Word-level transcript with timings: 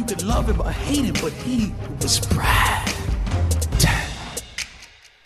You 0.00 0.06
could 0.06 0.22
love 0.22 0.52
him 0.52 0.60
or 0.60 0.70
hate 0.70 1.04
him, 1.04 1.14
but 1.22 1.32
he 1.32 1.72
was 2.02 2.28
Brad. 2.28 2.88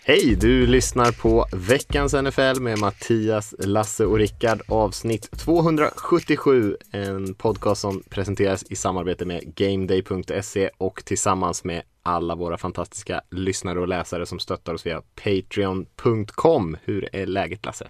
Hej, 0.03 0.35
du 0.35 0.67
lyssnar 0.67 1.11
på 1.11 1.45
veckans 1.53 2.13
NFL 2.13 2.61
med 2.61 2.79
Mattias, 2.79 3.55
Lasse 3.59 4.05
och 4.05 4.17
Rickard 4.17 4.61
avsnitt 4.67 5.31
277. 5.31 6.77
En 6.91 7.33
podcast 7.33 7.81
som 7.81 8.03
presenteras 8.09 8.63
i 8.63 8.75
samarbete 8.75 9.25
med 9.25 9.55
GameDay.se 9.55 10.69
och 10.77 11.05
tillsammans 11.05 11.63
med 11.63 11.81
alla 12.03 12.35
våra 12.35 12.57
fantastiska 12.57 13.21
lyssnare 13.31 13.79
och 13.79 13.87
läsare 13.87 14.25
som 14.25 14.39
stöttar 14.39 14.73
oss 14.73 14.85
via 14.85 15.01
Patreon.com. 15.23 16.77
Hur 16.83 17.15
är 17.15 17.25
läget 17.25 17.65
Lasse? 17.65 17.87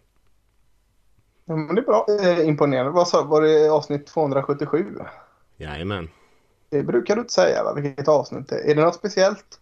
Ja, 1.46 1.56
men 1.56 1.76
det 1.76 1.82
är 1.82 1.86
bra. 1.86 2.06
Eh, 2.22 2.48
imponerande. 2.48 2.92
Vad 2.92 3.08
sa 3.08 3.24
Var 3.24 3.42
det 3.42 3.70
avsnitt 3.70 4.08
277? 4.08 4.86
Jajamän. 5.58 6.10
Det 6.76 6.84
brukar 6.84 7.16
du 7.16 7.22
inte 7.22 7.34
säga, 7.34 7.64
va? 7.64 7.74
vilket 7.74 8.08
avsnitt 8.08 8.50
det 8.50 8.56
är. 8.56 8.72
Är 8.72 8.76
det 8.76 8.82
något 8.82 8.96
speciellt? 8.96 9.60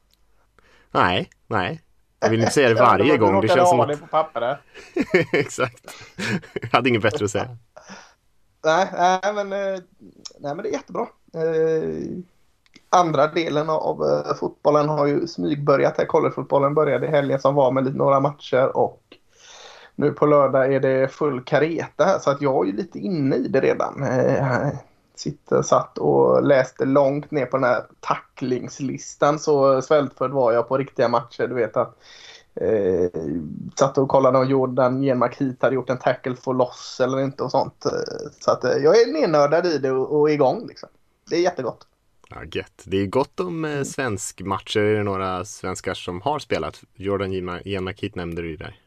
Nej, 0.91 1.29
nej. 1.47 1.81
Jag 2.19 2.29
vill 2.29 2.39
inte 2.39 2.51
säga 2.51 2.69
det 2.69 2.75
varje 2.75 3.17
gång. 3.23 3.41
Det 3.41 3.47
känns 3.47 3.69
som 3.69 3.79
att... 3.79 3.87
det 3.87 3.97
på 3.97 4.07
pappret. 4.07 4.57
Exakt. 5.33 5.93
Jag 6.61 6.69
hade 6.71 6.89
inget 6.89 7.01
bättre 7.01 7.25
att 7.25 7.31
säga. 7.31 7.57
Nej, 8.65 8.87
nej, 8.93 9.33
men, 9.33 9.53
eh, 9.53 9.79
nej, 10.39 10.55
men 10.55 10.57
det 10.57 10.69
är 10.69 10.73
jättebra. 10.73 11.07
Eh, 11.33 12.23
andra 12.89 13.27
delen 13.27 13.69
av 13.69 14.03
eh, 14.03 14.35
fotbollen 14.35 14.89
har 14.89 15.05
ju 15.05 15.27
smygbörjat. 15.27 15.97
Här. 15.97 16.05
Collegefotbollen 16.05 16.73
började 16.73 17.07
i 17.07 17.09
helgen 17.09 17.39
som 17.39 17.55
var 17.55 17.71
med 17.71 17.83
lite, 17.85 17.97
några 17.97 18.19
matcher 18.19 18.77
och 18.77 19.01
nu 19.95 20.11
på 20.11 20.25
lördag 20.25 20.73
är 20.73 20.79
det 20.79 21.07
full 21.07 21.43
kareta 21.43 22.05
här 22.05 22.19
så 22.19 22.31
att 22.31 22.41
jag 22.41 22.63
är 22.63 22.71
ju 22.71 22.77
lite 22.77 22.99
inne 22.99 23.35
i 23.35 23.47
det 23.47 23.59
redan 23.59 24.03
sitta, 25.15 25.63
satt 25.63 25.97
och 25.97 26.43
läste 26.43 26.85
långt 26.85 27.31
ner 27.31 27.45
på 27.45 27.57
den 27.57 27.63
här 27.63 27.83
tacklingslistan 27.99 29.39
så 29.39 29.81
svältfödd 29.81 30.31
var 30.31 30.51
jag 30.51 30.67
på 30.67 30.77
riktiga 30.77 31.07
matcher. 31.07 31.47
Du 31.47 31.55
vet 31.55 31.77
att 31.77 31.97
eh, 32.55 33.21
satt 33.75 33.97
och 33.97 34.09
kollade 34.09 34.37
om 34.37 34.49
Jordan 34.49 35.01
Genmark 35.01 35.35
hit 35.35 35.61
hade 35.61 35.75
gjort 35.75 35.89
en 35.89 35.97
tackle 35.97 36.35
for 36.35 36.53
loss 36.53 36.99
eller 37.03 37.19
inte 37.19 37.43
och 37.43 37.51
sånt. 37.51 37.85
Eh, 37.85 37.91
så 38.39 38.51
att 38.51 38.63
eh, 38.63 38.77
jag 38.77 39.01
är 39.01 39.13
nernördad 39.13 39.65
i 39.65 39.77
det 39.77 39.91
och, 39.91 40.19
och 40.19 40.31
igång 40.31 40.67
liksom. 40.67 40.89
Det 41.29 41.35
är 41.35 41.41
jättegott. 41.41 41.87
Ja, 42.29 42.43
gött. 42.51 42.83
Det 42.85 42.97
är 42.97 43.05
gott 43.05 43.39
om 43.39 43.65
eh, 43.65 43.83
svensk 43.83 44.41
matcher. 44.41 44.79
Är 44.79 44.95
det 44.95 45.03
några 45.03 45.45
svenskar 45.45 45.93
som 45.93 46.21
har 46.21 46.39
spelat? 46.39 46.83
Jordan 46.95 47.31
Genmark 47.31 48.03
hit 48.03 48.15
nämnde 48.15 48.41
du 48.41 48.49
ju 48.49 48.57
där. 48.57 48.79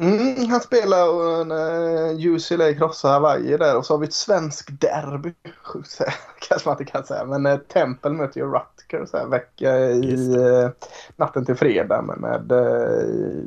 Mm, 0.00 0.50
han 0.50 0.60
spelar 0.60 1.40
en 1.40 1.52
uh, 1.52 2.34
UCLA 2.34 2.74
krossar 2.74 3.12
Hawaii 3.12 3.56
där 3.56 3.76
och 3.76 3.86
så 3.86 3.94
har 3.94 3.98
vi 3.98 4.06
ett 4.06 4.14
svenskt 4.14 4.80
derby. 4.80 5.34
Sjukt 5.62 6.00
kanske 6.48 6.68
man 6.68 6.80
inte 6.80 6.92
kan 6.92 7.04
säga. 7.04 7.24
Men 7.24 7.46
uh, 7.46 7.58
Temple 7.58 8.10
möter 8.10 8.40
ju 8.40 8.46
Rutgers 8.46 9.12
här 9.12 9.26
vecka 9.26 9.78
i 9.78 10.36
uh, 10.36 10.68
natten 11.16 11.44
till 11.44 11.54
fredag 11.54 12.02
med, 12.02 12.18
med 12.18 12.52
uh, 12.52 13.44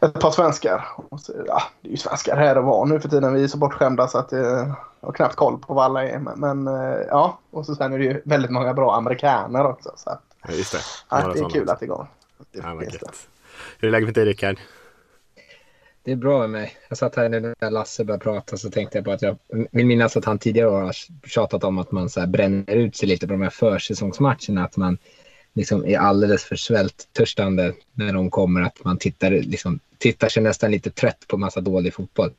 ett 0.00 0.20
par 0.20 0.30
svenskar. 0.30 0.88
Så, 1.18 1.32
ja, 1.46 1.62
det 1.80 1.88
är 1.88 1.90
ju 1.90 1.96
svenskar 1.96 2.36
här 2.36 2.58
och 2.58 2.64
var 2.64 2.86
nu 2.86 3.00
för 3.00 3.08
tiden. 3.08 3.34
Vi 3.34 3.44
är 3.44 3.48
så 3.48 3.58
bortskämda 3.58 4.08
så 4.08 4.18
att 4.18 4.32
jag 4.32 4.74
har 5.00 5.12
knappt 5.12 5.36
koll 5.36 5.58
på 5.58 5.74
vad 5.74 5.84
alla 5.84 6.04
är. 6.04 6.18
Men, 6.18 6.40
men 6.40 6.74
ja, 7.08 7.38
och 7.50 7.66
så 7.66 7.74
sen 7.74 7.92
är 7.92 7.98
det 7.98 8.04
ju 8.04 8.22
väldigt 8.24 8.50
många 8.50 8.74
bra 8.74 8.94
amerikaner 8.94 9.66
också. 9.66 9.92
Så 9.96 10.10
att, 10.10 10.22
Ja, 10.48 10.54
just 10.54 10.72
det. 10.72 10.78
Några 11.16 11.32
det 11.32 11.40
är 11.40 11.48
kul 11.48 11.70
att 11.70 11.80
det. 11.80 11.86
Det 11.86 12.58
Ja. 12.62 12.76
Hur 13.78 13.88
är 13.88 13.92
läget 13.92 14.06
med 14.06 14.14
dig 14.14 14.24
Rickard? 14.24 14.56
Det 16.06 16.12
är 16.12 16.16
bra 16.16 16.40
med 16.40 16.50
mig. 16.50 16.72
Jag 16.88 16.98
satt 16.98 17.16
här 17.16 17.28
nu 17.28 17.54
när 17.60 17.70
Lasse 17.70 18.04
började 18.04 18.22
prata 18.22 18.56
så 18.56 18.70
tänkte 18.70 18.98
jag 18.98 19.04
på 19.04 19.10
att 19.10 19.22
jag 19.22 19.38
vill 19.70 19.86
minnas 19.86 20.16
att 20.16 20.24
han 20.24 20.38
tidigare 20.38 20.68
har 20.68 20.92
tjatat 21.26 21.64
om 21.64 21.78
att 21.78 21.92
man 21.92 22.10
så 22.10 22.20
här 22.20 22.26
bränner 22.26 22.74
ut 22.74 22.96
sig 22.96 23.08
lite 23.08 23.26
på 23.26 23.32
de 23.32 23.42
här 23.42 23.50
försäsongsmatcherna. 23.50 24.64
Att 24.64 24.76
man 24.76 24.98
liksom 25.54 25.84
är 25.86 25.98
alldeles 25.98 26.44
för 26.44 26.56
svälttörstande 26.56 27.74
när 27.94 28.12
de 28.12 28.30
kommer. 28.30 28.60
Att 28.62 28.84
man 28.84 28.98
tittar, 28.98 29.30
liksom, 29.30 29.80
tittar 29.98 30.28
sig 30.28 30.42
nästan 30.42 30.70
lite 30.70 30.90
trött 30.90 31.24
på 31.28 31.36
massa 31.36 31.60
dålig 31.60 31.94
fotboll. 31.94 32.30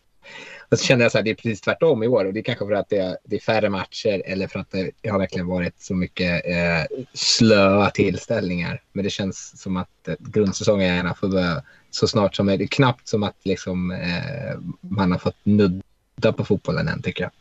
Och 0.69 0.79
så 0.79 0.85
kände 0.85 1.05
jag 1.05 1.11
så 1.11 1.17
här, 1.17 1.25
det 1.25 1.29
är 1.29 1.35
precis 1.35 1.61
tvärtom 1.61 2.03
i 2.03 2.07
år. 2.07 2.25
Och 2.25 2.33
det 2.33 2.39
är 2.39 2.43
kanske 2.43 2.65
för 2.65 2.73
att 2.73 2.89
det 2.89 2.97
är, 2.97 3.17
det 3.23 3.35
är 3.35 3.39
färre 3.39 3.69
matcher 3.69 4.21
eller 4.25 4.47
för 4.47 4.59
att 4.59 4.71
det 4.71 5.09
har 5.09 5.19
verkligen 5.19 5.47
varit 5.47 5.81
så 5.81 5.95
mycket 5.95 6.45
eh, 6.45 6.97
slöa 7.13 7.89
tillställningar. 7.89 8.81
Men 8.91 9.03
det 9.03 9.09
känns 9.09 9.61
som 9.61 9.77
att 9.77 10.07
eh, 10.07 10.15
grundsäsongen 10.19 10.95
gärna 10.95 11.13
får 11.13 11.27
börja 11.27 11.63
så 11.89 12.07
snart 12.07 12.35
som 12.35 12.45
möjligt. 12.45 12.59
Det 12.71 12.73
är 12.73 12.75
knappt 12.75 13.07
som 13.07 13.23
att 13.23 13.37
liksom, 13.43 13.91
eh, 13.91 14.59
man 14.81 15.11
har 15.11 15.19
fått 15.19 15.37
nudda 15.43 16.33
på 16.37 16.45
fotbollen 16.45 16.87
än 16.87 17.01
tycker 17.01 17.23
jag. 17.23 17.31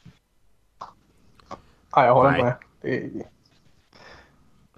Ja, 1.92 2.06
jag 2.06 2.14
håller 2.14 2.30
Nej. 2.30 2.42
med. 2.42 2.54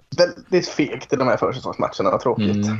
Det 0.09 0.23
är 0.23 0.29
väldigt 0.29 0.69
fegt 0.69 1.13
i 1.13 1.15
de 1.15 1.27
här 1.27 1.37
försäsongsmatcherna. 1.37 2.11
Vad 2.11 2.21
tråkigt. 2.21 2.65
Mm. 2.65 2.77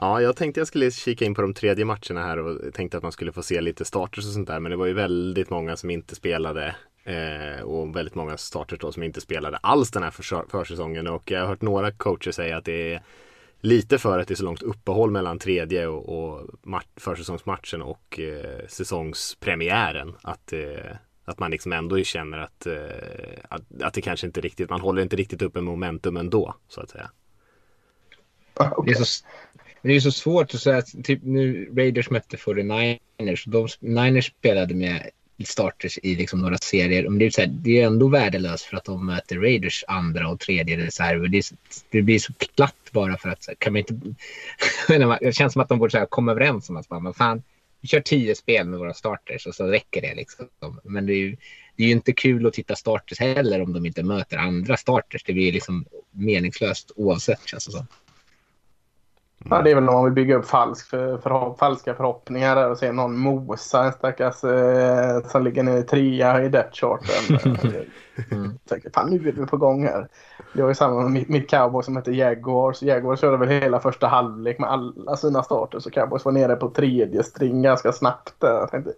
Ja, 0.00 0.20
jag 0.20 0.36
tänkte 0.36 0.60
jag 0.60 0.66
skulle 0.68 0.90
kika 0.90 1.24
in 1.24 1.34
på 1.34 1.42
de 1.42 1.54
tredje 1.54 1.84
matcherna 1.84 2.22
här 2.22 2.38
och 2.38 2.74
tänkte 2.74 2.96
att 2.96 3.02
man 3.02 3.12
skulle 3.12 3.32
få 3.32 3.42
se 3.42 3.60
lite 3.60 3.84
starters 3.84 4.26
och 4.26 4.32
sånt 4.32 4.48
där. 4.48 4.60
Men 4.60 4.70
det 4.70 4.76
var 4.76 4.86
ju 4.86 4.92
väldigt 4.92 5.50
många 5.50 5.76
som 5.76 5.90
inte 5.90 6.14
spelade 6.14 6.76
eh, 7.04 7.62
och 7.62 7.96
väldigt 7.96 8.14
många 8.14 8.36
starters 8.36 8.78
då 8.78 8.92
som 8.92 9.02
inte 9.02 9.20
spelade 9.20 9.56
alls 9.56 9.90
den 9.90 10.02
här 10.02 10.10
försö- 10.10 10.50
försäsongen. 10.50 11.06
Och 11.06 11.30
jag 11.30 11.40
har 11.40 11.46
hört 11.46 11.62
några 11.62 11.90
coacher 11.92 12.30
säga 12.32 12.56
att 12.56 12.64
det 12.64 12.94
är 12.94 13.02
lite 13.60 13.98
för 13.98 14.18
att 14.18 14.28
det 14.28 14.34
är 14.34 14.36
så 14.36 14.44
långt 14.44 14.62
uppehåll 14.62 15.10
mellan 15.10 15.38
tredje 15.38 15.86
och, 15.86 16.08
och 16.18 16.48
ma- 16.64 16.82
försäsongsmatchen 16.96 17.82
och 17.82 18.20
eh, 18.20 18.66
säsongspremiären. 18.68 20.14
Att, 20.22 20.52
eh, 20.52 20.96
att 21.24 21.38
man 21.38 21.50
liksom 21.50 21.72
ändå 21.72 22.02
känner 22.02 22.38
att, 22.38 22.66
eh, 22.66 22.76
att, 23.48 23.82
att 23.82 23.94
det 23.94 24.00
kanske 24.02 24.26
inte 24.26 24.40
riktigt, 24.40 24.70
man 24.70 24.80
håller 24.80 25.02
inte 25.02 25.16
riktigt 25.16 25.42
uppe 25.42 25.60
momentum 25.60 26.16
ändå 26.16 26.54
så 26.68 26.80
att 26.80 26.90
säga. 26.90 27.10
Ja, 28.58 28.82
Det 28.86 28.90
är 28.90 28.94
så, 28.94 29.24
det 29.86 29.96
är 29.96 30.00
så 30.00 30.12
svårt 30.12 30.54
att 30.54 30.60
säga. 30.60 30.82
Typ 30.82 31.20
nu 31.22 31.70
Raiders 31.76 32.10
mötte 32.10 32.36
49ers. 32.36 33.42
De, 33.46 33.68
Niners 33.80 34.26
spelade 34.26 34.74
med 34.74 35.10
starters 35.44 35.98
i 36.02 36.14
liksom 36.14 36.40
några 36.40 36.58
serier. 36.58 37.08
Men 37.08 37.18
det 37.18 37.26
är, 37.26 37.30
så 37.30 37.40
här, 37.40 37.48
det 37.48 37.80
är 37.80 37.86
ändå 37.86 38.08
värdelöst 38.08 38.64
för 38.64 38.76
att 38.76 38.84
de 38.84 39.06
möter 39.06 39.36
Raiders 39.36 39.84
andra 39.88 40.28
och 40.28 40.40
tredje 40.40 40.76
reserver. 40.76 41.28
Det, 41.28 41.52
det 41.90 42.02
blir 42.02 42.18
så 42.18 42.32
platt 42.32 42.90
bara 42.90 43.16
för 43.16 43.28
att 43.28 43.48
kan 43.58 43.72
man 43.72 43.78
inte... 43.78 43.94
Det 45.20 45.36
känns 45.36 45.52
som 45.52 45.62
att 45.62 45.68
de 45.68 45.78
borde 45.78 45.90
så 45.90 45.98
här, 45.98 46.06
komma 46.06 46.32
överens 46.32 46.70
om 46.70 46.76
att 46.76 46.90
man 46.90 47.14
fan, 47.14 47.42
vi 47.80 47.88
kör 47.88 48.00
tio 48.00 48.34
spel 48.34 48.66
med 48.66 48.78
våra 48.78 48.94
starters 48.94 49.46
och 49.46 49.54
så 49.54 49.66
räcker 49.66 50.02
det. 50.02 50.14
Liksom. 50.14 50.46
Men 50.84 51.06
det 51.06 51.12
är, 51.12 51.18
ju, 51.18 51.36
det 51.76 51.82
är 51.82 51.86
ju 51.86 51.92
inte 51.92 52.12
kul 52.12 52.46
att 52.46 52.52
titta 52.52 52.76
starters 52.76 53.18
heller 53.18 53.62
om 53.62 53.72
de 53.72 53.86
inte 53.86 54.02
möter 54.02 54.36
andra 54.36 54.76
starters. 54.76 55.24
Det 55.24 55.32
blir 55.32 55.52
liksom 55.52 55.84
meningslöst 56.10 56.90
oavsett 56.96 57.48
känns 57.48 57.66
det 57.66 57.72
som. 57.72 57.86
Ja, 59.50 59.62
det 59.62 59.70
är 59.70 59.74
väl 59.74 59.88
om 59.88 59.94
man 59.94 60.04
vill 60.04 60.12
bygga 60.12 60.36
upp 60.36 60.46
falsk 60.46 60.90
för, 60.90 61.18
för, 61.18 61.54
falska 61.58 61.94
förhoppningar 61.94 62.56
där 62.56 62.70
och 62.70 62.78
se 62.78 62.92
någon 62.92 63.18
mosa 63.18 63.84
en 63.84 63.92
stackars 63.92 64.44
eh, 64.44 65.22
som 65.28 65.44
ligger 65.44 65.62
nere 65.62 65.78
i 65.78 65.82
trea 65.82 66.44
i 66.44 66.48
depth 66.48 66.80
charten. 66.80 67.54
Mm. 68.32 68.58
Tänker, 68.68 68.90
Fan, 68.90 69.10
nu 69.10 69.28
är 69.28 69.32
vi 69.32 69.46
på 69.46 69.56
gång 69.56 69.84
här. 69.84 70.08
Det 70.52 70.62
var 70.62 70.68
ju 70.68 70.74
samma 70.74 71.00
med 71.00 71.10
mitt, 71.10 71.28
mitt 71.28 71.50
cowboy 71.50 71.82
som 71.82 71.96
heter 71.96 72.12
Jaguars. 72.12 72.82
Jaguars 72.82 73.20
körde 73.20 73.36
väl 73.36 73.48
hela 73.48 73.80
första 73.80 74.06
halvlek 74.06 74.58
med 74.58 74.70
alla 74.70 75.16
sina 75.16 75.42
starter 75.42 75.78
så 75.78 75.90
cowboys 75.90 76.24
var 76.24 76.32
nere 76.32 76.56
på 76.56 76.70
tredje 76.70 77.22
string 77.22 77.62
ganska 77.62 77.92
snabbt. 77.92 78.34
Jag 78.40 78.70
tänkte, 78.70 78.92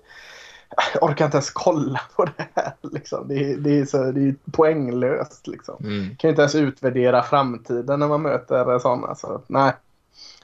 jag 0.95 1.03
orkar 1.03 1.25
inte 1.25 1.37
ens 1.37 1.51
kolla 1.51 2.01
på 2.17 2.25
det 2.25 2.49
här. 2.55 2.73
Liksom. 2.83 3.29
Det, 3.29 3.35
är- 3.35 3.57
det, 3.57 3.79
är 3.79 3.85
så, 3.85 4.13
det 4.13 4.21
är 4.21 4.35
poänglöst. 4.53 5.47
Liksom. 5.47 5.77
Mm. 5.81 6.17
kan 6.17 6.29
ju 6.29 6.31
inte 6.31 6.43
ens 6.43 6.55
utvärdera 6.55 7.23
framtiden 7.23 8.01
när 8.01 8.09
man 8.09 8.23
möter 8.23 8.79
sådana. 8.79 9.15
Så, 9.15 9.41
nej. 9.47 9.73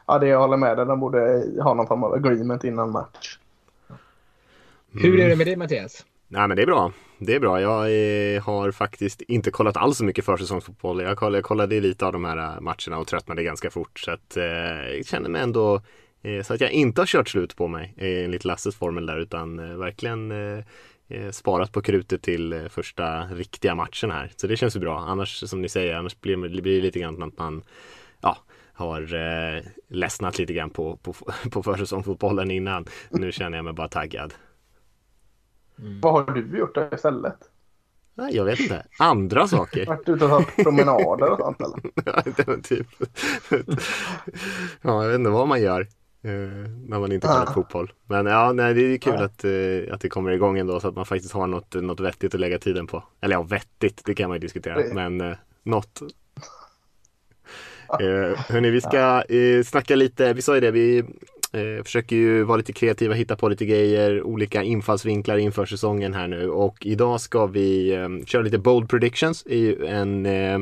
Ja, 0.06 0.19
det 0.19 0.27
jag 0.27 0.41
håller 0.41 0.56
med 0.56 0.77
dig. 0.77 0.87
De 0.87 1.01
borde 1.01 1.45
ha 1.62 1.75
någon 1.75 1.87
form 1.87 2.05
av 2.05 2.15
agreement 2.15 2.65
innan 2.65 2.91
match. 2.91 3.39
Hur 4.93 5.21
är 5.21 5.29
det 5.29 5.37
med 5.37 5.47
dig 5.47 5.56
Mattias? 5.56 6.06
Nej 6.29 6.49
men 6.49 6.56
det 6.56 6.62
är 6.62 6.67
bra. 6.67 6.93
Det 7.19 7.35
är 7.35 7.41
bra. 7.41 7.61
Jag 7.61 7.81
eh, 8.35 8.43
har 8.43 8.71
faktiskt 8.71 9.23
inte 9.23 9.51
kollat 9.51 9.77
alls 9.77 9.99
så 9.99 10.05
mycket 10.05 10.25
försäsongsfotboll. 10.25 11.03
Jag 11.03 11.17
kollade, 11.19 11.37
jag 11.37 11.45
kollade 11.45 11.81
lite 11.81 12.06
av 12.06 12.12
de 12.12 12.25
här 12.25 12.37
eh, 12.37 12.61
matcherna 12.61 12.99
och 12.99 13.06
tröttnade 13.06 13.43
ganska 13.43 13.71
fort. 13.71 13.99
Så 13.99 14.11
att, 14.11 14.37
eh, 14.37 14.45
jag 14.45 15.06
känner 15.06 15.29
mig 15.29 15.43
ändå 15.43 15.83
eh, 16.23 16.43
så 16.43 16.55
att 16.55 16.61
jag 16.61 16.71
inte 16.71 17.01
har 17.01 17.06
kört 17.06 17.29
slut 17.29 17.56
på 17.56 17.69
mig 17.69 17.95
eh, 17.97 18.25
enligt 18.25 18.45
Lasses 18.45 18.77
formel 18.77 19.06
där 19.06 19.19
utan 19.19 19.59
eh, 19.59 19.77
verkligen 19.77 20.33
sparat 21.31 21.73
på 21.73 21.83
krutet 21.83 22.23
till 22.23 22.53
eh, 22.53 22.69
första 22.69 23.25
riktiga 23.25 23.75
matchen 23.75 24.11
här. 24.11 24.33
Så 24.37 24.47
det 24.47 24.56
känns 24.56 24.77
ju 24.77 24.81
bra. 24.81 24.99
Annars 24.99 25.49
som 25.49 25.62
ni 25.62 25.69
säger, 25.69 25.95
annars 25.95 26.21
blir 26.21 26.49
det 26.62 26.81
lite 26.81 26.99
grann 26.99 27.23
att 27.23 27.39
man 27.39 27.62
har 28.75 29.15
eh, 29.15 29.62
ledsnat 29.88 30.38
lite 30.38 30.53
grann 30.53 30.71
på, 30.71 30.97
på, 30.97 31.15
på 31.50 31.62
försäsongsfotbollen 31.62 32.50
innan. 32.50 32.85
Nu 33.11 33.32
känner 33.32 33.59
jag 33.59 33.65
mig 33.65 33.75
bara 33.75 33.88
taggad. 33.88 34.35
Mm. 35.79 36.00
Vad 36.00 36.12
har 36.12 36.35
du 36.35 36.59
gjort 36.59 36.75
då 36.75 36.88
istället? 36.93 37.38
Nej, 38.15 38.37
jag 38.37 38.44
vet 38.44 38.61
inte. 38.61 38.87
Andra 38.99 39.49
saker. 39.49 39.87
Varit 39.87 40.09
ute 40.09 40.25
och 40.25 40.31
tagit 40.31 40.56
promenader 40.56 41.31
och 41.31 41.38
sånt 41.38 41.61
eller? 41.61 41.81
ja, 42.47 42.62
typ. 42.62 42.87
ja, 44.82 45.03
jag 45.03 45.09
vet 45.09 45.19
inte 45.19 45.31
vad 45.31 45.49
man 45.49 45.62
gör. 45.62 45.81
Eh, 46.23 46.70
när 46.87 47.00
man 47.00 47.12
inte 47.12 47.27
kollar 47.27 47.43
ah. 47.43 47.53
fotboll. 47.53 47.93
Men 48.06 48.27
ja, 48.27 48.53
nej, 48.53 48.75
det 48.75 48.81
är 48.82 48.99
kul 48.99 49.15
ah. 49.15 49.25
att, 49.25 49.44
eh, 49.44 49.94
att 49.94 50.00
det 50.00 50.09
kommer 50.09 50.31
igång 50.31 50.59
ändå 50.59 50.81
så 50.81 50.88
att 50.88 50.97
man 50.97 51.06
faktiskt 51.06 51.35
har 51.35 51.47
något, 51.47 51.75
något 51.75 52.00
vettigt 52.00 52.35
att 52.35 52.41
lägga 52.41 52.59
tiden 52.59 52.87
på. 52.87 53.05
Eller 53.20 53.37
ja, 53.37 53.43
vettigt, 53.43 54.03
det 54.05 54.15
kan 54.15 54.29
man 54.29 54.37
ju 54.37 54.41
diskutera. 54.41 54.77
Det. 54.77 54.94
Men 54.94 55.20
eh, 55.20 55.37
något 55.62 56.03
eh, 57.88 58.38
hörni, 58.48 58.70
vi 58.70 58.81
ska 58.81 59.25
eh, 59.28 59.62
snacka 59.64 59.96
lite, 59.96 60.32
vi 60.32 60.42
sa 60.42 60.54
ju 60.54 60.60
det, 60.60 60.70
vi 60.70 61.04
Eh, 61.54 61.82
försöker 61.82 62.16
ju 62.16 62.42
vara 62.42 62.56
lite 62.56 62.72
kreativa, 62.72 63.14
hitta 63.14 63.36
på 63.36 63.48
lite 63.48 63.66
grejer, 63.66 64.22
olika 64.22 64.62
infallsvinklar 64.62 65.36
inför 65.36 65.66
säsongen 65.66 66.14
här 66.14 66.28
nu 66.28 66.50
och 66.50 66.86
idag 66.86 67.20
ska 67.20 67.46
vi 67.46 67.92
eh, 67.94 68.08
köra 68.26 68.42
lite 68.42 68.58
bold 68.58 68.88
predictions. 68.88 69.46
är 69.46 69.56
ju 69.56 69.86
en, 69.86 70.26
eh, 70.26 70.58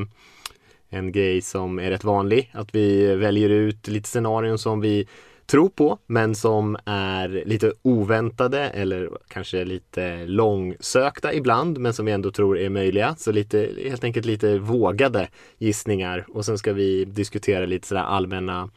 en 0.90 1.12
grej 1.12 1.42
som 1.42 1.78
är 1.78 1.90
rätt 1.90 2.04
vanlig. 2.04 2.50
Att 2.52 2.74
vi 2.74 3.14
väljer 3.14 3.48
ut 3.48 3.88
lite 3.88 4.08
scenarion 4.08 4.58
som 4.58 4.80
vi 4.80 5.08
tror 5.46 5.68
på 5.68 5.98
men 6.06 6.34
som 6.34 6.76
är 6.84 7.42
lite 7.46 7.72
oväntade 7.82 8.60
eller 8.60 9.10
kanske 9.28 9.64
lite 9.64 10.26
långsökta 10.26 11.34
ibland 11.34 11.78
men 11.78 11.94
som 11.94 12.06
vi 12.06 12.12
ändå 12.12 12.30
tror 12.30 12.58
är 12.58 12.70
möjliga. 12.70 13.14
Så 13.18 13.32
lite, 13.32 13.70
helt 13.84 14.04
enkelt 14.04 14.26
lite 14.26 14.58
vågade 14.58 15.28
gissningar 15.58 16.26
och 16.28 16.44
sen 16.44 16.58
ska 16.58 16.72
vi 16.72 17.04
diskutera 17.04 17.66
lite 17.66 17.88
sådär 17.88 18.02
allmänna 18.02 18.70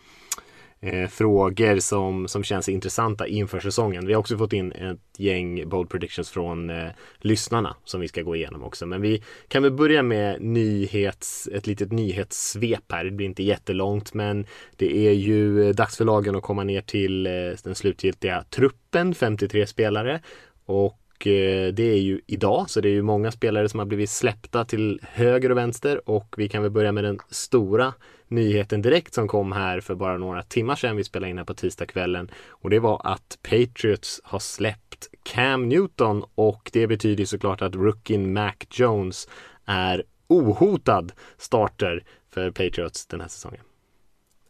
eh, 0.87 1.07
frågor 1.07 1.79
som, 1.79 2.27
som 2.27 2.43
känns 2.43 2.69
intressanta 2.69 3.27
inför 3.27 3.59
säsongen. 3.59 4.05
Vi 4.05 4.13
har 4.13 4.19
också 4.19 4.37
fått 4.37 4.53
in 4.53 4.71
ett 4.71 4.99
gäng 5.17 5.69
bold 5.69 5.89
predictions 5.89 6.29
från 6.29 6.69
eh, 6.69 6.87
lyssnarna 7.19 7.75
som 7.83 8.01
vi 8.01 8.07
ska 8.07 8.21
gå 8.21 8.35
igenom 8.35 8.63
också. 8.63 8.85
Men 8.85 9.01
vi 9.01 9.23
kan 9.47 9.63
väl 9.63 9.71
börja 9.71 10.03
med 10.03 10.41
nyhets, 10.41 11.49
ett 11.53 11.67
litet 11.67 11.91
nyhetssvep 11.91 12.91
här. 12.91 13.05
Det 13.05 13.11
blir 13.11 13.25
inte 13.25 13.43
jättelångt 13.43 14.13
men 14.13 14.45
det 14.75 14.97
är 15.07 15.13
ju 15.13 15.73
dags 15.73 15.97
för 15.97 16.05
lagen 16.05 16.35
att 16.35 16.43
komma 16.43 16.63
ner 16.63 16.81
till 16.81 17.27
eh, 17.27 17.31
den 17.63 17.75
slutgiltiga 17.75 18.43
truppen, 18.49 19.15
53 19.15 19.67
spelare. 19.67 20.21
Och 20.65 21.27
eh, 21.27 21.73
det 21.73 21.83
är 21.83 21.99
ju 21.99 22.21
idag, 22.27 22.69
så 22.69 22.81
det 22.81 22.89
är 22.89 22.93
ju 22.93 23.01
många 23.01 23.31
spelare 23.31 23.69
som 23.69 23.79
har 23.79 23.85
blivit 23.85 24.09
släppta 24.09 24.65
till 24.65 24.99
höger 25.03 25.49
och 25.49 25.57
vänster 25.57 26.09
och 26.09 26.35
vi 26.37 26.49
kan 26.49 26.61
väl 26.61 26.71
börja 26.71 26.91
med 26.91 27.03
den 27.03 27.19
stora 27.29 27.93
nyheten 28.27 28.81
direkt 28.81 29.13
som 29.13 29.27
kom 29.27 29.51
här 29.51 29.79
för 29.79 29.95
bara 29.95 30.17
några 30.17 30.43
timmar 30.43 30.75
sedan. 30.75 30.95
Vi 30.95 31.03
spelade 31.03 31.29
in 31.29 31.37
här 31.37 31.45
på 31.45 31.53
tisdagskvällen 31.53 32.31
och 32.49 32.69
det 32.69 32.79
var 32.79 33.01
att 33.03 33.37
Patriots 33.41 34.21
har 34.23 34.39
släppt 34.39 35.07
Cam 35.23 35.69
Newton 35.69 36.23
och 36.35 36.69
det 36.73 36.87
betyder 36.87 37.25
såklart 37.25 37.61
att 37.61 37.75
rookien 37.75 38.33
Mac 38.33 38.53
Jones 38.71 39.27
är 39.65 40.03
ohotad 40.27 41.11
starter 41.37 42.03
för 42.29 42.51
Patriots 42.51 43.05
den 43.05 43.21
här 43.21 43.27
säsongen. 43.27 43.61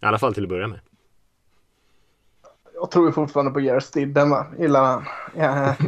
I 0.02 0.06
alla 0.06 0.20
fall 0.20 0.34
till 0.34 0.44
att 0.44 0.50
börja 0.50 0.68
med. 0.68 0.80
Jag 2.74 2.92
tror 2.92 3.12
fortfarande 3.12 3.52
på 3.52 3.60
Jerry 3.60 3.82
Stidden 3.82 4.30
va? 4.30 4.46
Gillar 4.60 4.84
han. 4.84 5.04
Ja. 5.36 5.76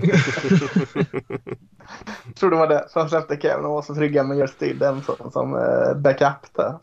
tror 2.36 2.51
det 2.51 2.57
var 2.57 2.68
det 2.68 2.86
som 2.90 3.10
släppte 3.10 3.40
Kevin 3.42 3.66
och 3.66 3.72
var 3.72 3.81
så 3.81 3.95
trygga 3.95 4.24
med 4.24 4.38
Jerry 4.38 4.48
Stidden 4.48 5.01
som, 5.01 5.31
som 5.31 5.56
eh, 5.56 5.94
backup 5.95 6.54
där. 6.56 6.78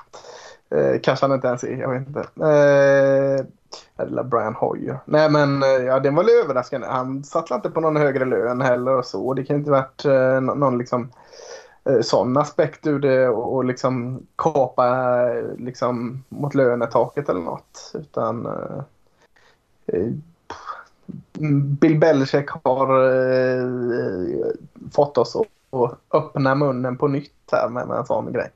Eh, 0.75 1.01
kanske 1.03 1.27
han 1.27 1.35
inte 1.35 1.47
ens 1.47 1.65
är, 1.65 1.77
jag 1.77 1.91
vet 1.91 2.09
inte. 2.09 2.21
Eh, 2.21 3.47
eller 3.97 4.23
Brian 4.23 4.55
Hoyer. 4.55 4.99
Nej 5.05 5.31
men 5.31 5.63
eh, 5.63 5.69
ja, 5.69 6.01
det 6.01 6.11
var 6.11 6.25
väl 6.25 6.45
överraskande. 6.45 6.87
Han 6.87 7.25
satt 7.25 7.51
inte 7.51 7.71
på 7.71 7.81
någon 7.81 7.97
högre 7.97 8.25
lön 8.25 8.61
heller 8.61 8.99
och 8.99 9.07
så. 9.07 9.35
Det 9.35 9.45
kan 9.45 9.57
inte 9.57 9.71
varit 9.71 10.05
eh, 10.05 10.41
någon 10.41 10.79
liksom 10.79 11.11
eh, 11.85 12.01
sån 12.01 12.37
aspekt 12.37 12.87
ur 12.87 12.99
det 12.99 13.29
och, 13.29 13.55
och 13.55 13.65
liksom 13.65 14.27
kapa 14.37 14.87
eh, 15.31 15.45
liksom 15.59 16.25
mot 16.29 16.55
lönetaket 16.55 17.29
eller 17.29 17.41
något. 17.41 17.93
Utan 17.95 18.47
eh, 18.47 18.83
eh 19.87 20.09
Bill 21.81 21.99
Belichick 21.99 22.51
har 22.51 23.05
eh, 23.05 23.69
fått 24.93 25.19
oss 25.19 25.37
att 25.37 25.99
öppna 26.11 26.55
munnen 26.55 26.97
på 26.97 27.09
nytt 27.09 27.33
här 27.53 27.69
med, 27.69 27.89
med 27.89 27.99
en 27.99 28.07
sån 28.07 28.33
grej. 28.33 28.51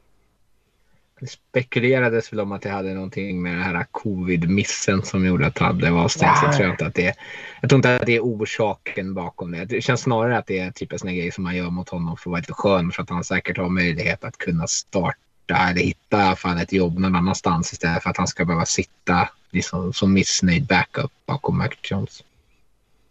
Det 1.21 1.27
spekulerades 1.27 2.33
väl 2.33 2.41
om 2.41 2.53
att 2.53 2.63
det 2.63 2.71
hade 2.71 2.95
någonting 2.95 3.43
med 3.43 3.53
den 3.53 3.63
här 3.63 3.87
covid-missen 3.91 5.03
som 5.03 5.27
gjorde 5.27 5.47
att 5.47 5.55
Tadde 5.55 5.91
var 5.91 6.05
avstängd. 6.05 6.37
Jag 6.43 6.57
tror 6.57 6.71
inte 6.71 6.87
att 6.87 6.95
det, 6.95 7.15
jag 7.61 7.71
tror 7.71 7.79
inte 7.79 7.97
att 7.97 8.07
det 8.07 8.17
är 8.17 8.21
orsaken 8.21 9.15
bakom 9.15 9.53
det. 9.53 9.65
Det 9.65 9.81
känns 9.81 10.01
snarare 10.01 10.39
att 10.39 10.47
det 10.47 10.59
är 10.59 10.71
typ 10.71 10.93
en 10.93 10.99
sån 10.99 11.15
grej 11.15 11.31
som 11.31 11.45
man 11.45 11.57
gör 11.57 11.71
mot 11.71 11.89
honom 11.89 12.17
för 12.17 12.23
att 12.23 12.27
vara 12.27 12.41
lite 12.41 12.53
skön 12.53 12.93
för 12.93 13.03
att 13.03 13.11
han 13.11 13.25
säkert 13.25 13.59
har 13.59 13.69
möjlighet 13.69 14.25
att 14.25 14.39
kunna 14.39 14.67
starta 14.67 15.57
eller 15.71 15.81
hitta 15.81 16.19
i 16.19 16.23
alla 16.23 16.37
fall 16.37 16.59
ett 16.59 16.73
jobb 16.73 16.99
någon 16.99 17.17
annanstans 17.17 17.73
istället 17.73 18.03
för 18.03 18.11
att 18.11 18.17
han 18.17 18.27
ska 18.27 18.45
behöva 18.45 18.65
sitta 18.65 19.29
liksom, 19.51 19.93
som 19.93 20.13
missnöjd 20.13 20.67
backup 20.67 21.13
bakom 21.27 21.59
Mac 21.59 21.69
Jones. 21.83 22.25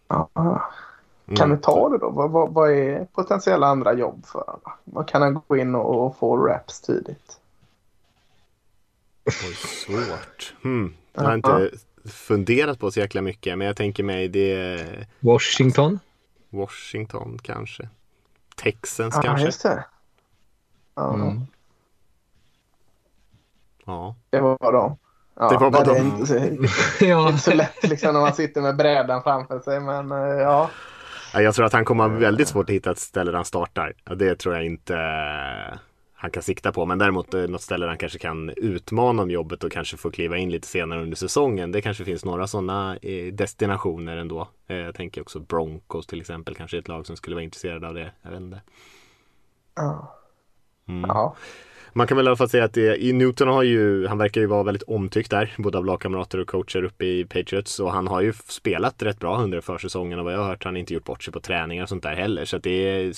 Ja. 0.08 0.30
Kan 1.36 1.52
vi 1.52 1.58
ta 1.58 1.90
det 1.90 1.98
då? 1.98 2.10
Vad, 2.10 2.32
vad, 2.32 2.54
vad, 2.54 2.72
är 2.72 3.06
potentiella 3.06 3.68
andra 3.68 3.94
jobb 3.94 4.26
för? 4.26 4.56
Vad 4.84 5.08
kan 5.08 5.22
han 5.22 5.42
gå 5.48 5.58
in 5.58 5.76
och, 5.76 6.06
och 6.06 6.18
få 6.18 6.46
reps 6.46 6.82
tidigt? 6.82 7.37
Oj, 9.28 9.56
svårt. 9.56 10.54
Hmm. 10.64 10.94
Jag 11.14 11.24
har 11.24 11.34
inte 11.34 11.72
funderat 12.06 12.80
på 12.80 12.92
så 12.92 13.00
jäkla 13.00 13.22
mycket, 13.22 13.58
men 13.58 13.68
jag 13.68 13.76
tänker 13.76 14.04
mig 14.04 14.28
det 14.28 14.86
Washington? 15.20 16.00
Washington 16.50 17.40
kanske. 17.44 17.90
Texans 18.56 19.16
ja, 19.16 19.22
kanske. 19.22 19.46
Just 19.46 19.64
det. 19.64 19.86
Ja. 20.96 21.14
Mm. 21.14 21.42
ja. 23.86 24.16
Det 24.30 24.40
var 24.40 24.74
de. 24.74 24.98
Ja, 25.36 25.50
det 25.50 25.58
var 25.58 25.72
bara 25.72 25.84
de. 25.84 25.94
Det 25.94 26.00
är 26.00 26.06
inte 26.06 26.26
så, 26.26 27.30
inte 27.30 27.38
så 27.42 27.54
lätt 27.54 27.84
liksom 27.84 28.14
när 28.14 28.22
man 28.22 28.34
sitter 28.34 28.62
med 28.62 28.76
brädan 28.76 29.24
framför 29.24 29.60
sig, 29.60 29.80
men 29.80 30.12
eh, 30.12 30.18
ja. 30.18 30.70
Jag 31.34 31.56
tror 31.56 31.66
att 31.66 31.74
han 31.74 31.86
kommer 31.86 32.10
ha 32.10 32.18
väldigt 32.18 32.48
svårt 32.48 32.70
att 32.70 32.76
hitta 32.76 32.92
ett 32.92 33.00
ställe 33.00 33.32
där 33.32 33.36
han 33.36 33.46
startar. 33.46 33.94
Det 34.16 34.36
tror 34.36 34.56
jag 34.56 34.66
inte 34.66 34.94
han 36.20 36.32
kan 36.32 36.44
sikta 36.44 36.72
på. 36.72 36.86
Men 36.86 36.98
däremot 36.98 37.34
eh, 37.34 37.42
något 37.42 37.62
ställe 37.62 37.86
där 37.86 37.90
han 37.90 37.98
kanske 37.98 38.20
kan 38.20 38.50
utmana 38.50 39.22
om 39.22 39.32
jobbet 39.32 39.64
och 39.64 39.72
kanske 39.72 39.98
få 39.98 40.12
kliva 40.12 40.38
in 40.38 40.50
lite 40.50 40.68
senare 40.68 41.02
under 41.02 41.18
säsongen. 41.18 41.72
Det 41.72 41.82
kanske 41.82 42.06
finns 42.06 42.26
några 42.26 42.48
sådana 42.48 42.98
eh, 43.02 43.34
destinationer 43.34 44.18
ändå. 44.18 44.48
Eh, 44.68 44.78
jag 44.78 44.96
tänker 44.96 45.22
också 45.22 45.40
Broncos 45.40 46.08
till 46.08 46.22
exempel, 46.22 46.56
kanske 46.56 46.78
ett 46.78 46.88
lag 46.88 47.06
som 47.06 47.18
skulle 47.18 47.36
vara 47.36 47.44
intresserade 47.44 47.88
av 47.88 47.94
det. 47.94 48.12
Jag 48.22 48.32
vet 48.32 48.40
inte. 48.40 48.62
Mm. 50.88 51.06
Ja. 51.08 51.36
Man 51.94 52.08
kan 52.08 52.18
väl 52.18 52.26
i 52.26 52.30
alla 52.30 52.38
fall 52.38 52.50
säga 52.50 52.64
att 52.64 52.74
det, 52.74 53.04
i 53.04 53.14
Newton 53.14 53.48
har 53.48 53.64
ju, 53.64 54.08
han 54.08 54.18
verkar 54.18 54.42
ju 54.42 54.48
vara 54.48 54.64
väldigt 54.64 54.84
omtyckt 54.84 55.32
där, 55.32 55.54
både 55.58 55.78
av 55.78 55.86
lagkamrater 55.86 56.40
och 56.40 56.48
coacher 56.48 56.84
uppe 56.84 57.06
i 57.06 57.26
Patriots. 57.26 57.80
Och 57.80 57.92
han 57.92 58.08
har 58.08 58.22
ju 58.22 58.34
spelat 58.34 59.04
rätt 59.04 59.20
bra 59.20 59.42
under 59.42 59.62
försäsongen 59.62 60.20
och 60.20 60.26
vad 60.26 60.34
jag 60.34 60.40
har 60.40 60.48
hört 60.48 60.64
har 60.64 60.72
han 60.72 60.78
inte 60.78 60.94
gjort 60.94 61.06
bort 61.06 61.24
sig 61.24 61.34
på 61.34 61.40
träningar 61.40 61.84
och 61.84 61.90
sånt 61.90 62.04
där 62.04 62.16
heller. 62.16 62.46
Så 62.46 62.58
att 62.58 62.64
det 62.64 62.90
är 62.90 63.14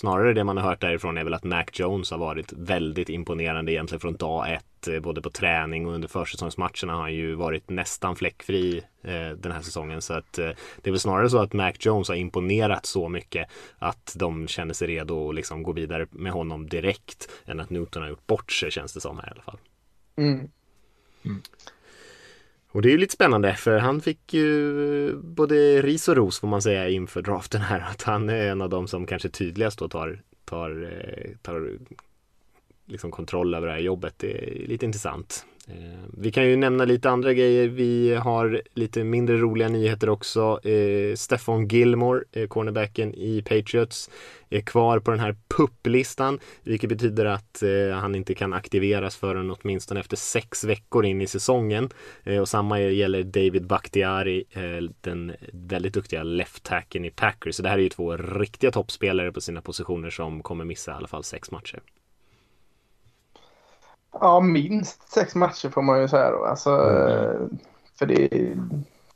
snarare 0.00 0.32
det 0.32 0.44
man 0.44 0.56
har 0.56 0.64
hört 0.64 0.80
därifrån 0.80 1.18
är 1.18 1.24
väl 1.24 1.34
att 1.34 1.44
Mac 1.44 1.64
Jones 1.72 2.10
har 2.10 2.18
varit 2.18 2.52
väldigt 2.52 3.08
imponerande 3.08 3.72
egentligen 3.72 4.00
från 4.00 4.16
dag 4.16 4.52
ett. 4.52 4.88
Eh, 4.88 5.00
både 5.00 5.22
på 5.22 5.30
träning 5.30 5.86
och 5.86 5.92
under 5.92 6.08
försäsongsmatcherna 6.08 6.92
har 6.92 7.00
han 7.00 7.14
ju 7.14 7.34
varit 7.34 7.70
nästan 7.70 8.16
fläckfri 8.16 8.82
eh, 9.02 9.30
den 9.30 9.52
här 9.52 9.62
säsongen. 9.62 10.02
Så 10.02 10.14
att 10.14 10.38
eh, 10.38 10.50
det 10.82 10.90
är 10.90 10.90
väl 10.90 11.00
snarare 11.00 11.30
så 11.30 11.38
att 11.38 11.52
Mac 11.52 11.72
Jones 11.78 12.08
har 12.08 12.14
imponerat 12.14 12.86
så 12.86 13.08
mycket 13.08 13.48
att 13.78 14.14
de 14.18 14.48
känner 14.48 14.74
sig 14.74 14.88
redo 14.88 15.28
att 15.28 15.34
liksom 15.34 15.62
gå 15.62 15.72
vidare 15.72 16.06
med 16.10 16.32
honom 16.32 16.68
direkt 16.68 17.28
än 17.46 17.60
att 17.60 17.70
Newton 17.70 18.02
har 18.02 18.08
gjort 18.08 18.26
bort 18.26 18.52
sig 18.52 18.70
känns 18.70 18.92
det 18.92 19.00
som 19.00 19.18
här 19.18 19.28
i 19.28 19.30
alla 19.30 19.42
fall. 19.42 19.58
Mm. 20.16 20.50
Mm. 21.24 21.42
Och 22.72 22.82
det 22.82 22.88
är 22.88 22.90
ju 22.90 22.98
lite 22.98 23.14
spännande 23.14 23.54
för 23.54 23.78
han 23.78 24.00
fick 24.00 24.34
ju 24.34 25.08
eh, 25.08 25.14
både 25.16 25.82
ris 25.82 26.08
och 26.08 26.16
ros 26.16 26.40
får 26.40 26.48
man 26.48 26.62
säga 26.62 26.88
inför 26.88 27.22
draften 27.22 27.60
här. 27.60 27.80
Att 27.80 28.02
han 28.02 28.28
är 28.28 28.46
en 28.46 28.62
av 28.62 28.70
de 28.70 28.88
som 28.88 29.06
kanske 29.06 29.28
tydligast 29.28 29.78
då 29.78 29.88
tar, 29.88 30.22
tar, 30.44 30.90
eh, 30.92 31.36
tar 31.42 31.78
liksom 32.86 33.10
kontroll 33.10 33.54
över 33.54 33.66
det 33.66 33.72
här 33.72 33.80
jobbet. 33.80 34.14
Det 34.16 34.32
är 34.32 34.68
lite 34.68 34.86
intressant. 34.86 35.46
Eh, 35.70 36.08
vi 36.12 36.32
kan 36.32 36.46
ju 36.46 36.56
nämna 36.56 36.84
lite 36.84 37.10
andra 37.10 37.32
grejer. 37.32 37.68
Vi 37.68 38.14
har 38.14 38.62
lite 38.74 39.04
mindre 39.04 39.36
roliga 39.36 39.68
nyheter 39.68 40.08
också. 40.08 40.68
Eh, 40.68 41.14
Stefan 41.14 41.68
Gilmore, 41.68 42.24
eh, 42.32 42.46
cornerbacken 42.46 43.14
i 43.14 43.42
Patriots, 43.42 44.10
är 44.50 44.60
kvar 44.60 44.98
på 44.98 45.10
den 45.10 45.20
här 45.20 45.36
PUP-listan, 45.56 46.38
vilket 46.62 46.88
betyder 46.88 47.24
att 47.24 47.62
eh, 47.62 47.96
han 47.96 48.14
inte 48.14 48.34
kan 48.34 48.52
aktiveras 48.52 49.16
förrän 49.16 49.50
åtminstone 49.50 50.00
efter 50.00 50.16
sex 50.16 50.64
veckor 50.64 51.04
in 51.04 51.20
i 51.20 51.26
säsongen. 51.26 51.90
Eh, 52.24 52.38
och 52.38 52.48
samma 52.48 52.80
gäller 52.80 53.22
David 53.22 53.66
Bakhtiari, 53.66 54.44
eh, 54.50 54.90
den 55.00 55.32
väldigt 55.52 55.94
duktiga 55.94 56.22
left-hacken 56.22 57.04
i 57.04 57.10
Packers. 57.10 57.54
Så 57.54 57.62
det 57.62 57.68
här 57.68 57.78
är 57.78 57.82
ju 57.82 57.88
två 57.88 58.16
riktiga 58.16 58.70
toppspelare 58.70 59.32
på 59.32 59.40
sina 59.40 59.62
positioner 59.62 60.10
som 60.10 60.42
kommer 60.42 60.64
missa 60.64 60.90
i 60.90 60.94
alla 60.94 61.08
fall 61.08 61.24
sex 61.24 61.50
matcher. 61.50 61.80
Ja, 64.20 64.40
minst 64.40 65.12
sex 65.12 65.34
matcher 65.34 65.68
får 65.68 65.82
man 65.82 66.00
ju 66.00 66.08
säga 66.08 66.30
då. 66.30 66.44
Alltså, 66.44 66.70
mm. 66.70 67.58
För 67.98 68.06
det 68.06 68.54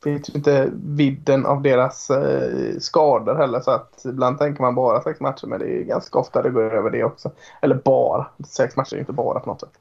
vet 0.05 0.29
ju 0.29 0.35
inte 0.35 0.71
vidden 0.73 1.47
av 1.47 1.63
deras 1.63 2.11
eh, 2.11 2.79
skador 2.79 3.35
heller. 3.35 3.61
Så 3.61 3.71
att 3.71 4.03
ibland 4.05 4.39
tänker 4.39 4.63
man 4.63 4.75
bara 4.75 5.03
sex 5.03 5.21
matcher 5.21 5.47
men 5.47 5.59
det 5.59 5.67
är 5.67 5.83
ganska 5.83 6.19
ofta 6.19 6.43
det 6.43 6.51
går 6.51 6.75
över 6.75 6.91
det 6.91 7.05
också. 7.05 7.31
Eller 7.61 7.75
bara. 7.75 8.27
Sex 8.49 8.77
matcher 8.77 8.95
är 8.95 9.01
inte 9.01 9.13
bara 9.13 9.41
på 9.41 9.51
något 9.51 9.61
sätt. 9.61 9.79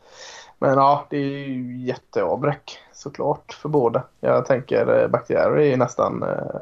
Men 0.60 0.74
ja, 0.74 1.06
det 1.10 1.18
är 1.18 1.48
ju 1.48 1.78
jätteavbräck 1.78 2.80
såklart 2.94 3.54
för 3.54 3.70
båda. 3.70 4.04
Jag 4.20 4.46
tänker 4.46 5.02
eh, 5.02 5.08
Bakhtiari 5.08 5.74
är 5.74 5.78
nästan 5.78 6.24
eh, 6.24 6.62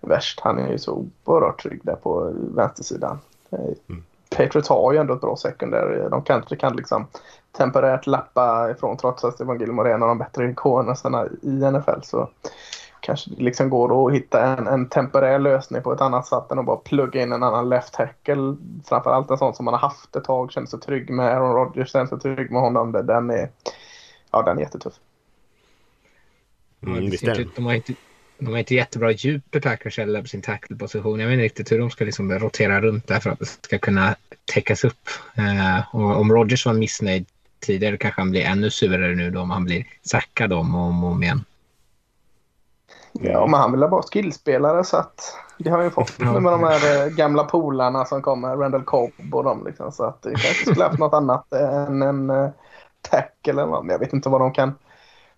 värst. 0.00 0.40
Han 0.40 0.58
är 0.58 0.70
ju 0.70 0.78
så 0.78 1.06
oerhört 1.24 1.62
trygg 1.62 1.80
där 1.82 1.96
på 1.96 2.32
vänstersidan. 2.34 3.18
Eh, 3.50 3.58
mm. 3.88 4.04
Patriots 4.36 4.68
har 4.68 4.92
ju 4.92 4.98
ändå 4.98 5.14
ett 5.14 5.20
bra 5.20 5.36
sekundär. 5.36 6.08
De 6.10 6.22
kanske 6.22 6.56
kan 6.56 6.76
liksom 6.76 7.06
temporärt 7.52 8.06
lappa 8.06 8.70
ifrån 8.70 8.96
trots 8.96 9.24
att 9.24 9.34
Stefan 9.34 9.58
Gilmore 9.58 9.90
är 9.90 9.94
en 9.94 10.02
av 10.02 10.08
de 10.08 10.18
bättre 10.18 10.50
ikonerna 10.50 11.26
i 11.42 11.70
NFL. 11.70 12.02
Så 12.02 12.28
kanske 13.00 13.30
det 13.30 13.42
liksom 13.42 13.70
går 13.70 14.08
att 14.08 14.14
hitta 14.14 14.46
en, 14.46 14.66
en 14.66 14.88
temporär 14.88 15.38
lösning 15.38 15.82
på 15.82 15.92
ett 15.92 16.00
annat 16.00 16.26
sätt 16.26 16.50
än 16.50 16.58
att 16.58 16.66
bara 16.66 16.76
plugga 16.76 17.22
in 17.22 17.32
en 17.32 17.42
annan 17.42 17.68
left 17.68 17.94
tackle. 17.94 18.56
Framförallt 18.84 19.30
en 19.30 19.38
sån 19.38 19.54
som 19.54 19.64
man 19.64 19.74
har 19.74 19.80
haft 19.80 20.16
ett 20.16 20.24
tag, 20.24 20.52
känner 20.52 20.66
sig 20.66 20.80
trygg 20.80 21.10
med. 21.10 21.36
Aaron 21.36 21.54
Rodgers 21.54 21.92
känner 21.92 22.06
sig 22.06 22.20
trygg 22.20 22.50
med 22.50 22.60
honom. 22.60 22.92
Den 22.92 23.30
är, 23.30 23.50
ja, 24.30 24.42
den 24.42 24.58
är 24.58 24.62
jättetuff. 24.62 24.94
Mm, 26.86 27.10
de, 27.54 27.64
har 27.64 27.74
inte, 27.74 27.94
de 28.38 28.46
har 28.46 28.58
inte 28.58 28.74
jättebra 28.74 29.10
djup 29.10 29.54
i 29.54 29.60
Packers 29.60 29.98
eller 29.98 30.22
på 30.22 30.28
sin 30.28 30.42
tackle-position. 30.42 31.20
Jag 31.20 31.26
vet 31.26 31.32
inte 31.32 31.44
riktigt 31.44 31.72
hur 31.72 31.78
de 31.78 31.90
ska 31.90 32.04
liksom 32.04 32.32
rotera 32.32 32.80
runt 32.80 33.06
där 33.06 33.20
för 33.20 33.30
att 33.30 33.38
det 33.38 33.46
ska 33.46 33.78
kunna 33.78 34.14
täckas 34.44 34.84
upp. 34.84 35.08
Uh, 35.38 35.94
och 35.94 36.20
om 36.20 36.32
Rodgers 36.32 36.66
var 36.66 36.72
missnöjd 36.72 37.26
tidigare 37.62 37.96
kanske 37.96 38.20
han 38.20 38.30
blir 38.30 38.44
ännu 38.44 38.70
surare 38.70 39.14
nu 39.14 39.30
då 39.30 39.40
om 39.40 39.50
han 39.50 39.64
blir 39.64 39.86
sackad 40.02 40.52
om 40.52 40.74
och 40.74 40.80
om, 40.80 41.04
och 41.04 41.10
om 41.10 41.22
igen. 41.22 41.44
Ja, 43.12 43.46
men 43.46 43.60
han 43.60 43.72
vill 43.72 43.82
ha 43.82 43.88
bara 43.88 44.02
skillspelare 44.02 44.84
så 44.84 44.96
att 44.96 45.36
det 45.58 45.70
har 45.70 45.82
vi 45.82 45.90
fått 45.90 46.18
nu 46.18 46.40
med 46.40 46.52
de 46.52 46.62
här 46.62 47.06
eh, 47.06 47.12
gamla 47.12 47.44
polarna 47.44 48.04
som 48.04 48.22
kommer, 48.22 48.56
Randall 48.56 48.82
Cobb 48.82 49.12
och 49.32 49.44
dem 49.44 49.64
liksom. 49.66 49.92
Så 49.92 50.04
att 50.04 50.22
det 50.22 50.30
kanske 50.30 50.70
skulle 50.70 50.84
haft 50.84 50.98
något 50.98 51.14
annat 51.14 51.52
än 51.52 52.02
en 52.02 52.30
uh, 52.30 52.50
tackle 53.00 53.52
eller 53.52 53.66
något. 53.66 53.84
Men 53.84 53.92
jag 53.92 53.98
vet 53.98 54.12
inte 54.12 54.28
vad 54.28 54.40
de 54.40 54.52
kan, 54.52 54.74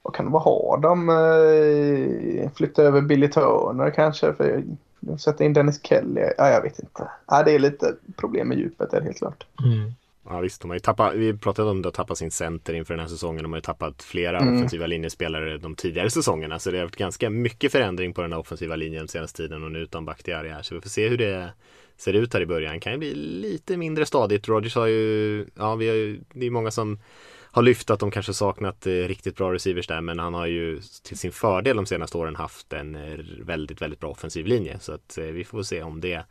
vad 0.02 0.14
kan 0.14 0.30
vad 0.30 0.42
har 0.42 0.78
de? 0.78 1.08
Uh, 1.08 2.50
flytta 2.54 2.82
över 2.82 3.00
Billy 3.00 3.28
Turner 3.28 3.90
kanske 3.90 4.32
för 4.32 4.62
sätta 5.18 5.44
in 5.44 5.52
Dennis 5.52 5.80
Kelly. 5.82 6.20
Ja, 6.38 6.48
jag 6.48 6.62
vet 6.62 6.78
inte. 6.78 7.10
Ja, 7.26 7.42
det 7.42 7.52
är 7.52 7.58
lite 7.58 7.94
problem 8.16 8.48
med 8.48 8.58
djupet 8.58 8.92
är 8.92 9.00
helt 9.00 9.18
klart. 9.18 9.46
Mm. 9.64 9.94
Ja 10.28 10.40
visst, 10.40 10.60
de 10.60 10.70
har 10.70 10.74
ju 10.74 10.80
tappat, 10.80 11.14
vi 11.14 11.38
pratade 11.38 11.70
om 11.70 11.84
att 11.86 11.94
tappa 11.94 12.14
sin 12.14 12.30
center 12.30 12.74
inför 12.74 12.94
den 12.94 13.00
här 13.00 13.08
säsongen. 13.08 13.42
De 13.42 13.52
har 13.52 13.58
ju 13.58 13.62
tappat 13.62 14.02
flera 14.02 14.38
mm. 14.38 14.56
offensiva 14.56 14.86
linjespelare 14.86 15.58
de 15.58 15.74
tidigare 15.74 16.10
säsongerna. 16.10 16.58
Så 16.58 16.70
det 16.70 16.78
har 16.78 16.84
varit 16.84 16.96
ganska 16.96 17.30
mycket 17.30 17.72
förändring 17.72 18.14
på 18.14 18.22
den 18.22 18.32
här 18.32 18.38
offensiva 18.38 18.76
linjen 18.76 19.08
senaste 19.08 19.36
tiden 19.36 19.64
och 19.64 19.72
nu 19.72 19.78
utan 19.78 20.04
Bakhtiari 20.04 20.48
här. 20.48 20.62
Så 20.62 20.74
vi 20.74 20.80
får 20.80 20.88
se 20.88 21.08
hur 21.08 21.18
det 21.18 21.52
ser 21.96 22.12
ut 22.12 22.34
här 22.34 22.40
i 22.40 22.46
början. 22.46 22.80
Kan 22.80 22.92
ju 22.92 22.98
bli 22.98 23.14
lite 23.14 23.76
mindre 23.76 24.06
stadigt. 24.06 24.48
Rogers 24.48 24.74
har 24.74 24.86
ju, 24.86 25.46
ja 25.54 25.74
vi 25.74 25.88
har 25.88 25.94
ju, 25.94 26.20
det 26.32 26.46
är 26.46 26.50
många 26.50 26.70
som 26.70 26.98
har 27.54 27.62
lyft 27.62 27.90
att 27.90 28.00
de 28.00 28.10
kanske 28.10 28.34
saknat 28.34 28.86
eh, 28.86 28.92
riktigt 28.92 29.36
bra 29.36 29.52
receivers 29.52 29.86
där 29.86 30.00
men 30.00 30.18
han 30.18 30.34
har 30.34 30.46
ju 30.46 30.80
till 31.02 31.18
sin 31.18 31.32
fördel 31.32 31.76
de 31.76 31.86
senaste 31.86 32.18
åren 32.18 32.36
haft 32.36 32.72
en 32.72 32.94
eh, 32.94 33.18
väldigt, 33.40 33.82
väldigt 33.82 34.00
bra 34.00 34.10
offensiv 34.10 34.46
linje. 34.46 34.78
Så 34.80 34.92
att 34.92 35.18
eh, 35.18 35.24
vi 35.24 35.44
får 35.44 35.62
se 35.62 35.82
om 35.82 36.00
det 36.00 36.24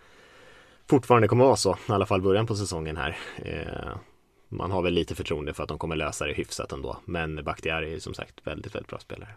fortfarande 0.90 1.28
kommer 1.28 1.46
vara 1.46 1.56
så, 1.56 1.78
i 1.90 1.92
alla 1.92 2.06
fall 2.06 2.22
början 2.22 2.46
på 2.46 2.56
säsongen 2.56 2.98
här. 2.98 3.18
Eh, 3.36 3.98
man 4.50 4.72
har 4.72 4.82
väl 4.82 4.94
lite 4.94 5.16
förtroende 5.16 5.54
för 5.54 5.64
att 5.64 5.70
de 5.70 5.78
kommer 5.78 5.96
lösa 5.96 6.26
det 6.26 6.34
hyfsat 6.34 6.72
ändå. 6.72 6.98
Men 7.06 7.44
Bakhtiari 7.44 7.94
är 7.94 8.00
som 8.00 8.14
sagt 8.14 8.48
väldigt, 8.48 8.76
väldigt 8.76 8.90
bra 8.90 9.00
spelare. 9.00 9.30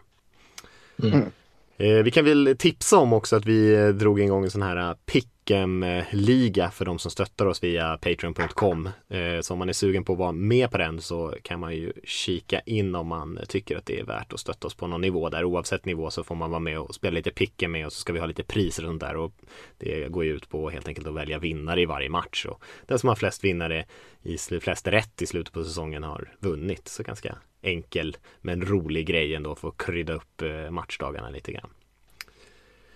Mm. 1.03 1.31
Eh, 1.79 2.03
vi 2.03 2.11
kan 2.11 2.25
väl 2.25 2.55
tipsa 2.59 2.97
om 2.97 3.13
också 3.13 3.35
att 3.35 3.45
vi 3.45 3.75
eh, 3.75 3.87
drog 3.87 4.19
igång 4.19 4.43
en 4.43 4.51
sån 4.51 4.61
här 4.61 4.77
eh, 4.77 4.95
Pick'em-liga 5.05 6.69
för 6.69 6.85
de 6.85 6.99
som 6.99 7.11
stöttar 7.11 7.45
oss 7.45 7.63
via 7.63 7.97
Patreon.com. 7.97 8.89
Eh, 9.09 9.41
så 9.41 9.53
om 9.53 9.59
man 9.59 9.69
är 9.69 9.73
sugen 9.73 10.03
på 10.03 10.13
att 10.13 10.19
vara 10.19 10.31
med 10.31 10.71
på 10.71 10.77
den 10.77 11.01
så 11.01 11.35
kan 11.41 11.59
man 11.59 11.75
ju 11.75 11.93
kika 12.03 12.59
in 12.59 12.95
om 12.95 13.07
man 13.07 13.39
tycker 13.47 13.77
att 13.77 13.85
det 13.85 13.99
är 13.99 14.05
värt 14.05 14.33
att 14.33 14.39
stötta 14.39 14.67
oss 14.67 14.75
på 14.75 14.87
någon 14.87 15.01
nivå 15.01 15.29
där. 15.29 15.43
Oavsett 15.43 15.85
nivå 15.85 16.09
så 16.09 16.23
får 16.23 16.35
man 16.35 16.49
vara 16.49 16.59
med 16.59 16.79
och 16.79 16.95
spela 16.95 17.15
lite 17.15 17.29
Pick'em 17.29 17.67
med 17.67 17.85
och 17.85 17.93
så 17.93 17.99
ska 17.99 18.13
vi 18.13 18.19
ha 18.19 18.27
lite 18.27 18.43
priser 18.43 18.83
och 18.83 18.89
sånt 18.89 19.01
där. 19.01 19.15
Och 19.15 19.33
det 19.77 20.11
går 20.11 20.25
ju 20.25 20.35
ut 20.35 20.49
på 20.49 20.69
helt 20.69 20.87
enkelt 20.87 21.07
att 21.07 21.15
välja 21.15 21.39
vinnare 21.39 21.81
i 21.81 21.85
varje 21.85 22.09
match. 22.09 22.45
Och 22.45 22.63
den 22.85 22.99
som 22.99 23.09
har 23.09 23.15
flest 23.15 23.43
vinnare 23.43 23.85
i 24.23 24.37
flest 24.37 24.87
rätt 24.87 25.21
i 25.21 25.25
slutet 25.25 25.53
på 25.53 25.63
säsongen 25.63 26.03
har 26.03 26.33
vunnit. 26.39 26.87
Så 26.87 27.03
ganska 27.03 27.35
enkel 27.61 28.17
men 28.41 28.65
rolig 28.65 29.07
grej 29.07 29.35
ändå 29.35 29.55
för 29.55 29.67
att 29.67 29.77
krydda 29.77 30.13
upp 30.13 30.41
eh, 30.41 30.71
matchdagarna 30.71 31.29
lite 31.29 31.51
grann. 31.51 31.69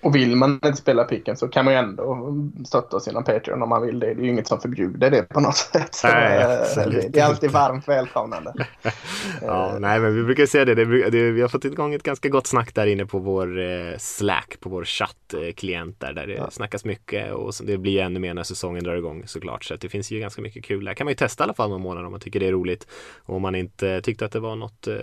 Och 0.04 0.16
vill 0.16 0.36
man 0.36 0.54
inte 0.54 0.76
spela 0.76 1.04
picken 1.04 1.38
så 1.38 1.48
kan 1.48 1.66
man 1.66 1.74
ju 1.74 1.80
ändå 1.80 2.36
stötta 2.66 2.98
oss 2.98 3.08
genom 3.08 3.24
Patreon 3.24 3.62
om 3.64 3.70
man 3.70 3.82
vill 3.82 4.00
det. 4.00 4.14
Det 4.14 4.22
är 4.22 4.24
ju 4.24 4.30
inget 4.30 4.48
som 4.48 4.62
förbjuder 4.62 5.12
det 5.12 5.24
på 5.24 5.40
något 5.40 5.56
sätt. 5.74 6.02
Nej, 6.04 6.42
eh, 6.78 6.88
det 7.10 7.20
är 7.20 7.26
alltid 7.26 7.52
varmt 7.52 7.88
välkomnande. 7.88 8.54
ja, 9.42 9.78
nej, 9.80 10.00
men 10.00 10.16
vi 10.16 10.24
brukar 10.24 10.46
säga 10.46 10.66
det. 10.66 10.76
det, 10.76 11.10
det 11.10 11.32
vi 11.32 11.42
har 11.42 11.50
fått 11.50 11.66
igång 11.66 11.94
ett 11.94 12.04
ganska 12.04 12.30
gott 12.30 12.48
snack 12.48 12.76
där 12.76 12.88
inne 12.88 13.06
på 13.06 13.20
vår 13.20 13.60
eh, 13.60 13.98
Slack, 13.98 14.58
på 14.60 14.70
vår 14.70 14.86
chattklient 14.86 16.00
där, 16.00 16.14
där 16.14 16.28
det 16.28 16.34
ja. 16.34 16.52
snackas 16.52 16.86
mycket 16.86 17.34
och 17.34 17.54
det 17.64 17.78
blir 17.78 18.02
ännu 18.02 18.20
mer 18.20 18.34
när 18.34 18.44
säsongen 18.44 18.84
drar 18.84 18.96
igång 18.96 19.24
såklart. 19.26 19.64
Så 19.64 19.76
det 19.76 19.90
finns 19.90 20.12
ju 20.12 20.20
ganska 20.20 20.42
mycket 20.42 20.66
kul 20.66 20.86
där. 20.86 20.94
kan 20.94 21.06
man 21.06 21.12
ju 21.12 21.16
testa 21.16 21.44
i 21.44 21.46
alla 21.46 21.54
fall 21.54 21.70
någon 21.70 21.82
månad 21.82 22.06
om 22.06 22.12
man 22.12 22.22
tycker 22.22 22.40
det 22.40 22.48
är 22.48 22.52
roligt. 22.52 22.88
Och 23.24 23.36
om 23.36 23.42
man 23.42 23.56
inte 23.56 24.02
tyckte 24.02 24.26
att 24.26 24.32
det 24.32 24.40
var 24.40 24.56
något 24.56 24.88
eh, 24.88 24.96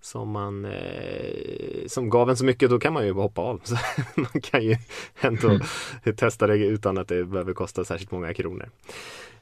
som 0.00 0.30
man 0.30 0.64
eh, 0.64 1.86
som 1.86 2.10
gav 2.10 2.30
en 2.30 2.36
så 2.36 2.44
mycket 2.44 2.70
då 2.70 2.78
kan 2.78 2.92
man 2.92 3.06
ju 3.06 3.12
hoppa 3.12 3.42
av. 3.42 3.60
Så 3.64 3.76
man 4.14 4.42
kan 4.42 4.62
ju 4.64 4.76
ändå 5.20 5.48
mm. 5.48 6.16
testa 6.16 6.46
det 6.46 6.56
utan 6.56 6.98
att 6.98 7.08
det 7.08 7.24
behöver 7.24 7.52
kosta 7.52 7.84
särskilt 7.84 8.10
många 8.10 8.34
kronor. 8.34 8.68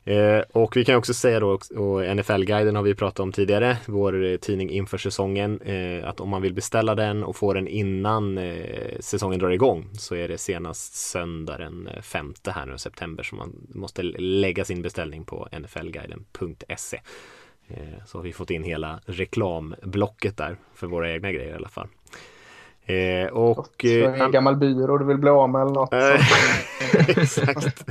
Eh, 0.08 0.42
och 0.52 0.76
vi 0.76 0.84
kan 0.84 0.96
också 0.96 1.14
säga 1.14 1.40
då, 1.40 1.58
och 1.76 2.16
NFL-guiden 2.16 2.76
har 2.76 2.82
vi 2.82 2.94
pratat 2.94 3.20
om 3.20 3.32
tidigare, 3.32 3.78
vår 3.86 4.24
eh, 4.24 4.36
tidning 4.36 4.70
inför 4.70 4.98
säsongen, 4.98 5.60
eh, 5.60 6.08
att 6.08 6.20
om 6.20 6.28
man 6.28 6.42
vill 6.42 6.54
beställa 6.54 6.94
den 6.94 7.24
och 7.24 7.36
få 7.36 7.52
den 7.52 7.68
innan 7.68 8.38
eh, 8.38 8.98
säsongen 9.00 9.38
drar 9.38 9.50
igång 9.50 9.88
så 9.92 10.14
är 10.14 10.28
det 10.28 10.38
senast 10.38 10.94
söndag 10.94 11.58
den 11.58 11.88
femte 12.02 12.50
här 12.50 12.66
nu 12.66 12.78
september 12.78 13.22
som 13.22 13.38
man 13.38 13.52
måste 13.74 14.02
lägga 14.02 14.64
sin 14.64 14.82
beställning 14.82 15.24
på 15.24 15.48
nflguiden.se. 15.52 17.00
Eh, 17.68 18.04
så 18.06 18.18
har 18.18 18.22
vi 18.22 18.32
fått 18.32 18.50
in 18.50 18.64
hela 18.64 19.00
reklamblocket 19.06 20.36
där 20.36 20.56
för 20.74 20.86
våra 20.86 21.12
egna 21.12 21.32
grejer 21.32 21.52
i 21.52 21.56
alla 21.56 21.68
fall. 21.68 21.88
Eh, 22.88 23.26
och, 23.26 23.84
eh, 23.84 24.20
en 24.20 24.30
gammal 24.30 24.56
byrå 24.56 24.98
du 24.98 25.04
vill 25.04 25.18
bli 25.18 25.30
av 25.30 25.50
med 25.50 25.62
eller 25.62 25.72
något. 25.72 25.92
exakt, 27.18 27.86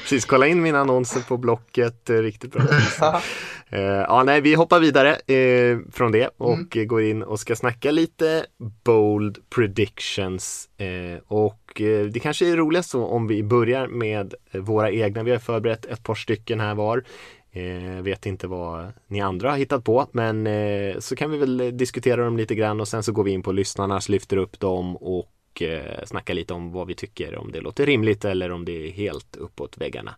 Precis, 0.00 0.24
kolla 0.24 0.46
in 0.46 0.62
mina 0.62 0.80
annonser 0.80 1.20
på 1.20 1.36
Blocket. 1.36 2.10
Eh, 2.10 2.16
riktigt 2.16 2.52
bra. 2.52 2.62
eh, 3.68 3.80
ja, 3.80 4.22
nej, 4.22 4.40
vi 4.40 4.54
hoppar 4.54 4.80
vidare 4.80 5.14
eh, 5.14 5.78
från 5.92 6.12
det 6.12 6.30
och 6.36 6.76
mm. 6.76 6.88
går 6.88 7.02
in 7.02 7.22
och 7.22 7.40
ska 7.40 7.56
snacka 7.56 7.90
lite 7.90 8.46
bold 8.84 9.38
predictions. 9.54 10.68
Eh, 10.78 11.20
och 11.26 11.80
eh, 11.80 12.06
det 12.06 12.20
kanske 12.20 12.52
är 12.52 12.56
roligast 12.56 12.90
så 12.90 13.04
om 13.04 13.26
vi 13.26 13.42
börjar 13.42 13.86
med 13.86 14.34
våra 14.52 14.90
egna. 14.90 15.22
Vi 15.22 15.30
har 15.30 15.38
förberett 15.38 15.84
ett 15.84 16.02
par 16.02 16.14
stycken 16.14 16.60
här 16.60 16.74
var. 16.74 17.04
Eh, 17.52 18.02
vet 18.02 18.26
inte 18.26 18.46
vad 18.46 18.92
ni 19.06 19.20
andra 19.20 19.50
har 19.50 19.56
hittat 19.56 19.84
på 19.84 20.06
men 20.12 20.46
eh, 20.46 20.98
så 20.98 21.16
kan 21.16 21.30
vi 21.30 21.38
väl 21.38 21.76
diskutera 21.76 22.24
dem 22.24 22.36
lite 22.36 22.54
grann 22.54 22.80
och 22.80 22.88
sen 22.88 23.02
så 23.02 23.12
går 23.12 23.24
vi 23.24 23.30
in 23.30 23.42
på 23.42 23.52
lyssnarnas, 23.52 24.08
lyfter 24.08 24.36
upp 24.36 24.60
dem 24.60 24.96
och 24.96 25.62
eh, 25.62 26.04
snackar 26.04 26.34
lite 26.34 26.54
om 26.54 26.72
vad 26.72 26.86
vi 26.86 26.94
tycker 26.94 27.36
om 27.36 27.52
det 27.52 27.60
låter 27.60 27.86
rimligt 27.86 28.24
eller 28.24 28.52
om 28.52 28.64
det 28.64 28.88
är 28.88 28.90
helt 28.90 29.36
uppåt 29.36 29.78
väggarna. 29.78 30.14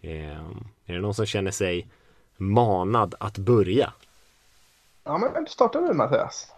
Eh, 0.00 0.40
är 0.86 0.94
det 0.94 1.00
någon 1.00 1.14
som 1.14 1.26
känner 1.26 1.50
sig 1.50 1.88
manad 2.36 3.14
att 3.20 3.38
börja? 3.38 3.92
Ja 5.04 5.18
men 5.18 5.46
starta 5.46 5.80
nu 5.80 5.92
Mattias. 5.92 6.52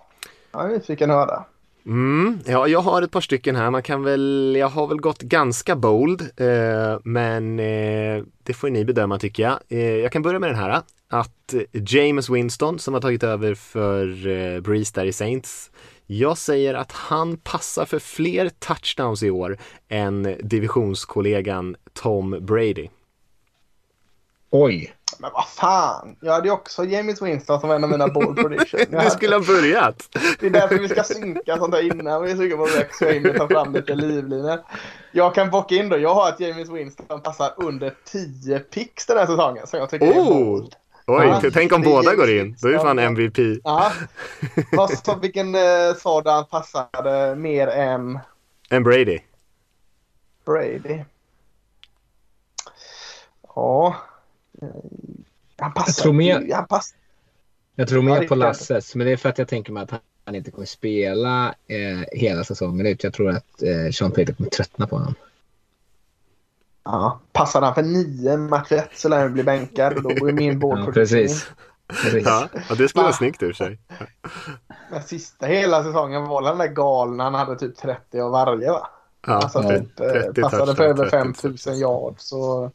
Jag 0.53 0.65
är 0.65 0.69
nyfiken 0.69 1.11
att 1.11 1.17
höra. 1.17 1.45
Mm, 1.87 2.39
ja, 2.47 2.69
jag 2.69 2.81
har 2.81 3.03
ett 3.03 3.11
par 3.11 3.21
stycken 3.21 3.57
här. 3.57 3.71
Man 3.71 3.83
kan 3.83 4.03
väl, 4.03 4.57
jag 4.59 4.69
har 4.69 4.87
väl 4.87 5.01
gått 5.01 5.23
ganska 5.23 5.77
bold, 5.77 6.21
eh, 6.37 7.01
men 7.05 7.59
eh, 7.59 8.23
det 8.43 8.55
får 8.55 8.71
ni 8.71 8.85
bedöma 8.85 9.19
tycker 9.19 9.43
jag. 9.43 9.59
Eh, 9.69 9.97
jag 9.97 10.13
kan 10.13 10.23
börja 10.23 10.39
med 10.39 10.51
den 10.51 10.59
här. 10.59 10.83
att 11.09 11.55
James 11.73 12.31
Winston 12.31 12.79
som 12.79 12.95
har 12.95 13.01
tagit 13.01 13.23
över 13.23 13.55
för 13.55 14.27
eh, 14.27 14.61
Breeze 14.61 14.93
där 14.95 15.07
i 15.07 15.13
Saints 15.13 15.71
jag 16.07 16.39
säger 16.39 16.75
att 16.75 16.93
han 16.93 17.37
passar 17.37 17.85
för 17.85 17.99
fler 17.99 18.49
touchdowns 18.49 19.23
i 19.23 19.31
år 19.31 19.59
än 19.89 20.37
divisionskollegan 20.43 21.77
Tom 21.93 22.31
Brady. 22.41 22.89
Oj! 24.51 24.95
Men 25.19 25.31
vad 25.33 25.49
fan, 25.49 26.17
jag 26.21 26.33
hade 26.33 26.49
ju 26.49 26.53
också 26.55 26.85
James 26.85 27.23
Winston 27.23 27.61
som 27.61 27.71
en 27.71 27.85
av 27.85 27.91
mina 27.91 28.09
ball 28.09 28.35
prediction. 28.35 28.81
Du 29.05 29.11
skulle 29.11 29.37
ha 29.37 29.43
börjat! 29.47 30.09
Det 30.41 30.47
är 30.47 30.51
därför 30.51 30.79
vi 30.79 30.89
ska 30.89 31.03
synka 31.05 31.57
sånt 31.57 31.73
där 31.73 31.87
innan. 31.87 32.23
Vi 32.23 32.31
är 32.31 32.37
sugen 32.37 32.59
på 32.59 32.65
att 32.65 32.79
Rex 32.79 33.03
och 33.31 33.37
ta 33.37 33.49
fram 33.49 33.73
lite 33.73 33.95
livlinor. 33.95 34.61
Jag 35.13 35.35
kan 35.35 35.51
bocka 35.51 35.75
in 35.75 35.89
då. 35.89 35.99
Jag 35.99 36.15
har 36.15 36.29
att 36.29 36.41
James 36.41 36.69
Winston 36.69 37.21
passar 37.23 37.55
under 37.57 37.95
10 38.05 38.59
pix 38.59 39.07
den 39.07 39.19
här 39.19 39.27
säsongen. 39.27 39.67
Så 39.67 39.77
jag 39.77 39.91
tycker 39.91 40.07
Oh! 40.07 40.19
är 40.19 40.25
bold. 40.25 40.75
Oj, 41.07 41.27
Ja, 41.43 41.51
tänk 41.53 41.73
om 41.73 41.83
båda 41.83 42.15
går 42.15 42.31
in. 42.31 42.57
Då 42.63 42.69
är 42.69 42.73
det 42.73 42.79
fan. 42.79 42.99
MVP. 42.99 43.61
Ja. 43.65 43.93
Sa- 45.05 45.15
vilken 45.23 45.55
eh, 45.55 45.61
han 46.25 46.45
passade 46.45 47.35
mer 47.37 47.67
än 47.69 48.19
En 48.71 48.83
Brady. 48.83 49.19
Brady? 50.47 51.05
Ja. 53.55 53.97
Eh, 54.63 54.69
Han 55.59 55.73
passar. 55.73 56.03
tror 56.03 56.13
mer- 56.13 56.55
Han 56.55 56.67
passar. 56.67 56.97
Jag 57.75 57.89
tror 57.89 58.03
mer 58.03 58.29
på 58.29 58.35
Lasses, 58.35 58.95
men 58.95 59.07
det 59.07 59.13
är 59.13 59.17
för 59.17 59.29
att 59.29 59.39
jag 59.39 59.49
tänker 59.49 59.73
mig 59.73 59.83
att 59.83 59.91
han 60.25 60.35
inte 60.35 60.51
kommer 60.51 60.67
spela 60.67 61.55
eh, 61.67 62.01
hela 62.13 62.45
säsongen 62.45 62.87
ut. 62.87 63.05
Jag 63.05 63.13
tror 63.15 63.29
att 63.31 63.63
eh, 63.63 63.91
Sean 63.93 64.11
Payton 64.11 64.35
kommer 64.35 64.51
tröttna 64.51 64.87
på 64.87 64.97
honom. 64.97 65.15
Ja. 66.85 67.21
Passar 67.33 67.63
han 67.63 67.75
för 67.75 67.83
nio 67.83 68.37
match 68.37 68.73
ett 68.73 68.91
så 68.95 69.09
lär 69.09 69.19
han 69.23 69.33
bli 69.33 69.43
bänkad. 69.43 69.93
och 69.97 70.03
Då 70.03 70.09
går 70.09 70.29
ju 70.29 70.35
min 70.35 70.59
board 70.59 70.79
Ja, 70.79 70.93
precis. 70.93 71.51
precis. 71.89 72.23
Ja, 72.27 72.49
det 72.69 72.89
skulle 72.89 73.03
vara 73.03 73.11
Va? 73.13 73.17
snyggt 73.17 73.43
i 73.43 73.47
och 73.47 73.57
för 73.57 73.65
sig. 73.65 73.79
Den 74.91 75.03
sista 75.03 75.47
hela 75.47 75.85
säsongen 75.85 76.25
var 76.25 76.43
den 76.43 76.59
där 76.59 76.67
galna. 76.69 77.25
Han 77.25 77.35
hade 77.35 77.59
typ 77.59 77.77
30 77.77 78.21
av 78.21 78.31
varje 78.31 78.71
va? 78.71 78.89
Ja, 79.27 79.33
Alltså 79.33 79.63
typ 79.63 80.01
eh, 80.01 80.07
30 80.09 80.43
passade 80.43 80.77
för 80.77 80.85
över 80.85 81.05
30 81.05 81.11
5000 81.11 81.79
yards 81.79 82.33
och 82.33 82.73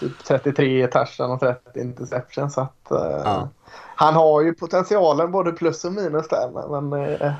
typ 0.00 0.24
33 0.24 0.86
touchdown 0.86 1.30
och 1.30 1.40
30 1.40 1.80
interception. 1.80 2.50
Så 2.50 2.60
att, 2.60 2.90
eh, 2.90 2.98
Ja. 3.24 3.48
Han 3.96 4.14
har 4.14 4.42
ju 4.42 4.54
potentialen 4.54 5.30
både 5.30 5.52
plus 5.52 5.84
och 5.84 5.92
minus 5.92 6.28
där. 6.28 6.80
Men, 6.80 7.04
eh, 7.20 7.32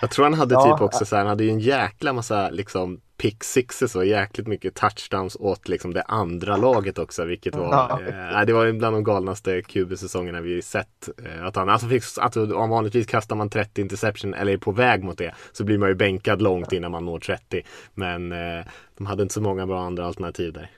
Jag 0.00 0.10
tror 0.10 0.24
han 0.24 0.34
hade 0.34 0.54
Ja, 0.54 0.62
typ 0.76 0.82
också 0.82 1.04
så 1.04 1.16
här, 1.16 1.22
han 1.22 1.28
hade 1.28 1.44
ju 1.44 1.50
en 1.50 1.60
jäkla 1.60 2.12
massa 2.12 2.50
liksom 2.50 3.00
pick 3.16 3.44
sixes 3.44 3.96
och 3.96 4.06
jäkligt 4.06 4.46
mycket 4.46 4.74
touchdowns 4.74 5.36
åt 5.40 5.68
liksom 5.68 5.94
det 5.94 6.02
andra 6.02 6.56
laget 6.56 6.98
också, 6.98 7.24
vilket 7.24 7.56
var, 7.56 7.66
Ja. 7.72 8.00
eh, 8.40 8.46
det 8.46 8.52
var 8.52 8.72
bland 8.72 8.96
de 8.96 9.04
galnaste 9.04 9.62
QB-säsongerna 9.62 10.40
vi 10.40 10.62
sett. 10.62 11.08
Eh, 11.24 11.46
att 11.46 11.56
han, 11.56 11.68
alltså, 11.68 11.88
fick, 11.88 12.02
alltså, 12.20 12.54
om 12.56 12.70
vanligtvis 12.70 13.06
kastar 13.06 13.36
man 13.36 13.50
30 13.50 13.80
interception 13.80 14.34
eller 14.34 14.52
är 14.52 14.56
på 14.58 14.72
väg 14.72 15.04
mot 15.04 15.18
det 15.18 15.34
så 15.52 15.64
blir 15.64 15.78
man 15.78 15.88
ju 15.88 15.94
bänkad 15.94 16.42
långt 16.42 16.72
innan 16.72 16.90
man 16.90 17.04
når 17.04 17.18
30. 17.18 17.62
Men 17.94 18.32
eh, 18.32 18.64
de 18.98 19.06
hade 19.06 19.22
inte 19.22 19.34
så 19.34 19.40
många 19.40 19.66
bra 19.66 19.80
andra 19.82 20.06
alternativ 20.06 20.52
där. 20.52 20.70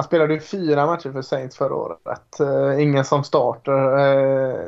Han 0.00 0.04
spelade 0.04 0.34
ju 0.34 0.40
fyra 0.40 0.86
matcher 0.86 1.12
för 1.12 1.22
Saints 1.22 1.56
förra 1.56 1.74
året. 1.74 2.40
Eh, 2.40 2.82
ingen 2.82 3.04
som 3.04 3.24
starter. 3.24 3.98
Eh, 3.98 4.58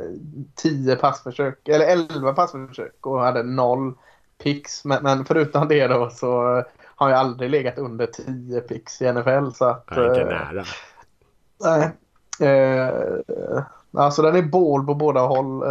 10 0.54 0.96
passförsök, 0.96 1.68
eller 1.68 1.86
11 1.86 2.32
passförsök 2.32 3.06
och 3.06 3.20
hade 3.20 3.42
noll 3.42 3.94
picks. 4.42 4.84
Men, 4.84 5.02
men 5.02 5.24
förutom 5.24 5.68
det 5.68 5.86
då 5.86 6.10
så 6.10 6.28
har 6.36 6.64
han 6.94 7.10
ju 7.10 7.14
aldrig 7.14 7.50
legat 7.50 7.78
under 7.78 8.06
10 8.06 8.60
picks 8.60 9.02
i 9.02 9.12
NFL. 9.12 9.50
Så 9.54 9.64
att, 9.64 9.90
är 9.90 10.08
inte 10.08 10.20
eh, 10.20 10.26
nära. 10.26 10.64
Nej. 11.60 11.90
Alltså 13.96 14.22
den 14.22 14.36
är 14.36 14.42
bål 14.42 14.86
på 14.86 14.94
båda 14.94 15.20
håll 15.20 15.62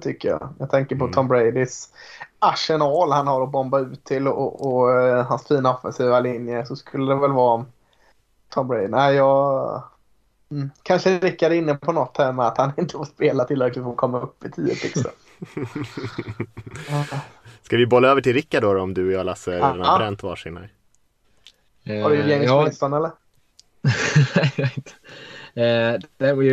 tycker 0.00 0.28
jag. 0.28 0.48
Jag 0.58 0.70
tänker 0.70 0.96
på 0.96 1.04
Mm. 1.04 1.12
Tom 1.12 1.28
Bradys 1.28 1.88
arsenal 2.38 3.12
han 3.12 3.26
har 3.26 3.42
att 3.42 3.50
bomba 3.50 3.78
ut 3.78 4.04
till 4.04 4.28
och, 4.28 4.66
och 4.66 4.92
eh, 5.00 5.26
hans 5.26 5.46
fina 5.46 5.74
offensiva 5.74 6.20
linje 6.20 6.66
så 6.66 6.76
skulle 6.76 7.14
det 7.14 7.20
väl 7.20 7.32
vara 7.32 7.64
Tom 8.50 8.68
Brady. 8.68 8.88
Nej, 8.88 9.14
jag... 9.14 9.82
Mm. 10.50 10.70
Kanske 10.82 11.18
Rickard 11.18 11.52
är 11.52 11.56
inne 11.56 11.74
på 11.74 11.92
något 11.92 12.16
här 12.18 12.32
med 12.32 12.46
att 12.46 12.58
han 12.58 12.72
inte 12.78 12.92
får 12.92 13.04
spela 13.04 13.44
tillräckligt 13.44 13.84
för 13.84 13.90
att 13.90 13.96
komma 13.96 14.20
upp 14.20 14.44
i 14.44 14.50
10 14.50 14.74
pix. 14.74 14.94
då. 15.02 15.10
Ja. 16.88 17.04
Ska 17.62 17.76
vi 17.76 17.86
bolla 17.86 18.08
över 18.08 18.20
till 18.20 18.32
Rickard 18.32 18.62
då 18.62 18.80
om 18.80 18.94
du 18.94 19.06
och 19.06 19.12
jag 19.12 19.26
Lasse 19.26 19.50
redan 19.50 19.80
har 19.80 19.98
bränt 19.98 20.22
varsin 20.22 20.56
här? 20.56 20.72
Har 22.02 22.10
du 22.10 22.16
James 22.16 22.30
Eh, 22.30 22.44
ja, 22.44 22.62
Winston 22.64 22.92
eller? 22.92 23.10
Eh, 23.84 23.90
det 24.56 24.58
var 24.58 24.66
ju, 24.66 24.82
Eh, 25.60 25.98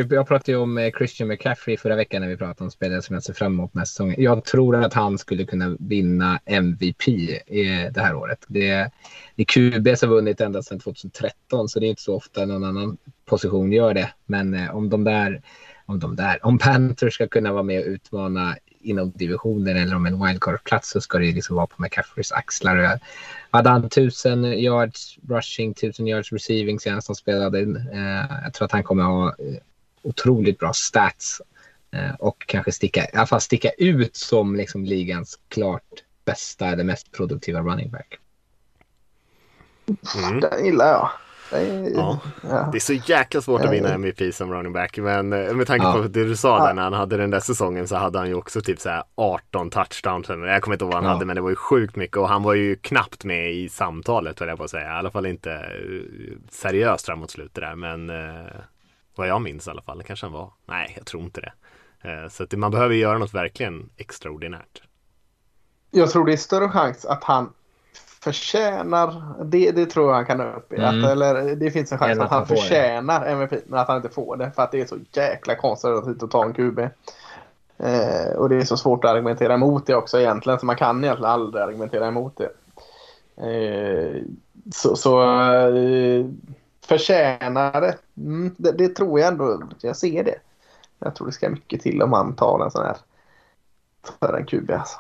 jag 0.10 0.28
pratade 0.28 0.52
ju 0.52 0.58
om 0.58 0.78
eh, 0.78 0.92
Christian 0.98 1.28
McCaffrey 1.28 1.78
förra 1.78 1.96
veckan 1.96 2.22
när 2.22 2.30
vi 2.30 2.38
pratade 2.38 2.64
om 2.64 2.72
spelare 2.72 3.02
som 3.02 3.14
jag 3.14 3.24
ser 3.24 3.34
fram 3.34 3.54
emot 3.54 3.74
nästa 3.74 3.94
säsong. 3.94 4.16
Jag 4.18 4.46
tror 4.46 4.76
att 4.76 4.94
han 4.94 5.18
skulle 5.18 5.46
kunna 5.46 5.76
vinna 5.80 6.40
MVP 6.46 7.08
i 7.08 7.42
eh, 7.48 7.92
det 7.92 8.02
här 8.02 8.16
året. 8.16 8.46
Det, 8.48 8.92
det 9.36 9.42
är 9.42 9.46
QB 9.46 9.98
som 9.98 10.10
vunnit 10.10 10.42
ända 10.42 10.64
sedan 10.64 10.80
2013 10.80 11.70
så 11.70 11.80
det 11.80 11.86
är 11.86 11.90
inte 11.90 12.02
så 12.02 12.16
ofta 12.16 12.46
någon 12.46 12.64
annan 12.64 12.98
position 13.26 13.72
gör 13.72 13.94
det. 13.94 14.10
Men 14.26 14.54
eh, 14.54 14.76
om 14.76 14.90
de 14.90 15.04
där, 15.04 15.42
om 15.86 16.00
de 16.00 16.16
där, 16.16 16.46
om 16.46 16.58
Panthers 16.58 17.14
ska 17.14 17.28
kunna 17.28 17.54
vara 17.54 17.64
med 17.64 17.80
och 17.80 17.88
utmana 17.88 18.58
inom 18.88 19.12
divisionen 19.12 19.78
eller 19.78 19.96
om 19.96 20.06
en 20.06 20.26
wildcard-plats 20.26 20.90
så 20.90 21.02
ska 21.02 21.18
det 21.18 21.26
ju 21.26 21.34
liksom 21.34 21.56
vara 21.56 21.68
på 21.68 21.82
McCaffreys 21.82 22.32
axlar. 22.32 22.78
Och 22.78 23.00
hade 23.52 23.70
han 23.70 23.84
1000 23.84 24.46
yards 24.46 25.18
rushing, 25.30 25.72
1000 25.72 26.08
yards 26.08 26.32
receiving 26.32 26.80
senast 26.80 27.08
han 27.08 27.16
spelade. 27.16 27.60
Eh, 27.94 28.44
jag 28.44 28.54
tror 28.54 28.66
att 28.66 28.72
han 28.72 28.84
kommer 28.84 29.04
ha 29.04 29.28
eh, 29.28 29.58
otroligt 30.02 30.60
bra 30.60 30.74
stats 30.74 31.42
eh, 31.92 32.16
och 32.20 32.44
kanske 32.48 32.72
sticka, 32.72 33.04
i 33.04 33.18
alla 33.18 33.28
fall 33.28 33.42
sticka 33.42 33.70
ut 33.78 34.16
som 34.16 34.56
liksom 34.56 34.86
ligans 34.86 35.40
klart 35.48 36.04
bästa 36.26 36.68
eller 36.68 36.84
mest 36.84 37.12
produktiva 37.12 37.62
running 37.62 37.90
back. 37.90 38.20
Mm. 40.16 40.40
Den 40.40 40.66
gillar 40.66 40.88
jag. 40.88 41.10
Det 41.52 41.58
är, 41.58 41.90
Ja. 41.96 42.20
ja. 42.44 42.70
Det 42.72 42.78
är 42.78 42.80
så 42.80 42.94
jäkla 42.94 43.42
svårt 43.42 43.62
att 43.62 43.72
vinna. 43.72 43.90
MVP 43.94 44.32
som 44.36 44.54
running 44.54 44.74
back. 44.74 44.98
Men 44.98 45.34
eh, 45.34 45.54
med 45.54 45.68
tanke 45.68 45.86
Ja. 45.86 45.94
på 45.94 46.02
det 46.02 46.08
du 46.26 46.36
sa 46.36 46.66
där 46.68 46.74
när 46.74 46.82
han 46.84 46.94
hade 46.94 47.18
den 47.18 47.30
där 47.32 47.40
säsongen 47.40 47.88
så 47.88 47.96
hade 47.96 48.18
han 48.20 48.28
ju 48.28 48.34
också 48.34 48.62
typ 48.62 48.80
så 48.80 48.90
här 48.90 49.04
18 49.16 49.70
touchdowns. 49.70 50.30
Jag 50.30 50.62
kommer 50.62 50.76
inte 50.76 50.86
ihåg 50.86 50.94
vad 50.94 50.96
han 50.96 51.04
Ja. 51.04 51.10
hade 51.14 51.26
men 51.26 51.36
det 51.36 51.42
var 51.42 51.50
ju 51.50 51.56
sjukt 51.56 51.96
mycket 51.96 52.18
och 52.18 52.30
han 52.30 52.44
var 52.44 52.54
ju 52.54 52.76
knappt 52.76 53.24
med 53.24 53.54
i 53.54 53.70
samtalet 53.70 54.40
höll 54.40 54.50
jag 54.50 54.58
på 54.58 54.64
att 54.64 54.70
säga. 54.70 54.88
I 54.88 54.98
alla 54.98 55.12
fall 55.12 55.26
inte 55.26 55.52
eh, 55.54 56.38
seriöst 56.52 57.06
framåt 57.06 57.32
slutet 57.32 57.56
där. 57.56 57.76
Men 57.76 58.10
eh, 58.10 58.46
vad 59.16 59.28
jag 59.28 59.42
minns 59.42 59.68
i 59.68 59.70
alla 59.70 59.82
fall, 59.82 60.04
kanske 60.04 60.26
han 60.26 60.34
var. 60.34 60.52
Nej, 60.66 60.94
jag 60.98 61.06
tror 61.06 61.24
inte 61.24 61.42
det. 61.42 61.52
Så 62.30 62.44
att 62.44 62.52
man 62.52 62.72
behöver 62.72 62.96
göra 62.96 63.18
något 63.18 63.34
verkligen 63.34 63.90
extraordinärt. 63.98 64.82
Jag 65.92 66.10
tror 66.10 66.26
det 66.26 66.34
är 66.34 66.38
större 66.38 66.70
chans 66.70 67.06
att 67.06 67.24
han 67.24 67.54
förtjänar, 68.28 69.36
det, 69.44 69.72
det 69.72 69.86
tror 69.86 70.08
jag 70.08 70.16
han 70.16 70.26
kan 70.26 70.42
upp 70.42 70.74
i. 70.74 70.76
Mm. 70.76 71.04
Att, 71.04 71.12
eller 71.12 71.56
det 71.56 71.72
finns 71.72 71.92
en 71.92 71.98
chans 71.98 72.12
Än 72.12 72.22
att, 72.22 72.26
att 72.26 72.32
han 72.32 72.40
han 72.40 72.48
får 72.48 72.56
det. 72.56 72.62
förtjänar 72.62 73.26
MVP 73.26 73.52
men 73.68 73.80
att 73.80 73.88
han 73.88 73.98
inte 73.98 74.10
får 74.10 74.38
det. 74.38 74.52
För 74.52 74.64
att 74.64 74.72
det 74.72 74.82
är 74.82 74.86
så 74.86 74.98
jäkla 75.12 75.56
konservativt 75.56 76.24
att 76.24 76.32
ta 76.32 76.46
en 76.46 76.54
QB. 76.54 76.80
Eh, 77.78 78.32
och 78.36 78.50
det 78.50 78.56
är 78.56 78.64
så 78.64 78.78
svårt 78.78 79.06
att 79.06 79.12
argumentera 79.12 79.54
emot 79.54 79.86
det 79.88 79.96
också 79.96 80.20
egentligen. 80.20 80.60
Så 80.60 80.66
man 80.66 80.76
kan 80.76 81.04
egentligen 81.04 81.32
aldrig 81.32 81.64
argumentera 81.64 82.08
emot 82.08 82.38
det. 82.38 82.50
Eh, 83.38 84.24
så 84.74 84.96
så 84.96 85.22
eh, 85.70 86.26
förtjänar 86.86 87.82
det. 87.82 87.98
Mm, 88.18 88.56
det. 88.58 88.72
Det 88.72 88.88
tror 88.88 89.20
jag 89.20 89.28
ändå. 89.28 89.64
Jag 89.82 89.98
ser 89.98 90.24
det. 90.24 90.36
Jag 91.00 91.16
tror 91.16 91.28
det 91.28 91.34
ska 91.34 91.50
mycket 91.50 91.82
till 91.82 92.02
om 92.02 92.10
man 92.10 92.36
tar 92.36 92.64
en 92.64 92.72
sån 92.72 92.86
här 92.86 92.98
för 94.20 94.38
en 94.38 94.46
QB 94.46 94.72
alltså. 94.72 94.98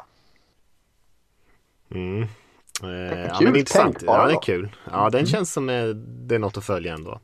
Mm. 1.91 2.27
Eh, 2.83 2.89
ja, 2.89 3.35
kul 3.37 3.43
men 3.43 3.53
det 3.53 3.57
är 3.57 3.59
intressant. 3.59 3.97
tänk 3.99 4.09
Ja, 4.09 4.27
det 4.27 4.33
är 4.33 4.41
kul. 4.41 4.69
Ja, 4.91 5.09
den 5.09 5.25
känns 5.25 5.53
som 5.53 5.69
eh, 5.69 5.87
det 6.27 6.35
är 6.35 6.39
något 6.39 6.57
att 6.57 6.65
följa 6.65 6.93
ändå. 6.93 7.19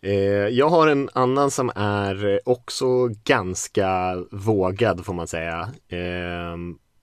Eh, 0.00 0.12
jag 0.48 0.68
har 0.68 0.88
en 0.88 1.10
annan 1.12 1.50
som 1.50 1.72
är 1.74 2.26
eh, 2.26 2.38
också 2.44 3.08
ganska 3.24 4.16
vågad 4.30 5.04
får 5.06 5.14
man 5.14 5.26
säga. 5.26 5.68
Eh, 5.88 6.56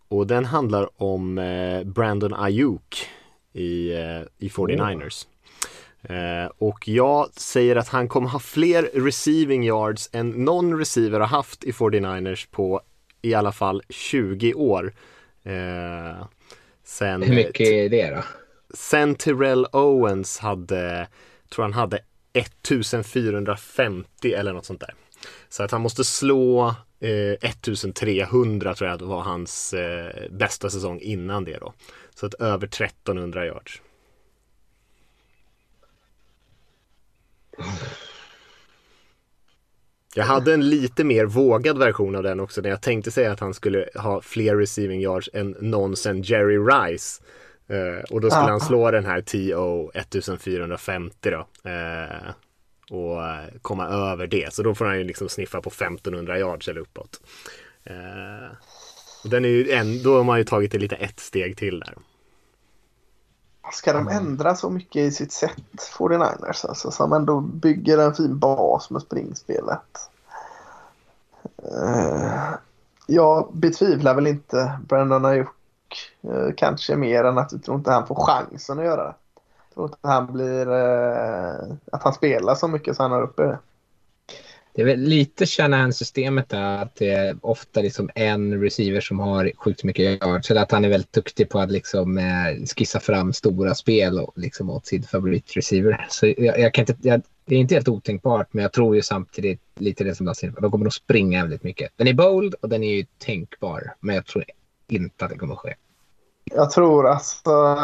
och 0.07 0.27
den 0.27 0.45
handlar 0.45 1.03
om 1.03 1.35
Brandon 1.85 2.33
Ayuk 2.33 3.09
i, 3.53 3.93
eh, 3.93 4.21
i 4.37 4.49
49ers. 4.49 5.27
Eh, 6.03 6.51
och 6.57 6.87
jag 6.87 7.33
säger 7.33 7.75
att 7.75 7.87
han 7.87 8.07
kommer 8.07 8.29
ha 8.29 8.39
fler 8.39 8.89
receiving 8.93 9.63
yards 9.63 10.09
än 10.13 10.29
någon 10.29 10.79
receiver 10.79 11.19
har 11.19 11.27
haft 11.27 11.63
i 11.63 11.71
49ers 11.71 12.47
på 12.51 12.81
i 13.21 13.33
alla 13.33 13.51
fall 13.51 13.81
20 13.89 14.53
år. 14.53 14.93
Eh, 16.85 16.87
sen, 16.87 17.23
Hur 17.23 17.35
mycket 17.35 17.67
är 17.67 17.89
det 17.89 18.09
då? 18.09 18.23
sen 18.73 19.15
Terrell 19.15 19.67
Owens 19.71 20.39
hade, 20.39 21.07
tror 21.49 21.63
han 21.63 21.73
hade 21.73 21.99
1450 22.33 24.33
eller 24.33 24.53
något 24.53 24.65
sånt 24.65 24.79
där. 24.79 24.93
Så 25.49 25.63
att 25.63 25.71
han 25.71 25.81
måste 25.81 26.03
slå 26.03 26.67
eh, 26.99 27.31
1300 27.41 28.75
tror 28.75 28.89
jag 28.89 29.01
var 29.01 29.21
hans 29.21 29.73
eh, 29.73 30.31
bästa 30.31 30.69
säsong 30.69 30.99
innan 30.99 31.43
det 31.43 31.57
då. 31.57 31.73
Så 32.15 32.25
att 32.25 32.33
över 32.33 32.67
1300 32.67 33.45
yards. 33.45 33.81
Jag 40.17 40.25
hade 40.25 40.53
en 40.53 40.69
lite 40.69 41.03
mer 41.03 41.25
vågad 41.25 41.77
version 41.77 42.15
av 42.15 42.23
den 42.23 42.39
också 42.39 42.61
när 42.61 42.69
jag 42.69 42.81
tänkte 42.81 43.11
säga 43.11 43.31
att 43.31 43.39
han 43.39 43.53
skulle 43.53 43.89
ha 43.95 44.21
fler 44.21 44.55
receiving 44.55 45.01
yards 45.01 45.29
än 45.33 45.55
någonsin 45.59 46.21
Jerry 46.21 46.57
Rice. 46.57 47.23
Eh, 47.67 48.03
och 48.09 48.21
då 48.21 48.29
skulle 48.29 48.43
Ah. 48.45 48.49
han 48.49 48.59
slå 48.61 48.91
den 48.91 49.05
här 49.05 49.21
TO 49.21 49.91
1450 49.93 51.29
då. 51.31 51.69
Eh, 51.69 52.31
och 52.91 53.23
eh, 53.25 53.45
komma 53.61 53.87
över 53.87 54.27
det. 54.27 54.53
Så 54.53 54.63
då 54.63 54.75
får 54.75 54.85
han 54.85 54.97
ju 54.97 55.03
liksom 55.03 55.29
sniffa 55.29 55.61
på 55.61 55.69
1500 55.69 56.39
yards 56.39 56.67
eller 56.67 56.81
uppåt. 56.81 57.21
Eh, 57.83 58.55
och 59.23 59.29
den 59.29 59.45
är 59.45 59.49
ju 59.49 59.71
en, 59.71 60.03
då 60.03 60.17
har 60.17 60.23
man 60.23 60.37
ju 60.37 60.43
tagit 60.43 60.71
det 60.71 60.77
lite 60.77 60.95
ett 60.95 61.19
steg 61.19 61.57
till 61.57 61.79
där. 61.79 61.93
Ska 63.71 63.93
de 63.93 64.07
ändra 64.07 64.55
så 64.55 64.69
mycket 64.69 65.01
i 65.01 65.11
sitt 65.11 65.31
sätt, 65.31 65.91
49ers, 65.97 66.67
alltså, 66.67 66.91
som 66.91 67.13
ändå 67.13 67.39
bygger 67.39 67.97
en 67.97 68.13
fin 68.13 68.39
bas 68.39 68.89
med 68.89 69.01
springspelet? 69.01 70.09
Eh, 71.57 72.53
jag 73.07 73.49
betvivlar 73.53 74.15
väl 74.15 74.27
inte 74.27 74.79
Brandon 74.87 75.25
Ayuk 75.25 75.47
eh, 76.21 76.53
kanske 76.57 76.95
mer 76.95 77.23
än 77.23 77.37
att 77.37 77.51
jag 77.51 77.63
tror 77.63 77.77
inte 77.77 77.91
han 77.91 78.07
får 78.07 78.15
chansen 78.15 78.79
att 78.79 78.85
göra 78.85 79.03
det. 79.03 79.13
Jag 79.69 79.73
tror 79.73 79.85
inte 79.85 79.97
han 80.01 80.33
blir... 80.33 80.71
eh, 80.71 81.75
att 81.91 82.03
han 82.03 82.13
spelar 82.13 82.55
så 82.55 82.67
mycket 82.67 82.97
så 82.97 83.03
han 83.03 83.11
är 83.11 83.21
uppe. 83.21 83.43
Det 83.43 83.59
det 84.75 84.81
är 84.81 84.85
väl 84.85 84.99
lite 84.99 85.45
Shanahan-systemet 85.45 86.49
där 86.49 86.77
att 86.77 86.95
det 86.95 87.09
är 87.09 87.37
ofta 87.41 87.81
liksom 87.81 88.09
en 88.15 88.61
receiver 88.61 89.01
som 89.01 89.19
har 89.19 89.51
sjukt 89.55 89.83
mycket 89.83 90.23
yards. 90.23 90.47
Så 90.47 90.59
att 90.59 90.71
han 90.71 90.85
är 90.85 90.89
väldigt 90.89 91.13
duktig 91.13 91.49
på 91.49 91.59
att 91.59 91.71
liksom 91.71 92.17
eh, 92.17 92.65
skissa 92.77 92.99
fram 92.99 93.33
stora 93.33 93.75
spel 93.75 94.19
och, 94.19 94.33
liksom 94.35 94.69
åt 94.69 94.85
sin 94.85 95.03
favoritreceiver. 95.03 96.05
Så 96.09 96.27
jag, 96.37 96.59
jag 96.59 96.73
kan 96.73 96.81
inte, 96.81 96.95
jag, 97.01 97.21
det 97.45 97.55
är 97.55 97.59
inte 97.59 97.73
helt 97.73 97.87
otänkbart, 97.87 98.47
men 98.51 98.61
jag 98.61 98.73
tror 98.73 98.95
ju 98.95 99.01
samtidigt 99.01 99.61
lite 99.75 100.03
det 100.03 100.15
som 100.15 100.25
Lasse 100.25 100.53
De 100.61 100.71
kommer 100.71 100.85
nog 100.85 100.93
springa 100.93 101.41
väldigt 101.41 101.63
mycket. 101.63 101.91
Den 101.95 102.07
är 102.07 102.13
bold 102.13 102.53
och 102.61 102.69
den 102.69 102.83
är 102.83 102.95
ju 102.95 103.05
tänkbar, 103.17 103.93
men 103.99 104.15
jag 104.15 104.25
tror 104.25 104.45
inte 104.87 105.25
att 105.25 105.31
det 105.31 105.37
kommer 105.37 105.53
att 105.53 105.59
ske. 105.59 105.73
Jag 106.51 106.71
tror 106.71 107.07
alltså 107.07 107.77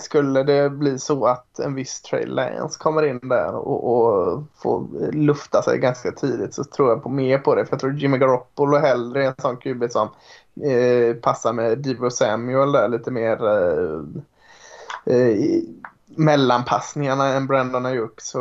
skulle 0.00 0.42
det 0.42 0.70
bli 0.70 0.98
så 0.98 1.26
att 1.26 1.58
en 1.58 1.74
viss 1.74 2.00
Trey 2.02 2.26
Lance 2.26 2.78
kommer 2.78 3.02
in 3.02 3.28
där 3.28 3.54
och, 3.54 3.96
och 3.96 4.42
får 4.56 5.12
lufta 5.12 5.62
sig 5.62 5.78
ganska 5.78 6.12
tidigt 6.12 6.54
så 6.54 6.64
tror 6.64 6.88
jag 6.88 7.02
på 7.02 7.08
mer 7.08 7.38
på 7.38 7.54
det. 7.54 7.66
För 7.66 7.72
jag 7.72 7.80
tror 7.80 7.92
Jimmy 7.92 8.18
Garoppolo 8.18 8.78
hellre 8.78 9.24
är 9.24 9.28
en 9.28 9.34
sån 9.38 9.56
QB 9.56 9.90
som 9.90 10.08
eh, 10.70 11.16
passar 11.16 11.52
med 11.52 11.78
Divo 11.78 12.10
Samuel 12.10 12.72
där 12.72 12.88
lite 12.88 13.10
mer 13.10 13.46
eh, 13.46 14.00
eh, 15.16 15.62
mellanpassningarna 16.06 17.28
än 17.28 17.46
Brandon 17.46 17.86
Ayuk. 17.86 18.20
Så 18.20 18.38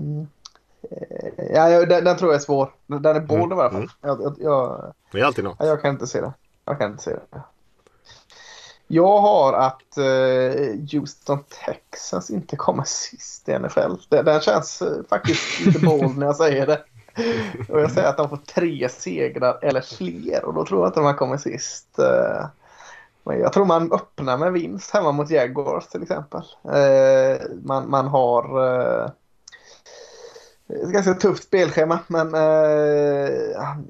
mm. 0.00 0.26
Ja, 1.36 1.86
den, 1.86 2.04
den 2.04 2.16
tror 2.16 2.30
jag 2.30 2.40
är 2.40 2.44
svår. 2.44 2.72
Den 2.86 3.16
är 3.16 3.20
bold 3.20 3.52
i 3.52 3.54
alla 3.54 3.70
fall. 3.70 3.76
Mm. 3.76 3.88
Jag, 4.00 4.22
jag, 4.22 4.36
jag, 4.38 4.92
Det 5.12 5.20
är 5.20 5.24
alltid 5.24 5.44
något. 5.44 5.56
Ja, 5.58 5.66
Jag 5.66 5.82
kan 5.82 5.90
inte 5.90 6.06
se 6.06 6.20
det. 6.20 6.32
Jag 6.64 6.78
kan 6.78 6.90
inte 6.90 7.02
se 7.02 7.10
det. 7.10 7.40
Jag 8.86 9.20
har 9.20 9.52
att 9.52 9.98
eh, 9.98 10.78
Houston 10.92 11.38
Texans 11.66 12.30
inte 12.30 12.56
kommer 12.56 12.84
sist 12.84 13.48
i 13.48 13.58
NFL. 13.58 13.92
Den 14.08 14.40
känns 14.40 14.82
eh, 14.82 15.02
faktiskt 15.08 15.60
lite 15.66 15.78
bold 15.78 16.18
när 16.18 16.26
jag 16.26 16.36
säger 16.36 16.66
det. 16.66 16.84
Och 17.68 17.80
jag 17.80 17.90
säger 17.90 18.08
att 18.08 18.16
de 18.16 18.28
får 18.28 18.36
tre 18.36 18.88
segrar 18.88 19.58
eller 19.62 19.80
fler 19.80 20.44
och 20.44 20.54
då 20.54 20.66
tror 20.66 20.80
jag 20.80 20.88
inte 20.88 21.00
de 21.00 21.14
kommer 21.14 21.36
sist. 21.36 21.98
Eh. 21.98 22.46
Men 23.22 23.40
jag 23.40 23.52
tror 23.52 23.64
man 23.64 23.92
öppnar 23.92 24.38
med 24.38 24.52
vinst 24.52 24.90
hemma 24.90 25.12
mot 25.12 25.30
Jaguars 25.30 25.86
till 25.86 26.02
exempel. 26.02 26.42
Man, 27.62 27.90
man 27.90 28.06
har 28.06 29.12
ett 30.82 30.90
ganska 30.90 31.14
tufft 31.14 31.44
spelschema 31.44 31.98
men 32.06 32.34
eh, 32.34 33.30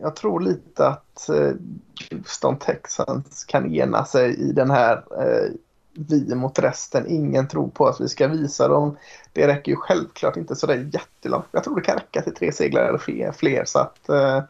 jag 0.01 0.17
tror 0.17 0.41
lite 0.41 0.87
att 0.87 1.29
eh, 1.29 1.53
Houston 2.11 2.59
Texans 2.59 3.45
kan 3.45 3.75
ena 3.75 4.05
sig 4.05 4.41
i 4.41 4.53
den 4.53 4.71
här 4.71 4.97
eh, 4.97 5.51
vi 5.97 6.35
mot 6.35 6.59
resten. 6.59 7.07
Ingen 7.09 7.49
tror 7.49 7.69
på 7.69 7.87
att 7.87 8.01
vi 8.01 8.09
ska 8.09 8.29
visa 8.29 8.69
dem. 8.69 8.97
Det 9.33 9.47
räcker 9.47 9.73
ju 9.73 9.77
självklart 9.77 10.37
inte 10.37 10.57
sådär 10.57 10.91
jättelångt. 10.93 11.47
Jag 11.51 11.65
tror 11.65 11.77
det 11.77 11.83
kan 11.83 11.99
räcka 11.99 12.23
till 12.23 12.35
tre 12.35 12.53
seglar 12.53 12.83
eller 12.83 12.99
fler. 12.99 13.33
fler 13.33 13.65
så 13.65 13.79
att 13.79 14.09
eh, 14.09 14.43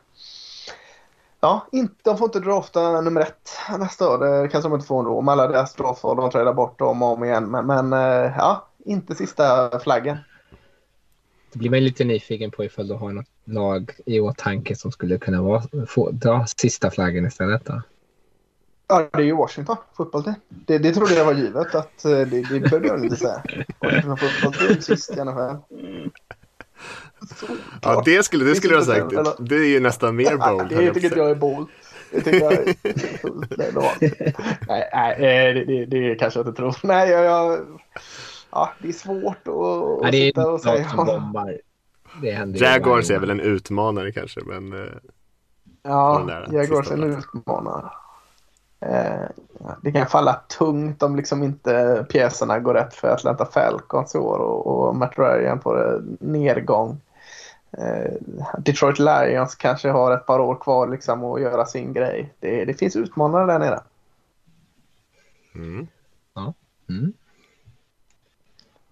Ja, 1.40 1.66
inte, 1.73 1.94
de 2.03 2.18
får 2.18 2.25
inte 2.25 2.40
drafta 2.40 3.01
nummer 3.01 3.20
ett 3.20 3.51
nästa 3.79 4.09
år. 4.11 4.18
Det 4.18 4.49
kanske 4.49 4.68
de 4.68 4.75
inte 4.75 4.87
får 4.87 4.99
ändå. 4.99 5.18
Om 5.18 5.29
alla 5.29 5.47
deras 5.47 5.75
draftval 5.75 6.16
de 6.16 6.31
trädar 6.31 6.53
bort 6.53 6.79
dem 6.79 7.03
och 7.03 7.12
om 7.12 7.25
igen. 7.25 7.44
Men, 7.44 7.66
men 7.66 7.92
eh, 7.92 8.33
ja, 8.38 8.68
inte 8.85 9.14
sista 9.14 9.79
flaggen. 9.79 10.16
Det 11.55 11.59
blir 11.59 11.71
man 11.71 11.85
lite 11.85 12.05
nyfiken 12.05 12.51
på 12.51 12.64
ifall 12.64 12.88
du 12.88 12.95
har 12.95 13.12
något 13.12 13.27
lag 13.45 13.90
i 14.07 14.21
åtanke 14.21 14.77
som 14.77 14.93
skulle 14.93 15.19
kunna 15.19 15.43
vara, 15.43 15.62
få, 15.88 16.11
dra 16.11 16.47
sista 16.57 16.90
flaggen 16.90 17.27
istället. 17.27 17.64
Då. 17.64 17.83
Ja, 18.88 19.09
det 19.12 19.19
är 19.19 19.27
ju 19.27 19.37
Washington 19.37 19.77
fotbollsteam. 19.97 20.37
Det, 20.49 20.79
det 20.79 20.95
trodde 20.95 21.14
jag 21.14 21.25
var 21.25 21.35
givet 21.35 21.75
att 21.75 22.05
eh, 22.05 22.11
det, 22.11 22.25
det 22.25 22.61
behövde 22.61 22.88
jag 22.88 23.05
inte 23.05 23.17
säga. 23.17 23.43
Washington 23.79 24.17
fotbollsteam 24.17 24.81
sist 24.81 25.11
i 25.11 25.25
NFL. 25.25 25.57
Ja, 27.83 28.03
det 28.05 28.23
skulle, 28.25 28.45
det 28.45 28.55
skulle 28.55 28.75
du 28.75 28.79
ha 28.79 28.85
sagt. 28.85 29.37
Det 29.38 29.55
är 29.55 29.69
ju 29.69 29.81
nästan 29.81 30.17
mer 30.17 30.31
Ja, 30.31 30.57
bold. 30.57 30.69
det 30.69 30.95
tycker 30.95 31.05
inte 31.05 31.19
jag 31.19 31.31
är 31.31 31.35
bold. 31.35 31.69
Det 32.11 32.21
tycker 32.21 32.40
jag. 32.40 32.75
Nej, 34.69 34.90
nej 34.93 35.12
eh, 35.12 35.55
det, 35.55 35.64
det, 35.64 35.87
det 35.87 36.14
kanske 36.14 36.38
jag 36.38 36.49
inte 36.49 36.57
tror. 36.57 36.77
Nej, 36.83 37.11
jag, 37.11 37.25
jag, 37.25 37.67
ja, 38.55 38.73
det 38.79 38.88
är 38.88 38.93
svårt 38.93 39.37
att, 39.37 39.47
Ja, 39.47 40.01
att 40.05 40.12
det 40.12 40.19
är 40.19 40.27
sitta 40.27 40.51
och 40.51 40.61
säga. 40.61 40.88
som 40.88 41.07
bombar. 41.07 41.59
Det 42.23 42.31
händer 42.31 42.62
Jaguars 42.62 43.11
är 43.11 43.19
väl 43.19 43.31
en 43.31 43.40
utmanare 43.40 44.12
kanske, 44.12 44.40
men 44.45 44.73
eh, 44.73 44.93
Ja, 45.83 46.29
Jaguars 46.53 46.90
är 46.90 46.95
en 46.95 47.19
utmanare. 47.19 47.90
Eh, 48.81 49.23
ja, 49.61 49.77
det 49.83 49.93
kan 49.93 50.07
falla 50.07 50.40
tungt 50.59 51.03
om 51.03 51.17
liksom 51.17 51.43
inte 51.43 52.07
pjäserna 52.11 52.59
går 52.59 52.75
rätt 52.75 52.95
för 52.95 53.09
Atlanta 53.09 53.47
Falcons 53.47 54.14
i 54.14 54.19
år 54.19 54.38
och, 54.38 54.67
och 54.67 54.97
Matt 54.97 55.19
Ryan 55.19 55.59
på 55.59 56.01
nedgång. 56.21 57.01
Eh, 57.79 58.12
Detroit 58.59 58.99
Lions 58.99 59.55
kanske 59.55 59.88
har 59.88 60.12
ett 60.12 60.27
par 60.27 60.38
år 60.38 60.55
kvar 60.55 60.88
liksom 60.88 61.25
att 61.25 61.40
göra 61.40 61.67
sin 61.67 61.93
grej. 61.93 62.33
Det, 62.40 62.64
det 62.64 62.75
finns 62.75 62.97
utmanare 62.97 63.47
där 63.47 63.59
nere. 63.59 63.81
mm. 65.55 65.87
Mm. 66.88 67.12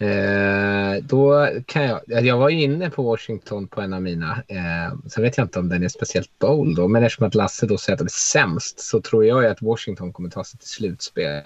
Eh, 0.03 1.03
då 1.03 1.49
kan 1.67 1.83
jag, 1.83 2.01
jag 2.07 2.39
var 2.39 2.49
ju 2.49 2.63
inne 2.63 2.91
på 2.91 3.03
Washington 3.03 3.69
på 3.69 3.81
en 3.81 3.93
av 3.93 4.03
mina. 4.03 4.43
Eh, 4.49 4.97
sen 5.07 5.23
vet 5.23 5.37
jag 5.37 5.45
inte 5.45 5.59
om 5.59 5.69
den 5.69 5.83
är 5.83 5.89
speciellt 5.89 6.39
bold 6.39 6.77
då, 6.77 6.89
men 6.89 7.05
eftersom 7.05 7.27
att 7.27 7.35
Lasse 7.35 7.67
då 7.67 7.79
säger 7.79 7.95
att 7.95 7.99
de 7.99 8.05
är 8.05 8.09
sämst 8.09 8.81
så 8.81 9.01
tror 9.01 9.25
jag 9.25 9.43
ju 9.43 9.49
att 9.49 9.63
Washington 9.63 10.13
kommer 10.13 10.31
ta 10.31 10.45
sig 10.45 10.59
till 10.59 10.69
slutspel. 10.69 11.43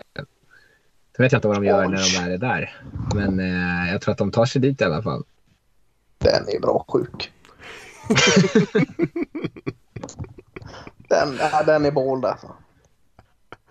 Sen 1.17 1.23
vet 1.23 1.33
jag 1.33 1.39
inte 1.39 1.49
vad 1.49 1.57
de 1.57 1.65
gör 1.65 1.89
när 1.89 2.27
de 2.27 2.33
är 2.33 2.39
där. 2.39 2.77
Men 3.15 3.41
eh, 3.41 3.93
jag 3.93 4.01
tror 4.01 4.13
att 4.13 4.19
de 4.19 4.31
tar 4.31 4.47
sig 4.47 4.61
dit 4.61 4.81
i 4.81 4.85
alla 4.85 5.03
fall. 5.03 5.25
Den 6.19 6.49
är 6.49 6.61
bra 6.61 6.85
sjuk. 6.89 7.33
den, 11.09 11.39
den 11.67 11.85
är 11.85 11.91
bold 11.91 12.25
alltså. 12.25 12.55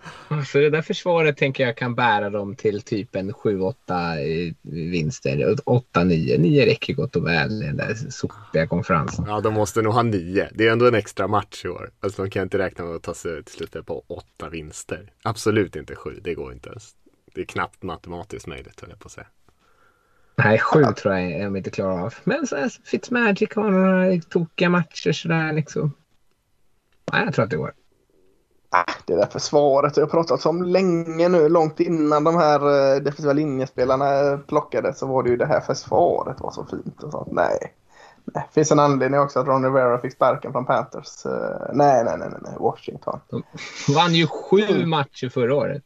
Så 0.46 0.58
det 0.58 0.70
där 0.70 0.82
försvaret 0.82 1.36
tänker 1.36 1.66
jag 1.66 1.76
kan 1.76 1.94
bära 1.94 2.30
dem 2.30 2.56
till 2.56 2.82
typ 2.82 3.16
en 3.16 3.32
7-8 3.32 3.74
eh, 3.88 4.54
vinster. 4.62 5.54
8-9. 5.66 6.38
9 6.38 6.66
räcker 6.66 6.94
gott 6.94 7.16
och 7.16 7.26
väl 7.26 7.62
i 7.62 7.66
den 7.66 7.76
där 7.76 7.94
sopiga 7.94 8.66
konferensen. 8.66 9.24
Ja, 9.28 9.40
de 9.40 9.54
måste 9.54 9.82
nog 9.82 9.92
ha 9.92 10.02
nio. 10.02 10.48
Det 10.54 10.66
är 10.66 10.72
ändå 10.72 10.86
en 10.86 10.94
extra 10.94 11.28
match 11.28 11.64
i 11.64 11.68
år. 11.68 11.90
Alltså 12.00 12.22
de 12.22 12.30
kan 12.30 12.42
inte 12.42 12.58
räkna 12.58 12.84
med 12.84 12.96
att 12.96 13.02
ta 13.02 13.14
sig 13.14 13.44
till 13.44 13.54
slutet 13.54 13.86
på 13.86 14.04
åtta 14.06 14.48
vinster. 14.48 15.12
Absolut 15.22 15.76
inte 15.76 15.96
sju, 15.96 16.20
det 16.24 16.34
går 16.34 16.52
inte 16.52 16.68
ens. 16.68 16.94
Det 17.34 17.40
är 17.40 17.44
knappt 17.44 17.82
matematiskt 17.82 18.46
möjligt, 18.46 18.80
höll 18.80 18.90
jag 18.90 18.98
på 18.98 19.06
att 19.06 19.12
säga. 19.12 19.26
Nej, 20.36 20.58
sju 20.58 20.84
tror 20.96 21.14
jag 21.14 21.32
är 21.32 21.44
de 21.44 21.56
inte 21.56 21.70
klarar 21.70 22.04
av. 22.04 22.14
Men 22.24 22.46
så 22.46 22.56
här, 22.56 22.72
Fitzmagic 22.84 23.54
har 23.54 23.70
några 23.70 24.20
tokiga 24.20 24.68
matcher 24.68 25.12
sådär 25.12 25.52
liksom. 25.52 25.92
Nej, 27.12 27.24
jag 27.24 27.34
tror 27.34 27.44
att 27.44 27.50
det 27.50 27.56
går. 27.56 27.72
Ah, 28.70 28.92
Det 29.04 29.16
där 29.16 29.26
försvaret 29.26 29.96
jag 29.96 30.04
har 30.04 30.10
pratat 30.10 30.46
om 30.46 30.62
länge 30.62 31.28
nu, 31.28 31.48
långt 31.48 31.80
innan 31.80 32.24
de 32.24 32.36
här 32.36 32.60
eh, 32.94 33.00
defensiva 33.02 33.32
linjespelarna 33.32 34.20
eh, 34.20 34.38
plockades 34.38 34.98
så 34.98 35.06
var 35.06 35.22
det 35.22 35.30
ju 35.30 35.36
det 35.36 35.46
här 35.46 35.60
försvaret 35.60 36.40
var 36.40 36.50
så 36.50 36.64
fint 36.64 37.02
och 37.02 37.10
sånt. 37.12 37.28
Nej. 37.32 37.74
nej. 38.24 38.48
Finns 38.52 38.72
en 38.72 38.78
anledning 38.78 39.20
också 39.20 39.40
att 39.40 39.46
Ron 39.46 39.64
Rivera 39.64 39.98
fick 39.98 40.12
sparken 40.12 40.52
från 40.52 40.66
Panthers. 40.66 41.26
Eh, 41.26 41.70
Nej, 41.72 42.04
nej, 42.04 42.18
nej, 42.18 42.28
nej, 42.30 42.40
nej. 42.42 42.54
Washington. 42.60 43.20
De 43.30 43.42
vann 43.94 44.14
ju 44.14 44.26
sju 44.26 44.86
matcher 44.86 45.28
förra 45.28 45.54
året. 45.54 45.84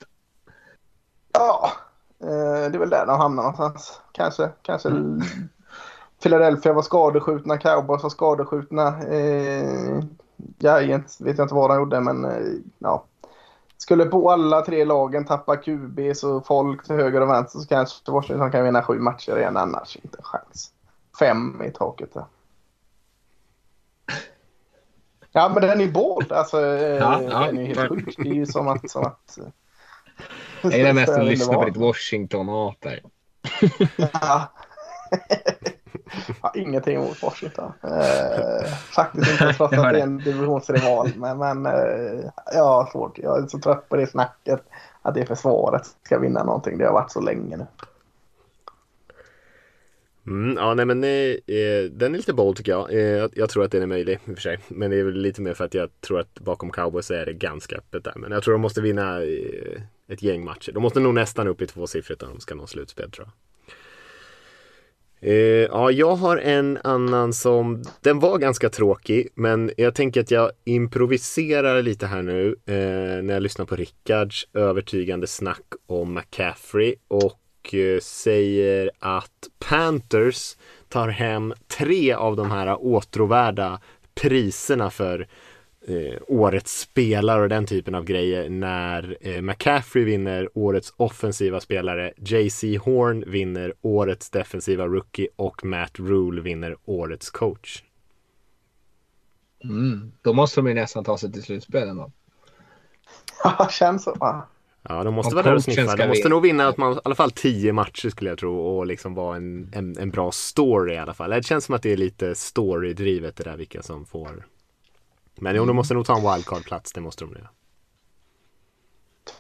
Ja, 1.32 1.70
det 2.18 2.74
är 2.74 2.78
väl 2.78 2.90
där 2.90 3.06
de 3.06 3.18
hamnar 3.18 3.42
någonstans. 3.42 4.00
Kanske, 4.12 4.48
kanske 4.62 4.90
Philadelphia 6.22 6.72
var 6.72 6.82
skadeskjutna, 6.82 7.58
Cowboys 7.58 8.02
var 8.02 8.10
skadeskjutna. 8.10 9.02
Eh, 9.02 10.00
Giants 10.58 11.20
vet 11.20 11.38
jag 11.38 11.44
inte 11.44 11.54
vad 11.54 11.70
de 11.70 11.76
gjorde, 11.76 12.00
men 12.00 12.24
eh, 12.24 12.52
ja. 12.78 13.04
Skulle 13.76 14.04
på 14.04 14.30
alla 14.30 14.62
tre 14.62 14.84
lagen 14.84 15.24
tappa 15.24 15.56
QB 15.56 16.00
så 16.14 16.40
folk 16.40 16.86
till 16.86 16.96
höger 16.96 17.20
och 17.20 17.28
vänster 17.28 17.58
så 17.58 17.68
kanske 17.68 18.10
Washington 18.10 18.50
kan 18.50 18.64
vinna 18.64 18.82
sju 18.82 18.98
matcher 18.98 19.38
igen, 19.38 19.56
annars 19.56 19.96
inte 19.96 20.18
en 20.18 20.24
chans. 20.24 20.72
Fem 21.18 21.62
i 21.62 21.70
taket 21.70 22.14
där. 22.14 22.24
Ja, 25.32 25.48
men 25.48 25.62
den 25.62 25.80
är 25.80 25.84
ju 25.84 25.92
bold. 25.92 26.32
Alltså, 26.32 26.66
eh, 26.66 26.96
Ja, 26.96 27.22
ja. 27.22 27.46
den 27.46 27.58
är 27.58 27.66
helt 27.66 27.88
sjuk. 27.88 28.14
Det 28.18 28.28
är 28.28 28.34
ju 28.34 28.46
som 28.46 28.68
att... 28.68 28.90
Som 28.90 29.04
att 29.04 29.38
Jag 30.62 30.72
gillar 30.72 30.92
mest 30.92 31.08
att 31.08 31.16
Jag 31.16 31.26
lyssna 31.26 31.54
på 31.54 31.64
ditt 31.64 31.76
Washington-hat 31.76 32.76
där. 32.80 33.02
Ja. 34.12 34.52
har 36.40 36.50
ingenting 36.54 36.96
emot 36.96 37.22
Washington. 37.22 37.72
Eh, 37.82 38.66
faktiskt 38.72 39.30
inte 39.30 39.52
trots 39.56 39.72
att 39.72 39.92
det 39.92 39.98
är 39.98 40.02
en 40.02 40.18
divisionsrival. 40.18 41.10
Men, 41.16 41.38
men 41.38 41.66
eh, 41.66 42.30
jag 42.52 42.64
har 42.64 42.90
svårt. 42.90 43.18
Jag 43.18 43.42
är 43.42 43.46
så 43.46 43.58
trött 43.58 43.88
på 43.88 43.96
det 43.96 44.06
snacket. 44.06 44.60
Att 45.02 45.14
det 45.14 45.26
försvaret 45.26 45.82
ska 46.02 46.18
vinna 46.18 46.44
någonting. 46.44 46.78
Det 46.78 46.84
har 46.84 46.92
varit 46.92 47.12
så 47.12 47.20
länge 47.20 47.56
nu. 47.56 47.66
Mm, 50.26 50.56
ja, 50.56 50.74
nej 50.74 50.86
men 50.86 51.04
eh, 51.04 51.56
eh, 51.56 51.84
den 51.90 52.14
är 52.14 52.16
lite 52.16 52.32
bold 52.32 52.56
tycker 52.56 52.72
jag. 52.72 52.92
Eh, 52.92 52.98
jag. 52.98 53.30
Jag 53.34 53.50
tror 53.50 53.64
att 53.64 53.72
den 53.72 53.82
är 53.82 53.86
möjlig 53.86 54.12
i 54.12 54.16
och 54.16 54.36
för 54.36 54.42
sig. 54.42 54.58
Men 54.68 54.90
det 54.90 54.96
är 54.96 55.04
väl 55.04 55.20
lite 55.20 55.40
mer 55.42 55.54
för 55.54 55.64
att 55.64 55.74
jag 55.74 56.00
tror 56.00 56.20
att 56.20 56.34
bakom 56.40 56.70
cowboys 56.70 57.10
är 57.10 57.26
det 57.26 57.32
ganska 57.32 57.76
öppet 57.76 58.04
där. 58.04 58.14
Men 58.16 58.32
jag 58.32 58.42
tror 58.42 58.52
de 58.52 58.60
måste 58.60 58.80
vinna 58.80 59.22
eh, 59.22 59.82
ett 60.08 60.22
gäng 60.22 60.44
matcher. 60.44 60.72
De 60.72 60.82
måste 60.82 61.00
nog 61.00 61.14
nästan 61.14 61.48
upp 61.48 61.62
i 61.62 61.66
tvåsiffrigt 61.66 62.22
om 62.22 62.28
de 62.28 62.40
ska 62.40 62.54
nå 62.54 62.66
slutspel 62.66 63.10
tror 63.10 63.26
jag. 63.26 63.49
Uh, 65.26 65.32
ja, 65.32 65.90
jag 65.90 66.16
har 66.16 66.36
en 66.36 66.78
annan 66.84 67.32
som, 67.32 67.82
den 68.00 68.20
var 68.20 68.38
ganska 68.38 68.68
tråkig, 68.68 69.28
men 69.34 69.70
jag 69.76 69.94
tänker 69.94 70.20
att 70.20 70.30
jag 70.30 70.50
improviserar 70.64 71.82
lite 71.82 72.06
här 72.06 72.22
nu 72.22 72.46
uh, 72.48 73.22
när 73.22 73.34
jag 73.34 73.42
lyssnar 73.42 73.66
på 73.66 73.76
Rickards 73.76 74.48
övertygande 74.54 75.26
snack 75.26 75.64
om 75.86 76.14
McCaffrey 76.14 76.94
och 77.08 77.74
uh, 77.74 78.00
säger 78.00 78.90
att 78.98 79.48
Panthers 79.68 80.56
tar 80.88 81.08
hem 81.08 81.54
tre 81.78 82.12
av 82.12 82.36
de 82.36 82.50
här 82.50 82.82
åtråvärda 82.84 83.80
priserna 84.14 84.90
för 84.90 85.28
eh, 85.88 86.18
årets 86.28 86.80
spelare 86.80 87.42
och 87.42 87.48
den 87.48 87.66
typen 87.66 87.94
av 87.94 88.04
grejer 88.04 88.48
när 88.48 89.16
eh, 89.20 89.42
McCaffrey 89.42 90.04
vinner 90.04 90.48
årets 90.54 90.94
offensiva 90.96 91.60
spelare, 91.60 92.12
JC 92.16 92.64
Horn 92.80 93.24
vinner 93.26 93.74
årets 93.80 94.30
defensiva 94.30 94.86
rookie 94.86 95.28
och 95.36 95.64
Matt 95.64 95.98
Rule 95.98 96.42
vinner 96.42 96.76
årets 96.84 97.30
coach. 97.30 97.82
Mm. 99.64 100.12
Då 100.22 100.32
måste 100.32 100.60
de 100.60 100.68
ju 100.68 100.74
nästan 100.74 101.04
ta 101.04 101.18
sig 101.18 101.32
till 101.32 101.42
slutspel 101.42 101.88
ändå. 101.88 102.12
Ja, 103.44 103.68
känns 103.70 104.04
så. 104.04 104.14
va? 104.14 104.48
Ja, 104.82 105.04
de 105.04 105.14
måste 105.14 105.34
vara 105.34 105.46
där 105.46 105.54
och 105.54 105.62
sniffa. 105.62 105.96
De 105.96 106.08
måste 106.08 106.22
vinna. 106.22 106.34
nog 106.34 106.42
vinna 106.42 106.68
att 106.68 106.76
man, 106.76 106.92
i 106.92 106.98
alla 107.04 107.14
fall 107.14 107.30
tio 107.30 107.72
matcher 107.72 108.08
skulle 108.08 108.30
jag 108.30 108.38
tro 108.38 108.60
och 108.60 108.86
liksom 108.86 109.14
vara 109.14 109.36
en, 109.36 109.70
en, 109.72 109.98
en 109.98 110.10
bra 110.10 110.32
story 110.32 110.94
i 110.94 110.98
alla 110.98 111.14
fall. 111.14 111.30
Det 111.30 111.42
känns 111.46 111.64
som 111.64 111.74
att 111.74 111.82
det 111.82 111.92
är 111.92 111.96
lite 111.96 112.34
story-drivet 112.34 113.36
det 113.36 113.44
där 113.44 113.56
vilka 113.56 113.82
som 113.82 114.06
får. 114.06 114.46
Men 115.40 115.56
jo, 115.56 115.64
de 115.64 115.76
måste 115.76 115.94
nog 115.94 116.06
ta 116.06 116.16
en 116.16 116.22
wildcard-plats, 116.22 116.92
det 116.92 117.00
måste 117.00 117.24
de 117.24 117.32
göra. 117.32 117.48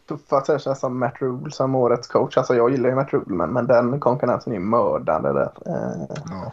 Tuffa 0.08 0.44
så 0.44 0.58
känns 0.58 0.80
som 0.80 0.98
Matt 0.98 1.14
Rule 1.20 1.50
som 1.50 1.74
årets 1.74 2.08
coach. 2.08 2.36
Alltså 2.36 2.54
jag 2.54 2.70
gillar 2.70 2.88
ju 2.88 2.94
Matt 2.94 3.12
Rule 3.12 3.24
men, 3.34 3.52
men 3.52 3.66
den 3.66 4.00
konkurrensen 4.00 4.52
är 4.52 4.58
mördande 4.58 5.32
där. 5.32 5.50
Eh, 5.66 6.16
Ja. 6.30 6.52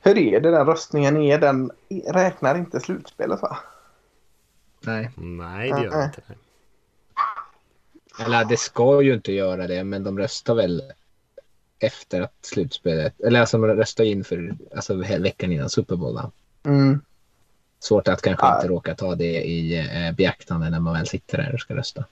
hur 0.00 0.18
är 0.18 0.40
det 0.40 0.50
den 0.50 0.66
röstningen? 0.66 1.16
Är 1.16 1.38
den, 1.38 1.70
räknar 2.06 2.58
inte 2.58 2.80
slutspelet 2.80 3.42
va? 3.42 3.58
Nej, 4.80 5.10
Nej, 5.16 5.70
det 5.72 5.82
gör 5.82 5.90
de 5.90 6.04
inte. 6.04 6.22
eller 8.24 8.44
det 8.44 8.56
ska 8.56 9.02
ju 9.02 9.14
inte 9.14 9.32
göra 9.32 9.66
det, 9.66 9.84
men 9.84 10.04
de 10.04 10.18
röstar 10.18 10.54
väl 10.54 10.82
efter 11.78 12.20
att 12.20 12.34
slutspelet, 12.42 13.20
eller 13.20 13.40
alltså 13.40 13.58
de 13.58 13.66
röstar 13.66 14.04
inför, 14.04 14.54
alltså 14.76 14.94
veckan 14.94 15.52
innan 15.52 15.70
Super 15.70 15.96
Bowl. 15.96 16.20
Mm. 16.64 17.00
Svårt 17.86 18.08
att 18.08 18.22
kanske 18.22 18.46
Ja. 18.46 18.56
inte 18.56 18.68
råka 18.68 18.94
ta 18.94 19.14
det 19.14 19.42
i 19.44 19.78
eh, 19.78 20.16
beaktande 20.16 20.70
när 20.70 20.80
man 20.80 20.94
väl 20.94 21.06
sitter 21.06 21.38
där 21.38 21.54
och 21.54 21.60
ska 21.60 21.74
rösta. 21.74 22.04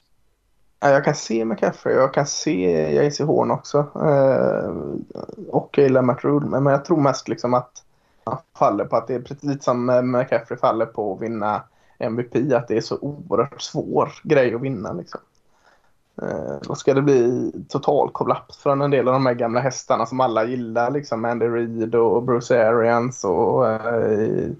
Ja, 0.80 0.90
jag 0.90 1.04
kan 1.04 1.14
se 1.14 1.44
McCaffrey 1.44 1.96
och 1.96 2.02
jag 2.02 2.14
kan 2.14 2.26
se 2.26 2.92
JC 3.04 3.20
Horn 3.20 3.50
också. 3.50 3.78
Eh, 3.78 4.70
och 5.48 5.68
jag 5.78 5.82
gillar 5.82 6.02
Matt 6.02 6.24
Rule. 6.24 6.46
Men 6.46 6.66
jag 6.66 6.84
tror 6.84 7.00
mest 7.00 7.28
liksom 7.28 7.54
att 7.54 7.82
han 8.24 8.38
faller 8.58 8.84
på 8.84 8.96
att 8.96 9.06
det 9.06 9.14
är 9.14 9.20
precis 9.20 9.64
som 9.64 9.86
McCaffrey 10.12 10.58
faller 10.58 10.86
på 10.86 11.14
att 11.14 11.22
vinna 11.22 11.62
MVP. 11.98 12.52
Att 12.52 12.68
det 12.68 12.76
är 12.76 12.80
så 12.80 12.98
oerhört 12.98 13.62
svår 13.62 14.12
grej 14.22 14.54
att 14.54 14.60
vinna. 14.60 14.92
Liksom. 14.92 15.20
Eh, 16.22 16.56
då 16.62 16.74
ska 16.74 16.94
det 16.94 17.02
bli 17.02 17.52
total 17.68 18.10
kollaps 18.10 18.56
från 18.56 18.82
en 18.82 18.90
del 18.90 19.08
av 19.08 19.14
de 19.14 19.26
här 19.26 19.34
gamla 19.34 19.60
hästarna 19.60 20.06
som 20.06 20.20
alla 20.20 20.44
gillar. 20.44 20.90
Liksom 20.90 21.24
Andy 21.24 21.46
Reid 21.46 21.94
och 21.94 22.22
Bruce 22.22 22.68
Arians. 22.68 23.24
Och, 23.24 23.68
eh, 23.68 24.50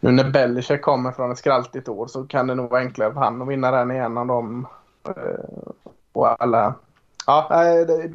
nu 0.00 0.10
när 0.10 0.30
Belichick 0.30 0.82
kommer 0.82 1.12
från 1.12 1.32
ett 1.32 1.38
skraltigt 1.38 1.88
år 1.88 2.06
så 2.06 2.24
kan 2.24 2.46
det 2.46 2.54
nog 2.54 2.70
vara 2.70 2.80
enklare 2.80 3.12
för 3.12 3.20
han 3.20 3.42
att 3.42 3.48
vinna 3.48 3.70
den 3.70 3.90
igen 3.90 4.16
än 4.16 4.26
de 4.26 4.66
Eh, 5.08 5.72
och 6.12 6.42
alla... 6.42 6.74
Ja, 7.26 7.46
det... 7.86 8.12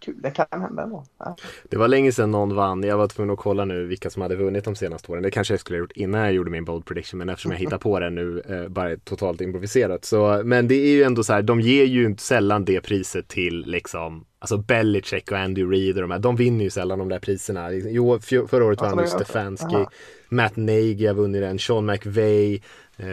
Kul, 0.00 0.14
det 0.22 0.30
kan 0.30 0.46
hända 0.50 0.82
ändå. 0.82 1.04
Ja. 1.18 1.36
Det 1.70 1.76
var 1.76 1.88
länge 1.88 2.12
sedan 2.12 2.30
någon 2.30 2.54
vann. 2.54 2.82
Jag 2.82 2.96
var 2.96 3.06
tvungen 3.08 3.30
att 3.32 3.38
kolla 3.38 3.64
nu 3.64 3.86
vilka 3.86 4.10
som 4.10 4.22
hade 4.22 4.36
vunnit 4.36 4.64
de 4.64 4.74
senaste 4.76 5.12
åren. 5.12 5.22
Det 5.22 5.30
kanske 5.30 5.52
jag 5.54 5.60
skulle 5.60 5.76
ha 5.76 5.80
gjort 5.80 5.92
innan 5.92 6.20
jag 6.20 6.32
gjorde 6.32 6.50
min 6.50 6.64
bold 6.64 6.84
prediction. 6.86 7.18
Men 7.18 7.28
eftersom 7.28 7.52
jag 7.52 7.58
hittar 7.58 7.78
på 7.78 8.00
det 8.00 8.10
nu, 8.10 8.42
eh, 8.48 8.68
bara 8.68 8.96
totalt 8.96 9.40
improviserat. 9.40 10.04
Så, 10.04 10.42
men 10.44 10.68
det 10.68 10.74
är 10.74 10.90
ju 10.90 11.02
ändå 11.02 11.24
så 11.24 11.32
här, 11.32 11.42
de 11.42 11.60
ger 11.60 11.84
ju 11.84 12.04
inte 12.04 12.22
sällan 12.22 12.64
det 12.64 12.80
priset 12.80 13.28
till 13.28 13.64
liksom, 13.66 14.24
alltså 14.38 14.56
Belichick 14.56 15.32
och 15.32 15.38
Andy 15.38 15.64
Reid 15.64 15.96
och 15.96 16.02
de 16.02 16.10
här. 16.10 16.18
De 16.18 16.36
vinner 16.36 16.64
ju 16.64 16.70
sällan 16.70 16.98
de 16.98 17.08
där 17.08 17.18
priserna. 17.18 17.72
Jo, 17.72 18.18
förra 18.20 18.64
året 18.64 18.82
Alltså, 18.82 18.96
vann 18.96 19.04
ju 19.04 19.10
det. 19.18 19.24
Stefanski. 19.24 19.76
Aha. 19.76 19.90
Matt 20.28 20.56
Nagy 20.56 21.06
har 21.06 21.14
vunnit 21.14 21.42
den, 21.42 21.58
Sean 21.58 21.86
McVay. 21.86 22.54
Eh, 22.96 23.08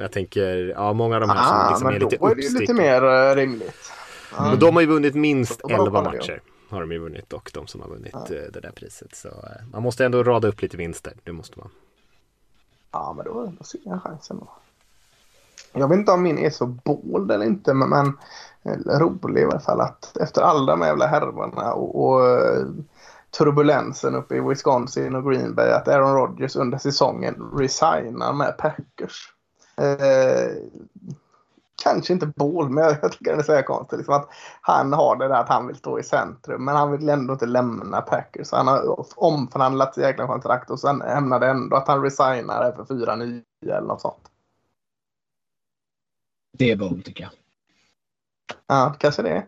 jag 0.00 0.12
tänker, 0.12 0.56
ja 0.56 0.92
många 0.92 1.14
av 1.14 1.20
de 1.20 1.30
här 1.30 1.44
som 1.44 1.56
Ah, 1.56 1.70
liksom 1.70 1.86
är 1.88 1.92
men 1.92 2.00
lite 2.00 2.16
då 2.16 2.26
är 2.26 2.34
det 2.34 2.42
ju 2.42 2.48
lite 2.48 2.72
uppstickare. 2.72 3.00
mer 3.00 3.30
eh, 3.30 3.36
rimligt. 3.36 3.92
Ja. 4.36 4.50
Men 4.50 4.58
de 4.58 4.74
har 4.74 4.80
ju 4.80 4.86
vunnit 4.86 5.14
minst 5.14 5.60
Då 5.62 5.68
får 5.68 5.76
de 5.76 5.84
11 5.84 5.98
kolla 5.98 6.10
det, 6.10 6.16
matcher. 6.18 6.42
Har 6.68 6.80
de 6.80 6.92
ju 6.92 6.98
vunnit 6.98 7.32
och 7.32 7.50
de 7.54 7.66
som 7.66 7.80
har 7.80 7.88
vunnit 7.88 8.14
eh, 8.14 8.52
det 8.52 8.60
där 8.60 8.72
priset. 8.74 9.14
Så 9.14 9.28
eh, 9.28 9.66
man 9.72 9.82
måste 9.82 10.04
ändå 10.04 10.22
rada 10.22 10.48
upp 10.48 10.62
lite 10.62 10.76
vinster. 10.76 11.12
Det 11.24 11.32
måste 11.32 11.58
man. 11.58 11.70
Ja, 12.92 13.12
men 13.16 13.24
då, 13.24 13.52
då 13.58 13.64
ser 13.64 13.80
jag 13.84 14.02
chansen 14.02 14.38
då. 14.38 14.50
Jag 15.72 15.88
vet 15.88 15.98
inte 15.98 16.12
om 16.12 16.22
min 16.22 16.38
är 16.38 16.50
så 16.50 16.66
bold 16.66 17.30
eller 17.30 17.46
inte, 17.46 17.74
men, 17.74 17.88
men 17.88 18.06
eh, 18.62 18.98
rolig 18.98 19.42
i 19.42 19.44
alla 19.44 19.60
fall 19.60 19.80
att 19.80 20.16
efter 20.16 20.42
alla 20.42 20.76
de 20.76 20.80
jävla 20.80 21.06
härvorna 21.06 21.72
och, 21.72 22.08
och 22.08 22.20
turbulensen 23.38 24.14
uppe 24.14 24.36
i 24.36 24.40
Wisconsin 24.40 25.14
och 25.14 25.30
Green 25.30 25.54
Bay 25.54 25.70
att 25.70 25.88
Aaron 25.88 26.14
Rodgers 26.14 26.56
under 26.56 26.78
säsongen 26.78 27.50
resignar 27.56 28.32
med 28.32 28.56
Packers. 28.58 29.32
Eh, 29.76 30.50
kanske 31.82 32.12
inte 32.12 32.26
bold, 32.26 32.70
men 32.70 32.84
jag, 32.84 32.96
jag 33.02 33.12
tycker 33.18 33.32
det 33.36 33.38
är 33.38 33.42
så 33.42 33.54
här 33.54 33.62
konstigt. 33.62 33.98
Liksom 33.98 34.14
att 34.14 34.28
han 34.60 34.92
har 34.92 35.16
det 35.16 35.28
där 35.28 35.34
att 35.40 35.48
han 35.48 35.66
vill 35.66 35.76
stå 35.76 35.98
i 35.98 36.02
centrum, 36.02 36.64
men 36.64 36.76
han 36.76 36.90
vill 36.92 37.08
ändå 37.08 37.32
inte 37.32 37.46
lämna 37.46 38.00
Packers. 38.00 38.52
Han 38.52 38.66
har 38.68 39.04
omförhandlat 39.16 39.94
sitt 39.94 40.04
jäkla 40.04 40.26
kontrakt 40.26 40.70
och 40.70 40.80
sen 40.80 41.02
ämnar 41.02 41.40
det 41.40 41.46
ändå 41.46 41.76
att 41.76 41.88
han 41.88 42.02
resignar 42.02 42.72
för 42.72 42.84
fyra 42.84 43.16
nya 43.16 43.42
eller 43.62 43.80
något 43.88 44.00
sånt. 44.00 44.30
Det 46.58 46.70
är 46.70 46.76
bold 46.76 47.04
tycker 47.04 47.24
jag. 47.24 47.30
Ja, 48.66 48.94
kanske 48.98 49.22
det. 49.22 49.46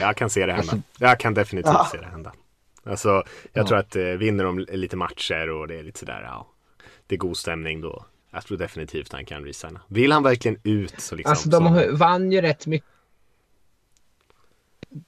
Jag 0.00 0.16
kan 0.16 0.30
se 0.30 0.46
det 0.46 0.52
hända. 0.52 0.72
Jag 0.98 1.20
kan 1.20 1.34
definitivt 1.34 1.72
Ja. 1.74 1.88
se 1.92 1.98
det 1.98 2.06
hända. 2.06 2.32
Alltså, 2.84 3.08
jag 3.08 3.24
Ja. 3.52 3.66
tror 3.66 3.78
att 3.78 3.96
eh, 3.96 4.02
vinner 4.04 4.44
de 4.44 4.58
lite 4.58 4.96
matcher 4.96 5.50
och 5.50 5.68
det 5.68 5.78
är 5.78 5.82
lite 5.82 5.98
sådär, 5.98 6.22
ja. 6.22 6.46
Det 7.06 7.14
är 7.14 7.18
god 7.18 7.36
stämning 7.36 7.80
då. 7.80 8.04
Jag 8.34 8.44
tror 8.44 8.58
definitivt 8.58 9.12
han 9.12 9.24
kan 9.24 9.44
resigna. 9.44 9.80
Vill 9.88 10.12
han 10.12 10.22
verkligen 10.22 10.58
ut 10.64 11.00
så 11.00 11.16
liksom. 11.16 11.30
Alltså 11.30 11.48
de 11.48 11.78
så- 11.90 11.96
vann 11.96 12.32
ju 12.32 12.40
rätt 12.40 12.66
mycket. 12.66 12.88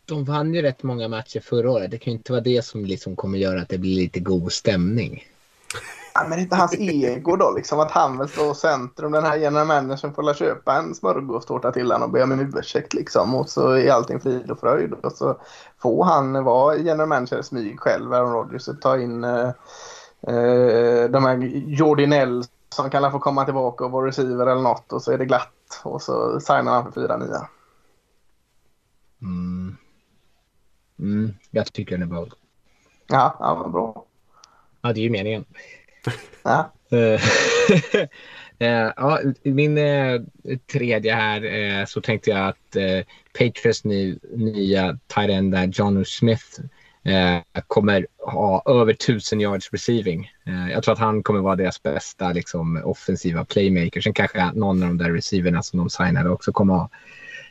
De 0.04 0.24
vann 0.24 0.54
ju 0.54 0.62
rätt 0.62 0.82
många 0.82 1.08
matcher 1.08 1.40
förra 1.40 1.70
året. 1.70 1.90
Det 1.90 1.98
kan 1.98 2.12
ju 2.12 2.16
inte 2.16 2.32
vara 2.32 2.42
det 2.42 2.64
som 2.64 2.84
liksom 2.84 3.16
kommer 3.16 3.38
göra 3.38 3.60
att 3.62 3.68
det 3.68 3.78
blir 3.78 3.96
lite 3.96 4.20
god 4.20 4.52
stämning. 4.52 5.24
Ja, 6.14 6.26
men 6.28 6.38
inte 6.38 6.56
hans 6.56 6.74
ego 6.78 7.36
då, 7.36 7.50
liksom 7.56 7.80
att 7.80 7.90
han 7.90 8.18
vill 8.18 8.28
stå 8.28 8.52
i 8.52 8.54
centrum. 8.54 9.12
Den 9.12 9.24
här 9.24 9.36
general 9.36 9.66
managern 9.66 10.14
får 10.14 10.22
la 10.22 10.34
köpa 10.34 10.76
en 10.76 10.94
smörgåstårta 10.94 11.72
till 11.72 11.92
honom 11.92 12.02
och 12.02 12.10
be 12.10 12.22
om 12.22 12.32
en 12.32 12.52
ursäkt 12.58 12.94
liksom. 12.94 13.34
Och 13.34 13.48
så 13.48 13.70
är 13.70 13.90
allting 13.90 14.20
frid 14.20 14.50
och 14.50 14.60
fröjd. 14.60 14.92
Och 14.92 15.12
så 15.12 15.40
får 15.78 16.04
han 16.04 16.44
vara 16.44 16.76
general 16.76 17.08
manager 17.08 17.40
i 17.40 17.42
smyg 17.42 17.80
själv, 17.80 18.12
Aaron 18.12 18.32
Rodgers, 18.32 18.68
och 18.68 18.80
ta 18.80 18.98
in 18.98 19.24
eh, 19.24 19.48
eh, 20.28 21.10
de 21.10 21.24
här 21.24 21.36
Jordinell 21.66 22.44
som 22.74 22.90
kan 22.90 23.12
få 23.12 23.18
komma 23.18 23.44
tillbaka 23.44 23.84
och 23.84 23.90
vara 23.90 24.06
receiver 24.06 24.46
eller 24.46 24.62
något. 24.62 24.92
Och 24.92 25.02
så 25.02 25.12
är 25.12 25.18
det 25.18 25.26
glatt. 25.26 25.80
Och 25.82 26.02
så 26.02 26.40
signar 26.40 26.72
han 26.72 26.84
för 26.84 27.00
fyra 27.00 27.16
nya. 27.16 27.48
Mm. 29.22 29.76
Mm, 30.98 31.34
jag 31.50 31.72
tycker 31.72 31.98
den 31.98 32.02
är 32.02 32.14
bold. 32.14 32.32
Ja, 33.06 33.36
ja, 33.40 33.54
vad 33.54 33.72
bra. 33.72 34.06
Ja, 34.82 34.92
det 34.92 35.00
är 35.00 35.04
ju 35.04 35.10
meningen. 35.10 35.44
Ja. 36.42 36.72
Eh, 36.90 37.20
eh, 38.58 38.92
ja, 38.96 39.20
min 39.42 39.78
eh, 39.78 40.20
tredje 40.72 41.14
här 41.14 41.86
så 41.86 42.00
tänkte 42.00 42.30
jag 42.30 42.48
att 42.48 42.76
Patriots 43.38 43.84
ny, 43.84 44.18
nya 44.30 44.98
tight 45.06 45.30
end 45.30 45.52
där, 45.52 45.66
John 45.66 46.04
Smith, 46.04 46.60
Eh, 47.04 47.62
kommer 47.66 48.06
ha 48.18 48.62
över 48.66 48.92
1000 48.92 49.40
yards 49.40 49.72
receiving. 49.72 50.30
Eh, 50.46 50.72
jag 50.72 50.82
tror 50.82 50.92
att 50.92 50.98
han 50.98 51.22
kommer 51.22 51.40
vara 51.40 51.56
deras 51.56 51.82
bästa 51.82 52.32
liksom, 52.32 52.82
offensiva 52.84 53.44
playmaker. 53.44 54.00
Sen 54.00 54.12
kanske 54.12 54.52
någon 54.52 54.82
av 54.82 54.88
de 54.88 54.98
där 54.98 55.10
receiverna 55.10 55.62
som 55.62 55.78
de 55.78 55.90
signade 55.90 56.30
också 56.30 56.52
kommer 56.52 56.74
ha 56.74 56.88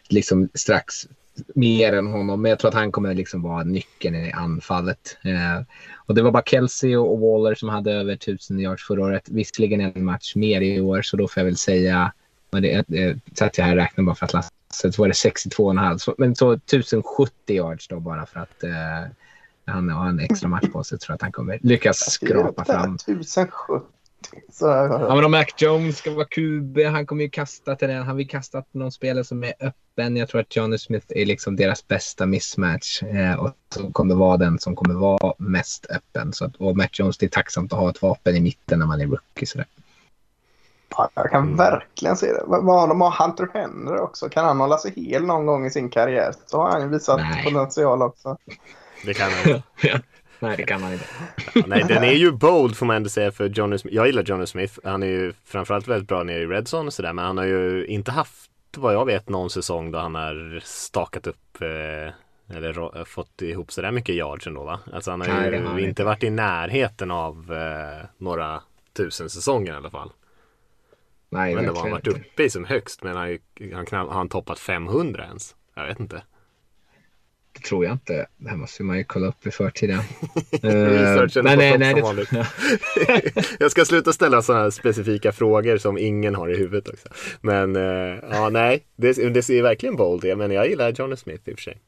liksom, 0.10 0.50
strax 0.54 1.08
mer 1.56 1.94
än 1.94 2.08
honom. 2.08 2.42
Men 2.42 2.50
jag 2.50 2.60
tror 2.60 2.70
att 2.70 2.76
han 2.76 2.92
kommer 2.92 3.14
liksom 3.14 3.42
vara 3.42 3.64
nyckeln 3.64 4.16
i 4.16 4.32
anfallet. 4.32 5.18
Eh, 5.24 5.66
och 6.06 6.16
det 6.16 6.22
var 6.22 6.32
bara 6.32 6.44
Kelsey 6.46 6.96
och 6.96 7.20
Waller 7.20 7.56
som 7.56 7.70
hade 7.70 7.92
över 7.92 8.14
1000 8.14 8.60
yards 8.60 8.88
förra 8.88 9.04
året. 9.04 9.30
Visserligen 9.30 9.82
en 9.82 10.06
match 10.06 10.36
mer 10.36 10.62
i 10.62 10.82
år, 10.82 11.02
så 11.02 11.18
då 11.18 11.28
får 11.28 11.42
jag 11.42 11.46
väl 11.46 11.58
säga 11.58 12.12
men 12.54 12.62
det, 12.62 12.74
eh, 12.74 12.84
det 12.88 13.20
satt 13.34 13.58
jag 13.58 13.66
här 13.66 13.72
och 13.72 13.78
räknade 13.78 14.06
bara 14.06 14.16
för 14.16 14.26
att 14.26 14.34
Lasse, 14.34 14.52
så 14.70 15.02
var 15.02 15.08
det 15.08 15.14
62,5. 15.14 16.16
Men 16.18 16.36
så 16.36 16.52
1070 16.52 17.56
yards 17.56 17.88
då 17.88 18.00
bara 18.00 18.26
för 18.26 18.40
att 18.40 18.64
eh, 18.64 19.12
han 19.66 19.90
har 19.90 20.10
en 20.10 20.20
extra 20.20 20.50
match 20.50 20.66
på 20.74 20.84
sig. 20.84 21.00
tror 21.00 21.16
att 21.16 21.22
han 21.22 21.32
kommer 21.32 21.60
lyckas 21.62 21.98
skrapa 21.98 22.66
fram. 22.66 22.96
1070. 22.96 23.88
Så, 24.52 24.66
Ja, 24.66 25.16
men 25.16 25.26
om 25.26 25.32
Mac 25.32 25.46
Jones 25.58 25.98
ska 25.98 26.12
vara 26.14 26.26
QB, 26.26 26.78
han 26.86 27.06
kommer 27.06 27.24
ju 27.24 27.30
kasta 27.30 27.76
till 27.76 27.88
den. 27.88 28.04
Han 28.04 28.16
vill 28.16 28.30
kasta 28.30 28.62
till 28.62 28.80
någon 28.80 28.92
spelare 28.92 29.24
som 29.24 29.44
är 29.44 29.54
öppen. 29.60 30.18
Jag 30.18 30.30
tror 30.30 30.42
att 30.42 30.56
Johnny 30.56 30.78
Smith 30.78 31.06
är 31.10 31.26
liksom 31.26 31.56
deras 31.56 31.88
bästa 31.88 32.26
mismatch 32.26 33.04
eh, 33.04 33.34
och 33.40 33.52
som 33.76 33.94
kommer 33.94 34.16
vara 34.16 34.38
den 34.38 34.60
som 34.60 34.76
kommer 34.76 34.94
vara 34.94 35.34
mest 35.38 35.86
öppen. 35.90 36.34
Så 36.34 36.46
att, 36.46 36.56
och 36.56 36.78
Mac 36.78 36.88
Jones, 36.92 37.18
det 37.18 37.26
är 37.26 37.30
tacksamt 37.30 37.74
att 37.74 37.80
ha 37.80 37.90
ett 37.90 38.02
vapen 38.02 38.36
i 38.36 38.40
mitten 38.40 38.80
när 38.80 38.86
man 38.86 39.02
är 39.02 39.08
rookie. 39.08 39.46
Sådär. 39.48 39.68
Ja, 40.98 41.10
jag 41.14 41.32
kan 41.32 41.56
verkligen 41.56 42.16
se 42.16 42.28
det. 42.34 42.44
Vad- 42.48 42.90
de 42.90 43.02
har 43.02 43.26
Hunter 43.26 43.48
Henry 43.54 43.98
också. 43.98 44.30
Kan 44.30 44.46
han 44.46 44.60
hålla 44.60 44.78
sig 44.78 44.94
hel 44.96 45.26
någon 45.26 45.46
gång 45.46 45.66
i 45.66 45.70
sin 45.70 45.90
karriär 45.90 46.34
så 46.46 46.58
har 46.62 46.70
han 46.72 46.82
ju 46.82 46.88
visat 46.88 47.18
Nej. 47.18 47.44
potential 47.44 48.02
också. 48.02 48.38
Det 49.04 49.14
kan 49.14 49.32
han. 49.32 49.62
Nej, 50.40 50.58
det 50.58 50.64
kan 50.64 50.82
man 50.82 50.94
inte. 50.94 51.06
Ja, 51.54 51.62
nej, 51.68 51.84
den 51.88 52.04
är 52.04 52.12
ju 52.14 52.32
bold 52.32 52.78
får 52.78 52.86
man 52.86 52.96
ändå 52.96 53.10
säga 53.10 53.32
för 53.32 53.46
Johnny 53.50 53.78
Smith. 53.78 53.96
Jag 53.96 54.06
gillar 54.08 54.24
Johnny 54.24 54.46
Smith. 54.46 54.80
Han 54.84 55.04
är 55.04 55.08
ju 55.08 55.34
framförallt 55.46 55.88
väldigt 55.88 56.08
bra 56.08 56.24
nere 56.24 56.40
i 56.42 56.46
Redzone 56.46 56.88
och 56.88 56.94
sådär. 56.94 57.14
Men 57.14 57.26
han 57.26 57.38
har 57.38 57.46
ju 57.46 57.86
inte 57.86 58.12
haft, 58.12 58.52
vad 58.78 58.94
jag 58.94 59.06
vet, 59.06 59.30
någon 59.30 59.50
säsong 59.50 59.92
då 59.92 60.00
han 60.00 60.16
har 60.16 60.60
stakat 60.64 61.28
upp 61.28 61.62
eh, 61.62 62.56
eller 62.58 63.06
fått 63.06 63.42
ihop 63.42 63.72
sådär 63.72 63.92
mycket 63.92 64.16
yards 64.16 64.48
ändå 64.48 64.64
va? 64.64 64.80
Alltså 64.94 65.12
han 65.12 65.22
har 65.22 65.28
Nej, 65.28 65.52
det 65.52 65.58
ju 65.58 65.64
har 65.64 65.78
inte 65.80 65.90
inte. 65.90 66.04
varit 66.04 66.24
i 66.24 66.30
närheten 66.30 67.12
av 67.12 67.54
eh, 67.54 68.06
några 68.18 68.62
tusen 68.98 69.30
säsonger 69.30 69.74
i 69.74 69.76
alla 69.76 69.90
fall. 69.90 70.12
Nej, 71.30 71.56
vet 71.56 71.62
inte 71.64 71.74
vad 71.74 71.82
han 71.82 71.92
varit 71.92 72.08
inte. 72.08 72.20
uppe 72.20 72.44
i 72.44 72.50
som 72.50 72.66
högst. 72.66 73.04
Men 73.04 73.16
han, 73.18 73.38
han, 73.74 73.86
knall- 73.86 74.08
har 74.08 74.14
han 74.14 74.30
toppat 74.30 74.60
500 74.60 75.24
ens? 75.24 75.56
Jag 75.76 75.86
vet 75.88 76.00
inte. 76.00 76.22
Det 77.54 77.60
tror 77.60 77.86
jag 77.86 77.94
inte. 77.94 78.26
Det 78.38 78.50
här 78.50 78.58
måste 78.58 78.84
man 78.84 78.98
ju 78.98 79.04
kolla 79.04 79.28
upp 79.28 79.48
i 79.48 79.52
förtiden. 79.52 80.00
Researchen 80.62 81.44
nej, 81.46 81.72
på 81.72 81.78
nej, 81.78 81.94
topp 81.94 82.16
nej, 82.16 82.26
som 82.26 82.46
det, 82.46 83.46
jag 83.60 83.72
ska 83.72 83.86
sluta 83.86 84.14
ställa 84.14 84.42
sådana 84.42 84.64
här 84.64 84.70
specifika 84.70 85.32
frågor 85.32 85.78
som 85.78 85.98
ingen 85.98 86.36
har 86.36 86.50
i 86.50 86.58
huvudet 86.58 86.90
också. 86.90 87.08
Men 87.42 87.76
eh, 87.76 88.20
ja, 88.32 88.50
nej, 88.50 88.84
det, 88.96 89.14
det 89.34 89.44
ser 89.44 89.64
verkligen 89.64 89.96
bold 89.96 90.26
ut. 90.26 90.38
Men 90.38 90.52
jag 90.52 90.70
gillar 90.70 90.90
Johnny 90.90 91.16
Smith 91.16 91.50
i 91.50 91.54
och 91.54 91.56
för 91.56 91.64
sig. 91.64 91.82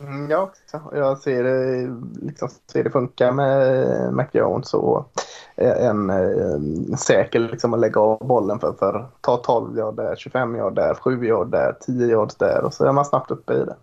Mm, 0.00 0.30
jag 0.30 0.42
också. 0.42 0.82
Jag 0.94 1.18
ser 1.18 1.44
det, 1.44 1.90
liksom, 2.22 2.48
ser 2.72 2.84
det 2.84 2.90
funka 2.90 3.32
med 3.32 4.12
Mac 4.14 4.26
Jones 4.32 4.74
och 4.74 5.12
en, 5.56 6.10
en 6.10 6.96
säker 6.96 7.40
liksom, 7.40 7.74
att 7.74 7.80
lägga 7.80 8.00
av 8.00 8.18
bollen 8.26 8.58
för, 8.58 8.72
för 8.72 9.06
ta 9.20 9.36
12 9.36 9.78
yard 9.78 9.96
där, 9.96 10.16
25 10.16 10.56
yard 10.56 10.74
där, 10.74 10.94
7 10.94 11.24
yard 11.26 11.50
där, 11.50 11.76
10 11.80 12.06
yard 12.06 12.30
där 12.38 12.64
och 12.64 12.74
så 12.74 12.84
är 12.84 12.92
man 12.92 13.04
snabbt 13.04 13.30
uppe 13.30 13.52
i 13.54 13.64
det. 13.64 13.76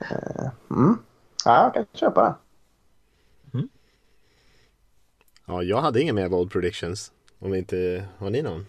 Eh, 0.00 0.50
Mm. 0.70 0.98
Ja, 1.44 1.64
jag 1.64 1.74
kan 1.74 1.86
köpa 1.92 2.22
det. 2.22 2.34
Ja, 5.46 5.62
jag 5.62 5.80
hade 5.80 6.00
inga 6.00 6.12
mer 6.12 6.28
bold 6.28 6.50
predictions. 6.52 7.12
Om 7.38 7.54
inte, 7.54 8.04
har 8.18 8.30
ni 8.30 8.42
någon? 8.42 8.66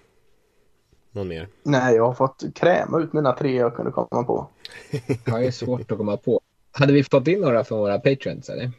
Någon 1.12 1.28
mer? 1.28 1.48
Nej, 1.64 1.96
jag 1.96 2.08
har 2.08 2.14
fått 2.14 2.44
kräma 2.56 3.00
ut 3.00 3.14
mina 3.14 3.34
tre 3.34 3.56
jag 3.56 3.76
kunde 3.76 3.92
komma 3.92 4.24
på. 4.24 4.48
Ja, 5.26 5.38
det 5.38 5.46
är 5.48 5.52
svårt 5.52 5.92
att 5.92 5.98
komma 5.98 6.18
på. 6.18 6.42
Hade 6.72 6.94
vi 6.94 7.04
fått 7.04 7.28
in 7.28 7.42
några 7.42 7.64
från 7.64 7.80
våra 7.80 8.00
patrons 8.00 8.50
eller? 8.50 8.72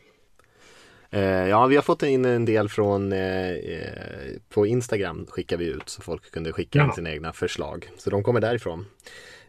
Eh, 1.10 1.48
ja, 1.48 1.66
vi 1.66 1.76
har 1.76 1.82
fått 1.82 2.02
in 2.02 2.24
en 2.24 2.44
del 2.44 2.68
från 2.68 3.12
eh, 3.12 3.50
eh, 3.50 4.32
på 4.48 4.66
Instagram 4.66 5.26
skickar 5.28 5.56
vi 5.56 5.66
ut 5.66 5.88
så 5.88 6.02
folk 6.02 6.30
kunde 6.30 6.52
skicka 6.52 6.84
in 6.84 6.92
sina 6.92 7.10
egna 7.10 7.32
förslag. 7.32 7.90
Så 7.98 8.10
de 8.10 8.22
kommer 8.22 8.40
därifrån. 8.40 8.86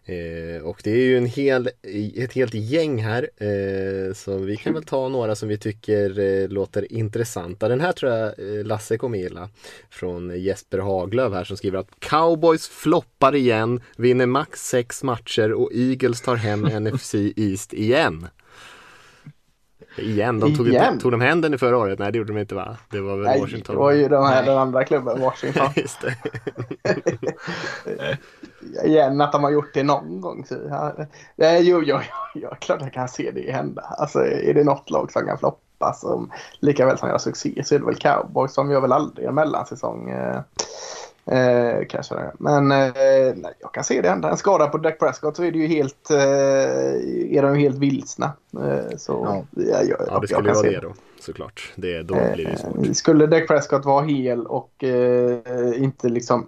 Eh, 0.05 0.63
och 0.63 0.81
det 0.83 0.91
är 0.91 1.05
ju 1.05 1.17
en 1.17 1.25
hel, 1.25 1.69
ett 2.15 2.33
helt 2.33 2.53
gäng 2.53 3.03
här. 3.03 3.29
Eh, 3.37 4.13
så 4.13 4.37
vi 4.37 4.57
kan 4.57 4.73
väl 4.73 4.83
ta 4.83 5.09
några 5.09 5.35
som 5.35 5.49
vi 5.49 5.57
tycker 5.57 6.19
eh, 6.19 6.49
låter 6.49 6.93
intressanta. 6.93 7.67
Den 7.67 7.81
här 7.81 7.91
tror 7.91 8.11
jag 8.11 8.27
eh, 8.27 8.65
Lasse 8.65 8.97
kommer 8.97 9.17
gilla. 9.17 9.49
Från 9.89 10.41
Jesper 10.41 10.77
Haglöf 10.77 11.33
här 11.33 11.43
som 11.43 11.57
skriver 11.57 11.79
att 11.79 11.99
Cowboys 11.99 12.67
floppar 12.67 13.35
igen, 13.35 13.81
vinner 13.97 14.25
max 14.25 14.67
sex 14.69 15.03
matcher 15.03 15.53
och 15.53 15.69
Eagles 15.73 16.21
tar 16.21 16.35
hem 16.35 16.61
NFC 16.83 17.15
East 17.35 17.73
igen. 17.73 18.27
Igen, 19.97 20.39
de 20.39 20.55
tog, 20.55 20.67
Igen? 20.67 20.99
tog 20.99 21.11
de 21.11 21.21
hem 21.21 21.41
den 21.41 21.53
i 21.53 21.57
förra 21.57 21.77
året? 21.77 21.99
Nej 21.99 22.11
det 22.11 22.17
gjorde 22.17 22.33
de 22.33 22.39
inte 22.39 22.55
va? 22.55 22.77
Det 22.89 22.99
var 23.01 23.15
väl 23.15 23.25
Nej, 23.25 23.41
Washington? 23.41 23.75
det 23.75 23.79
var 23.79 23.91
ju 23.91 24.07
de 24.07 24.25
här, 24.25 24.35
Nej. 24.35 24.45
den 24.45 24.57
andra 24.57 24.83
klubben, 24.83 25.21
Washington. 25.21 25.67
Just 25.75 26.01
det. 26.01 26.15
Igen 28.85 29.21
att 29.21 29.31
de 29.31 29.43
har 29.43 29.51
gjort 29.51 29.73
det 29.73 29.83
någon 29.83 30.21
gång. 30.21 30.45
Så, 30.45 30.55
ja, 30.69 30.93
nej, 31.35 31.69
jo, 31.69 31.83
jo, 31.85 31.99
jo, 32.01 32.41
jo, 32.41 32.49
klart 32.59 32.81
jag 32.81 32.93
kan 32.93 33.07
se 33.07 33.31
det 33.31 33.51
hända. 33.51 33.81
Alltså, 33.81 34.19
är 34.19 34.53
det 34.53 34.63
något 34.63 34.89
lag 34.89 35.11
som 35.11 35.25
kan 35.25 35.37
floppa 35.37 35.93
som 35.93 36.31
lika 36.59 36.85
väl 36.85 36.97
som 36.97 37.09
gör 37.09 37.17
succé 37.17 37.63
så 37.65 37.75
är 37.75 37.79
det 37.79 37.85
väl 37.85 37.95
Cowboys. 37.95 38.55
De 38.55 38.71
gör 38.71 38.81
väl 38.81 38.91
aldrig 38.91 39.27
en 39.27 39.35
mellansäsong. 39.35 40.09
Eh, 40.09 40.41
eh, 41.25 41.87
kanske 41.89 42.15
det. 42.15 42.31
Men 42.37 42.71
eh, 42.71 42.93
nej, 43.35 43.53
jag 43.59 43.71
kan 43.73 43.83
se 43.83 44.01
det 44.01 44.09
hända. 44.09 44.29
En 44.29 44.37
skada 44.37 44.67
på 44.67 44.77
Dak 44.77 44.99
Prescott 44.99 45.35
så 45.35 45.43
är 45.43 45.51
det 45.51 45.57
ju 45.57 45.67
helt, 45.67 46.11
eh, 46.11 46.17
är 47.37 47.41
de 47.41 47.55
ju 47.55 47.61
helt 47.61 47.77
vilsna. 47.77 48.33
Eh, 48.53 48.97
så 48.97 49.45
Ja. 49.51 49.63
ja, 49.63 49.81
jag, 49.81 50.01
Ja 50.07 50.19
det 50.19 50.27
jag 50.29 50.29
skulle 50.29 50.53
vara 50.53 50.63
se 50.63 50.69
det 50.69 50.79
då 50.79 50.93
såklart. 51.19 51.73
Det, 51.75 52.03
då 52.03 52.13
blir 52.33 52.45
det 52.45 52.57
svårt. 52.57 52.87
Eh, 52.87 52.91
Skulle 52.91 53.27
Dak 53.27 53.47
Prescott 53.47 53.85
vara 53.85 54.05
hel 54.05 54.47
och 54.47 54.83
eh, 54.83 55.83
inte 55.83 56.09
liksom 56.09 56.47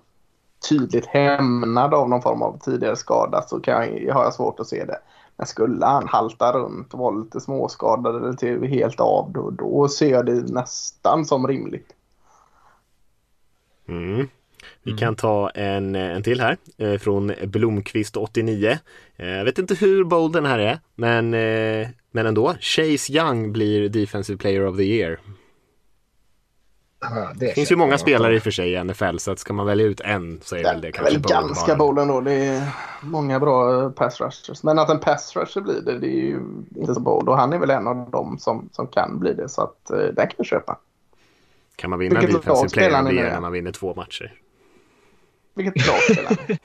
tydligt 0.69 1.05
hämnad 1.05 1.93
av 1.93 2.09
någon 2.09 2.21
form 2.21 2.41
av 2.41 2.59
tidigare 2.59 2.95
skada 2.95 3.41
så 3.41 3.59
kan 3.59 3.73
jag, 3.73 4.13
har 4.13 4.23
jag 4.23 4.33
svårt 4.33 4.59
att 4.59 4.67
se 4.67 4.85
det. 4.85 4.99
Men 5.37 5.47
skulle 5.47 5.85
han 5.85 6.07
halta 6.07 6.51
runt 6.51 6.93
och 6.93 6.99
vara 6.99 7.15
lite 7.15 7.41
småskadad 7.41 8.15
eller 8.15 8.33
till 8.33 8.63
helt 8.63 8.99
av 8.99 9.31
då, 9.31 9.49
då 9.49 9.87
ser 9.87 10.11
jag 10.11 10.25
det 10.25 10.53
nästan 10.53 11.25
som 11.25 11.47
rimligt. 11.47 11.93
Mm. 13.87 14.27
Vi 14.85 14.93
kan 14.97 15.15
ta 15.15 15.49
en, 15.49 15.95
en 15.95 16.23
till 16.23 16.41
här 16.41 16.57
eh, 16.77 16.97
från 16.97 17.31
Blomqvist89. 17.31 18.77
Eh, 19.15 19.27
Jag 19.29 19.45
vet 19.45 19.59
inte 19.59 19.75
hur 19.75 20.03
bold 20.03 20.33
den 20.33 20.45
här 20.45 20.59
är, 20.59 20.79
men, 20.95 21.33
eh, 21.33 21.87
men 22.11 22.25
ändå. 22.25 22.53
Chase 22.59 23.13
Young 23.13 23.51
blir 23.51 23.89
Defensive 23.89 24.37
Player 24.37 24.65
of 24.67 24.77
the 24.77 24.83
Year. 24.83 25.19
Ja, 27.01 27.31
Det 27.35 27.53
finns 27.53 27.71
ju 27.71 27.75
många 27.75 27.97
spelare 27.97 28.35
i 28.35 28.39
och 28.39 28.43
för 28.43 28.51
sig 28.51 28.73
i 28.73 28.83
NFL, 28.83 29.17
så 29.17 29.31
att 29.31 29.39
ska 29.39 29.53
man 29.53 29.65
välja 29.65 29.85
ut 29.85 30.01
en 30.01 30.39
så 30.43 30.55
är 30.55 30.63
väl 30.63 30.81
det 30.81 30.81
Det 30.81 30.87
är 30.87 30.91
kanske 30.91 31.13
väl 31.13 31.21
bold 31.21 31.31
ganska 31.31 31.75
bold 31.75 31.99
ändå. 31.99 32.21
Det 32.21 32.33
är 32.33 32.69
många 33.01 33.39
bra 33.39 33.83
eh, 33.83 33.89
pass 33.89 34.21
rushers. 34.21 34.63
Men 34.63 34.79
att 34.79 34.89
en 34.89 34.99
pass 34.99 35.35
rusher 35.35 35.61
blir 35.61 35.81
det, 35.81 35.99
det 35.99 36.07
är 36.07 36.21
ju 36.21 36.39
inte 36.75 36.93
så 36.93 36.99
bold. 36.99 37.29
Och 37.29 37.37
han 37.37 37.53
är 37.53 37.57
väl 37.57 37.69
en 37.69 37.87
av 37.87 38.09
dem 38.11 38.37
som, 38.39 38.69
som 38.71 38.87
kan 38.87 39.19
bli 39.19 39.33
det. 39.33 39.49
Så 39.49 39.61
att 39.61 39.91
eh, 39.91 39.97
den 39.97 40.15
kan 40.15 40.35
jag 40.37 40.45
köpa. 40.45 40.79
Kan 41.75 41.89
man 41.89 41.99
vinna 41.99 42.19
Vilket 42.19 42.35
Defensive 42.35 42.69
Player 42.69 43.01
of 43.01 43.09
the 43.09 43.15
Year 43.15 43.31
när 43.31 43.41
man 43.41 43.51
vinner 43.51 43.71
två 43.71 43.93
matcher? 43.95 44.33
Vilket 45.55 45.87
lag 45.87 46.01
spelar? 46.01 46.37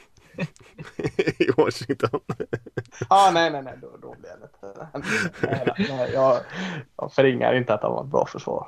I 1.39 1.51
Washington. 1.57 2.21
ah, 3.09 3.31
nej, 3.31 3.51
nej, 3.51 3.63
nej. 3.63 3.75
Då, 3.83 3.97
då 4.03 4.17
blir 4.21 4.31
det 4.31 4.43
inte. 4.43 4.89
Nej, 5.43 5.89
nej, 5.89 6.11
jag, 6.15 6.41
jag 6.97 7.13
förringar 7.13 7.55
inte 7.55 7.75
att 7.75 7.83
han 7.83 7.93
var 7.93 8.05
ett 8.05 8.11
bra 8.11 8.27
försvar. 8.27 8.67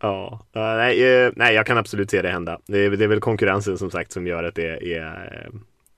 Ja, 0.00 0.46
nej, 0.52 1.24
eh, 1.24 1.32
nej, 1.36 1.54
jag 1.54 1.66
kan 1.66 1.78
absolut 1.78 2.10
se 2.10 2.22
det 2.22 2.30
hända. 2.30 2.60
Det 2.66 2.78
är, 2.78 2.90
det 2.90 3.04
är 3.04 3.08
väl 3.08 3.20
konkurrensen 3.20 3.78
som 3.78 3.90
sagt 3.90 4.12
som 4.12 4.26
gör 4.26 4.44
att 4.44 4.54
det 4.54 4.94
är, 4.94 5.50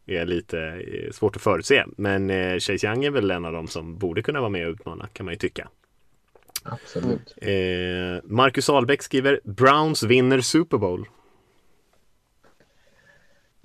eh, 0.07 0.21
är 0.21 0.27
lite 0.27 0.59
eh, 0.61 1.13
svårt 1.13 1.37
att 1.37 1.43
förutse. 1.43 1.85
Men 1.97 2.29
Chase 2.61 2.87
Young 2.87 3.05
är 3.05 3.11
väl 3.11 3.31
en 3.31 3.45
av 3.45 3.53
dem 3.53 3.67
som 3.67 3.99
borde 3.99 4.23
kunna 4.23 4.41
vara 4.41 4.51
med 4.51 4.67
och 4.67 4.73
utmana 4.73 5.09
kan 5.13 5.27
man 5.27 5.33
ju 5.35 5.39
tycka. 5.39 5.69
Absolut. 6.63 7.39
Marcus 8.25 8.71
Ahlbäck 8.71 9.03
skriver 9.03 9.41
Browns 9.45 10.03
vinner 10.03 10.41
Super 10.41 10.79
Bowl. 10.79 11.07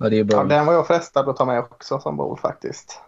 Ja, 0.02 0.08
det 0.08 0.18
är 0.18 0.24
bra. 0.24 0.38
Ja, 0.38 0.44
den 0.44 0.66
var 0.66 0.74
jag 0.74 0.86
frestad 0.86 1.28
att 1.28 1.36
ta 1.36 1.44
med 1.44 1.58
också 1.58 2.00
som 2.00 2.16
boll 2.16 2.38
faktiskt. 2.38 3.00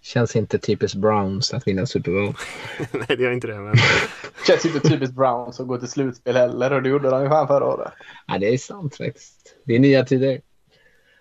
Känns 0.00 0.36
inte 0.36 0.58
typiskt 0.58 0.96
Browns 0.96 1.54
att 1.54 1.66
vinna 1.66 1.86
Super 1.86 2.10
Bowl. 2.10 2.34
nej, 2.92 3.16
det 3.16 3.22
gör 3.22 3.32
inte 3.32 3.46
det. 3.46 3.60
Men... 3.60 3.74
Känns 4.46 4.64
inte 4.66 4.88
typiskt 4.88 5.14
Browns 5.14 5.60
att 5.60 5.66
gå 5.66 5.78
till 5.78 5.88
slutspel 5.88 6.36
heller 6.36 6.72
och 6.72 6.82
det 6.82 6.88
gjorde 6.88 7.10
de 7.10 7.22
ju 7.22 7.28
fan 7.28 7.46
förra 7.46 7.64
året. 7.64 7.92
Ja, 8.26 8.38
det 8.38 8.54
är 8.54 8.58
sant 8.58 8.96
faktiskt. 8.96 9.56
Det 9.64 9.74
är 9.74 9.78
nya 9.78 10.04
tider. 10.04 10.40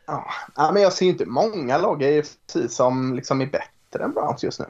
Ja, 0.06 0.26
ja, 0.56 0.72
men 0.72 0.82
jag 0.82 0.94
ser 0.94 1.06
inte 1.06 1.26
många 1.26 1.78
lag 1.78 2.04
i 2.04 2.24
som 2.70 3.16
liksom 3.16 3.42
är 3.42 3.46
bättre 3.46 4.04
än 4.04 4.14
Browns 4.14 4.44
just 4.44 4.60
nu. 4.60 4.66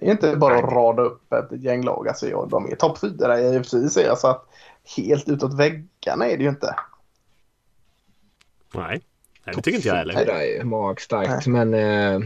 Det 0.00 0.06
är 0.06 0.10
inte 0.10 0.36
bara 0.36 0.58
att 0.58 0.72
rada 0.72 1.02
upp 1.02 1.32
ett 1.32 1.62
gäng 1.62 1.84
lag. 1.84 2.08
Alltså, 2.08 2.28
ja, 2.28 2.46
de 2.50 2.72
är 2.72 2.76
topp 2.76 2.98
fyra 2.98 3.40
i 3.40 3.56
AFC 3.56 3.70
säger 3.70 4.08
jag, 4.08 4.18
så 4.18 4.28
att 4.28 4.46
helt 4.96 5.28
utåt 5.28 5.54
väggarna 5.54 6.26
är 6.26 6.36
det 6.36 6.42
ju 6.42 6.48
inte. 6.48 6.74
Nej, 8.74 9.00
Nej 9.46 9.54
det 9.56 9.62
tycker 9.62 9.76
inte 9.76 9.88
jag 9.88 10.06
Det 10.06 10.12
heller. 10.12 10.26
där 10.26 10.60
är 10.60 10.64
magstarkt. 10.64 11.46
Men 11.46 11.74
eh, 11.74 12.20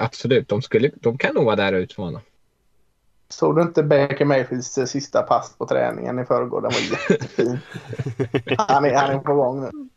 absolut, 0.00 0.48
de, 0.48 0.62
skulle, 0.62 0.90
de 0.94 1.18
kan 1.18 1.34
nog 1.34 1.44
vara 1.44 1.56
där 1.56 1.72
och 1.72 1.78
utmana. 1.78 2.20
Såg 3.28 3.56
du 3.56 3.62
inte 3.62 3.82
Baker 3.82 4.24
Mayfields 4.24 4.78
eh, 4.78 4.84
sista 4.84 5.22
pass 5.22 5.54
på 5.58 5.66
träningen 5.66 6.18
i 6.18 6.24
förrgår? 6.24 6.60
Den 6.60 6.70
var 6.70 6.80
jättefin. 7.10 7.58
han, 8.58 8.84
är, 8.84 8.94
han 8.94 9.10
är 9.10 9.18
på 9.18 9.34
gång 9.34 9.60
nu. 9.60 9.88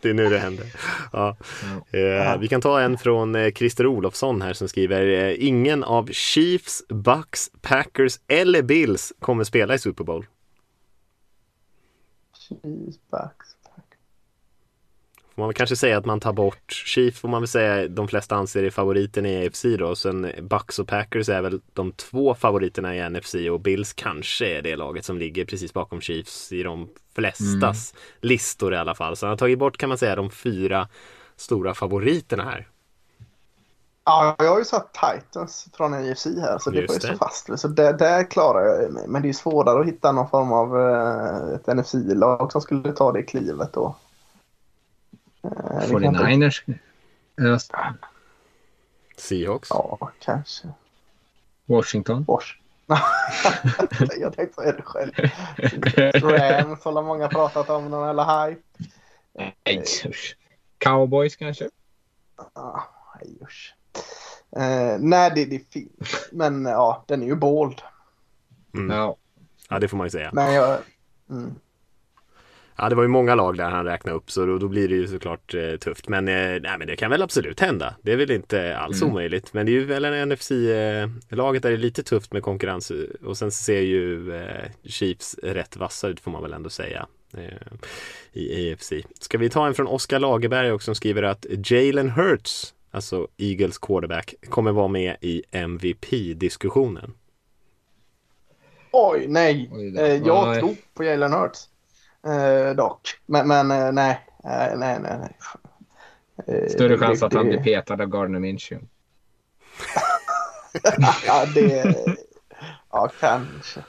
Det 0.00 0.10
är 0.10 0.14
nu 0.14 0.28
det 0.28 0.38
händer. 0.38 0.66
Ja. 1.12 1.36
Eh, 1.90 2.38
vi 2.38 2.48
kan 2.48 2.60
ta 2.60 2.80
en 2.80 2.98
från 2.98 3.34
eh, 3.34 3.52
Christer 3.52 3.86
Olofsson 3.86 4.42
här 4.42 4.52
som 4.52 4.68
skriver 4.68 5.06
eh, 5.06 5.46
Ingen 5.46 5.84
av 5.84 6.06
Chiefs, 6.12 6.82
Bucks, 6.88 7.50
Packers 7.60 8.20
eller 8.28 8.62
Bills 8.62 9.12
kommer 9.18 9.44
spela 9.44 9.74
i 9.74 9.78
Super 9.78 10.04
Bowl. 10.04 10.26
Cheese 12.48 12.98
backs. 13.10 13.39
Får 15.40 15.42
man 15.42 15.48
väl 15.48 15.54
kanske 15.54 15.76
säga 15.76 15.98
att 15.98 16.04
man 16.04 16.20
tar 16.20 16.32
bort 16.32 16.72
Chiefs 16.72 17.20
får 17.20 17.28
man 17.28 17.40
väl 17.40 17.48
säga 17.48 17.88
de 17.88 18.08
flesta 18.08 18.36
anser 18.36 18.62
är 18.62 18.70
favoriten 18.70 19.26
i 19.26 19.46
AFC 19.46 19.64
då. 19.78 19.96
Sen 19.96 20.32
Bucks 20.40 20.78
och 20.78 20.88
Packers 20.88 21.28
är 21.28 21.42
väl 21.42 21.60
de 21.72 21.92
två 21.92 22.34
favoriterna 22.34 22.96
i 22.96 23.10
NFC 23.10 23.34
och 23.52 23.60
Bills 23.60 23.92
kanske 23.92 24.58
är 24.58 24.62
det 24.62 24.76
laget 24.76 25.04
som 25.04 25.18
ligger 25.18 25.44
precis 25.44 25.72
bakom 25.72 26.00
Chiefs 26.00 26.52
i 26.52 26.62
de 26.62 26.88
flestas 27.14 27.94
listor 28.20 28.74
i 28.74 28.76
alla 28.76 28.94
fall. 28.94 29.16
Så 29.16 29.26
han 29.26 29.30
har 29.30 29.36
tagit 29.36 29.58
bort 29.58 29.76
kan 29.76 29.88
man 29.88 29.98
säga 29.98 30.16
de 30.16 30.30
fyra 30.30 30.88
stora 31.36 31.74
favoriterna 31.74 32.42
här. 32.42 32.68
Ja, 34.04 34.36
jag 34.38 34.50
har 34.50 34.58
ju 34.58 34.64
satt 34.64 34.94
Titans 34.94 35.68
från 35.72 35.94
AFC 35.94 36.26
här 36.26 36.58
så 36.58 36.70
det 36.70 36.86
får 36.86 36.94
jag 36.94 37.02
det. 37.02 37.06
stå 37.06 37.16
fast. 37.16 37.60
Så 37.60 37.68
där, 37.68 37.92
där 37.92 38.30
klarar 38.30 38.64
jag 38.64 38.92
mig. 38.92 39.04
Men 39.08 39.22
det 39.22 39.28
är 39.28 39.32
svårare 39.32 39.80
att 39.80 39.86
hitta 39.86 40.12
någon 40.12 40.28
form 40.28 40.52
av 40.52 40.80
eh, 40.80 41.54
ett 41.54 41.76
NFC-lag 41.76 42.52
som 42.52 42.60
skulle 42.60 42.92
ta 42.92 43.12
det 43.12 43.22
klivet 43.22 43.72
då. 43.72 43.96
Eh, 45.42 45.50
det 45.80 45.86
kan 45.90 46.04
inte- 46.04 46.20
49ers. 46.20 46.62
Ja, 47.36 47.58
Seahawks. 49.16 49.68
Ja, 49.70 50.10
kanske. 50.18 50.68
Washington. 51.66 52.24
Bosch. 52.24 52.60
jag 54.20 54.36
tänkte 54.36 54.62
säga 54.62 54.72
det 54.72 54.82
själv. 54.82 55.12
Rams 56.22 56.84
har 56.84 57.02
många 57.02 57.28
pratat 57.28 57.70
om 57.70 57.90
någon 57.90 58.08
eller 58.08 58.46
hype. 58.48 58.60
Nej, 59.64 59.84
usch. 60.06 60.36
Cowboys 60.78 61.36
kanske? 61.36 61.68
Ah, 62.52 62.80
nej, 63.14 63.38
usch. 63.42 63.74
Eh, 64.56 64.96
nej, 64.98 65.32
det, 65.34 65.44
det 65.44 65.72
finns. 65.72 66.28
Men 66.32 66.64
ja, 66.64 67.04
den 67.06 67.22
är 67.22 67.26
ju 67.26 67.34
bold. 67.34 67.82
Mm. 68.74 68.96
Ja. 68.96 69.16
Ja, 69.68 69.78
det 69.78 69.88
får 69.88 69.96
man 69.96 70.06
ju 70.06 70.10
säga. 70.10 70.30
Men 70.32 70.52
jag... 70.54 70.78
Mm. 71.30 71.54
Ja, 72.82 72.88
det 72.88 72.94
var 72.94 73.02
ju 73.02 73.08
många 73.08 73.34
lag 73.34 73.56
där 73.56 73.70
han 73.70 73.84
räknade 73.84 74.16
upp 74.16 74.30
så 74.30 74.46
då, 74.46 74.58
då 74.58 74.68
blir 74.68 74.88
det 74.88 74.94
ju 74.94 75.06
såklart 75.08 75.54
eh, 75.54 75.76
tufft. 75.76 76.08
Men, 76.08 76.28
eh, 76.28 76.34
nej, 76.34 76.78
men 76.78 76.86
det 76.86 76.96
kan 76.96 77.10
väl 77.10 77.22
absolut 77.22 77.60
hända. 77.60 77.94
Det 78.02 78.12
är 78.12 78.16
väl 78.16 78.30
inte 78.30 78.76
alls 78.78 79.02
Mm. 79.02 79.12
omöjligt. 79.12 79.52
Men 79.52 79.66
det 79.66 79.72
är 79.72 79.74
ju 79.74 79.84
väl 79.84 80.04
en 80.04 80.28
NFC-laget 80.28 81.62
där 81.62 81.70
det 81.70 81.76
är 81.76 81.78
lite 81.78 82.02
tufft 82.02 82.32
med 82.32 82.42
konkurrens. 82.42 82.92
Och 83.24 83.36
sen 83.38 83.52
ser 83.52 83.80
ju 83.80 84.34
eh, 84.36 84.70
Chiefs 84.84 85.36
rätt 85.42 85.76
vassa 85.76 86.08
ut 86.08 86.20
får 86.20 86.30
man 86.30 86.42
väl 86.42 86.52
ändå 86.52 86.70
säga. 86.70 87.06
Eh, 87.36 87.78
I 88.32 88.72
AFC. 88.72 88.92
Ska 89.20 89.38
vi 89.38 89.50
ta 89.50 89.66
en 89.66 89.74
från 89.74 89.86
Oskar 89.86 90.18
Lagerberg 90.18 90.72
också 90.72 90.84
som 90.84 90.94
skriver 90.94 91.22
att 91.22 91.46
Jalen 91.70 92.10
Hurts, 92.10 92.74
alltså 92.90 93.28
Eagles 93.36 93.78
quarterback, 93.78 94.34
kommer 94.48 94.72
vara 94.72 94.88
med 94.88 95.16
i 95.20 95.42
MVP-diskussionen. 95.50 97.12
Oj, 98.92 99.24
nej. 99.28 99.70
Oj. 99.72 99.96
Eh, 99.98 100.14
jag 100.26 100.48
Nej. 100.48 100.58
tror 100.60 100.76
på 100.94 101.04
Jalen 101.04 101.32
Hurts. 101.32 101.66
Eh, 102.26 102.74
dock. 102.76 103.00
Men, 103.26 103.48
men 103.48 103.70
eh, 103.70 103.92
nej. 103.92 104.26
Eh, 104.44 104.78
nej, 104.78 104.98
nej, 105.00 105.18
nej. 105.18 105.36
Eh, 106.46 106.68
Större 106.68 106.98
chans 106.98 107.20
det- 107.20 107.26
att 107.26 107.34
han 107.34 107.48
blir 107.48 107.62
petad 107.62 107.94
av 108.02 108.06
Gardner 108.06 108.38
Minshew. 108.38 108.86
ja, 111.26 111.46
det... 111.54 111.94
Ja, 112.90 113.10
kanske. 113.20 113.80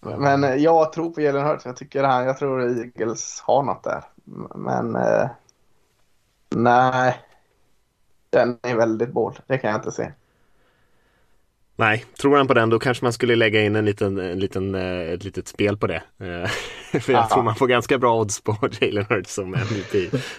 Men 0.00 0.44
eh, 0.44 0.54
jag 0.54 0.92
tror 0.92 1.10
på 1.10 1.20
Jalen 1.20 1.46
Hurts. 1.46 1.64
Jag 1.66 1.76
tycker 1.76 2.04
han, 2.04 2.24
jag 2.26 2.38
tror 2.38 2.62
Eagles 2.78 3.40
har 3.40 3.62
något 3.62 3.84
där. 3.84 4.02
Men 4.54 4.96
eh, 4.96 5.28
nej. 6.50 7.20
Den 8.30 8.58
är 8.62 8.76
väldigt 8.76 9.12
bold. 9.12 9.36
Det 9.46 9.58
kan 9.58 9.70
jag 9.70 9.78
inte 9.78 9.92
se. 9.92 10.12
Nej, 11.76 12.04
tror 12.20 12.36
han 12.36 12.46
på 12.46 12.54
den 12.54 12.70
då 12.70 12.78
kanske 12.78 13.04
man 13.04 13.12
skulle 13.12 13.36
lägga 13.36 13.62
in 13.62 13.76
en 13.76 13.84
liten, 13.84 14.18
en 14.18 14.38
liten, 14.38 14.74
ett 14.74 15.24
litet 15.24 15.48
spel 15.48 15.76
på 15.76 15.86
det. 15.86 16.02
För 17.00 17.12
jag 17.12 17.22
Ja. 17.22 17.28
tror 17.32 17.42
man 17.42 17.54
får 17.54 17.66
ganska 17.66 17.98
bra 17.98 18.20
odds 18.20 18.40
på 18.40 18.56
Jalen 18.80 19.06
Hurts 19.08 19.34
som 19.34 19.54
MVP. 19.54 19.94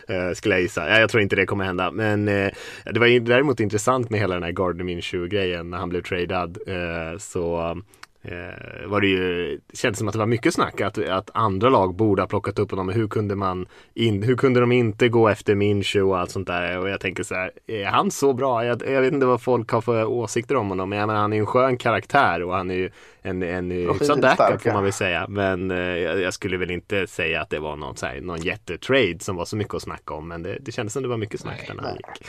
eh, 0.07 0.33
Skulle 0.35 0.55
jag 0.55 0.61
gissa. 0.61 0.89
Ja, 0.89 0.99
Jag 0.99 1.09
tror 1.09 1.23
inte 1.23 1.35
det 1.35 1.45
kommer 1.45 1.65
hända. 1.65 1.91
Men 1.91 2.27
eh, 2.27 2.51
det 2.93 2.99
var 2.99 3.07
ju 3.07 3.19
däremot 3.19 3.59
intressant 3.59 4.09
med 4.09 4.19
hela 4.19 4.33
den 4.33 4.43
här 4.43 4.51
Gardner 4.51 4.83
Minshew-grejen 4.83 5.69
när 5.69 5.77
han 5.77 5.89
blev 5.89 6.01
tradad. 6.01 6.57
eh, 6.67 7.17
Så 7.19 7.77
eh, 8.24 8.88
var 8.88 9.01
det 9.01 9.07
ju, 9.07 9.59
det 9.67 9.78
kändes 9.78 9.99
som 9.99 10.07
att 10.07 10.13
det 10.13 10.19
var 10.19 10.26
mycket 10.26 10.53
snack 10.53 10.82
att, 10.82 10.97
att 10.97 11.30
andra 11.34 11.69
lag 11.69 11.95
borde 11.95 12.21
ha 12.21 12.28
plockat 12.28 12.59
upp 12.59 12.71
honom. 12.71 12.89
Hur 12.89 13.07
kunde, 13.07 13.36
man 13.36 13.65
in, 13.93 14.24
hur 14.24 14.36
kunde 14.36 14.59
de 14.59 14.71
inte 14.71 15.09
gå 15.09 15.30
efter 15.30 15.55
Minshew 15.55 16.11
och 16.11 16.19
allt 16.19 16.32
sånt 16.32 16.47
där? 16.47 16.80
Och 16.80 16.89
jag 16.89 16.99
tänker 16.99 17.24
så 17.24 17.36
här, 17.36 17.51
är 17.67 17.86
han 17.86 18.11
så 18.11 18.34
bra? 18.34 18.65
Jag, 18.65 18.82
jag 18.88 19.01
vet 19.01 19.13
inte 19.13 19.26
vad 19.26 19.41
folk 19.41 19.69
har 19.69 19.82
för 19.82 20.05
åsikter 20.05 20.55
om 20.55 20.69
honom. 20.69 20.89
Men 20.89 20.99
jag 20.99 21.07
menar, 21.07 21.21
han 21.21 21.34
är 21.34 21.38
ju 21.38 21.41
en 21.41 21.45
skön 21.45 21.78
karaktär 21.78 22.43
och 22.43 22.53
han 22.53 22.71
är 22.71 22.76
ju 22.76 22.89
en, 23.21 23.43
en 23.43 23.71
hyfsad 23.71 24.21
backup 24.21 24.61
får 24.61 24.71
man 24.71 24.84
väl 24.84 24.93
säga. 24.93 25.26
Men 25.30 25.71
eh, 25.71 25.78
jag, 25.78 26.34
skulle 26.34 26.57
väl 26.57 26.71
inte 26.71 27.07
säga 27.07 27.41
att 27.41 27.49
det 27.49 27.59
var 27.59 27.76
någon, 27.76 27.97
så 27.97 28.05
här, 28.05 28.21
någon 28.21 28.41
jättetrade 28.41 29.19
som 29.19 29.36
var 29.36 29.45
så 29.45 29.55
mycket 29.55 29.74
att 29.74 29.82
snacka 29.82 30.13
om. 30.13 30.28
Men 30.28 30.43
det, 30.43 30.57
det 30.61 30.71
kändes 30.71 30.93
som 30.93 31.03
det 31.03 31.09
var 31.09 31.17
mycket 31.17 31.39
snack 31.39 31.65
Nej, 31.67 31.78
när 31.78 31.84
han 31.84 31.95
gick. 31.95 32.28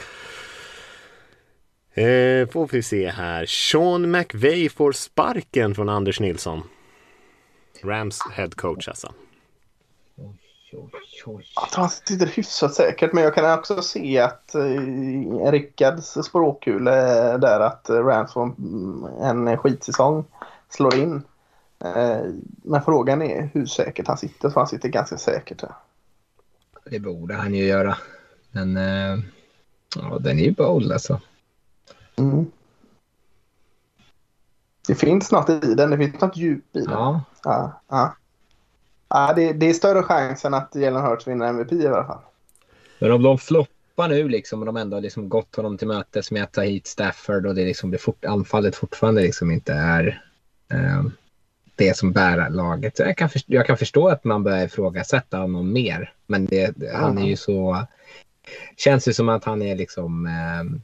Eh, 1.97 2.49
får 2.49 2.69
vi 2.73 2.83
se 2.83 3.11
här. 3.11 3.47
Sean 3.47 4.11
McVay 4.11 4.69
får 4.69 4.93
sparken 4.93 5.75
från 5.75 5.89
Anders 5.89 6.21
Nilsson. 6.21 6.63
Rams 7.83 8.21
head 8.33 8.51
coach 8.57 8.89
alltså. 8.89 9.13
Jag 10.73 10.91
tror 11.25 11.43
han 11.77 11.91
sitter 11.91 12.27
hyfsat 12.27 12.75
säkert. 12.75 13.13
Men 13.13 13.25
jag 13.25 13.35
kan 13.35 13.59
också 13.59 13.83
se 13.83 14.19
att 14.19 14.55
eh, 14.55 15.51
Rickards 15.51 16.27
språkkula 16.27 16.93
är 16.93 17.39
där 17.39 17.61
att 17.61 17.91
Rams 17.91 18.33
får 18.33 18.55
en 19.23 19.59
skitsäsong 19.59 20.25
slår 20.69 20.95
in. 20.95 21.23
Eh, 21.85 22.21
men 22.63 22.83
frågan 22.85 23.23
är 23.23 23.51
hur 23.55 23.67
säkert 23.67 24.07
han 24.07 24.19
sitter. 24.19 24.51
För 24.51 24.61
han 24.61 24.69
sitter 24.69 24.89
ganska 24.89 25.19
säkert. 25.19 25.63
Här. 25.63 25.73
Det 26.85 26.99
borde 26.99 27.35
han 27.35 27.55
ju 27.55 27.65
göra. 27.65 27.97
Men 28.51 28.77
eh, 28.77 29.19
ja, 29.97 30.19
den 30.21 30.39
är 30.39 30.45
ju 30.45 30.53
bold 30.53 30.93
alltså. 30.93 31.21
Mm. 32.17 32.47
Det 34.89 34.95
finns 34.95 35.33
något 35.33 35.51
i 35.51 35.75
den. 35.75 35.91
Det 35.91 35.99
finns 35.99 36.21
något 36.21 36.37
djup 36.37 36.77
i 36.77 36.81
den. 36.81 36.91
Ja, 36.93 37.23
Ja, 37.45 37.81
ja. 37.89 38.15
ja 39.09 39.33
det, 39.37 39.53
det 39.53 39.67
är 39.71 39.75
större 39.75 40.03
chans 40.03 40.45
än 40.45 40.55
att 40.55 40.75
Jalen 40.75 41.03
Hurts 41.03 41.27
vinner 41.27 41.47
MVP 41.49 41.73
i 41.73 41.87
alla 41.87 42.05
fall. 42.05 42.21
men 42.99 43.13
om 43.13 43.23
de 43.23 43.39
floppar 43.39 44.09
nu 44.09 44.29
liksom 44.29 44.61
och 44.61 44.67
de 44.67 44.77
ändå 44.77 44.97
har 44.97 45.01
liksom 45.03 45.29
gått 45.29 45.57
honom 45.57 45.79
till 45.79 45.89
mötes 45.89 46.31
med 46.31 46.43
att 46.43 46.53
ta 46.53 46.63
hit 46.63 46.87
Stafford 46.87 47.47
och 47.47 47.55
det, 47.55 47.65
liksom, 47.65 47.91
det 47.91 47.99
fort, 47.99 48.25
anfallet 48.25 48.77
fortfarande 48.77 49.23
liksom 49.23 49.51
inte 49.51 49.73
är 49.73 50.23
eh, 50.73 51.05
det 51.77 51.97
som 51.97 52.13
bär 52.13 52.51
laget. 52.51 52.99
Jag 52.99 53.17
kan, 53.17 53.29
förstå, 53.29 53.53
jag 53.55 53.67
kan 53.67 53.77
förstå 53.77 54.09
att 54.09 54.25
man 54.25 54.43
börjar 54.43 54.65
ifrågasätta 54.65 55.39
honom 55.39 55.73
mer. 55.73 56.13
Men 56.27 56.47
det- 56.47 56.75
han 56.95 57.19
är 57.19 57.27
ju 57.27 57.37
så... 57.37 57.87
Känns 58.77 59.09
ju 59.09 59.13
som 59.13 59.29
att 59.29 59.45
han 59.45 59.63
är 59.63 59.75
liksom 59.77 60.27
eh, 60.27 60.81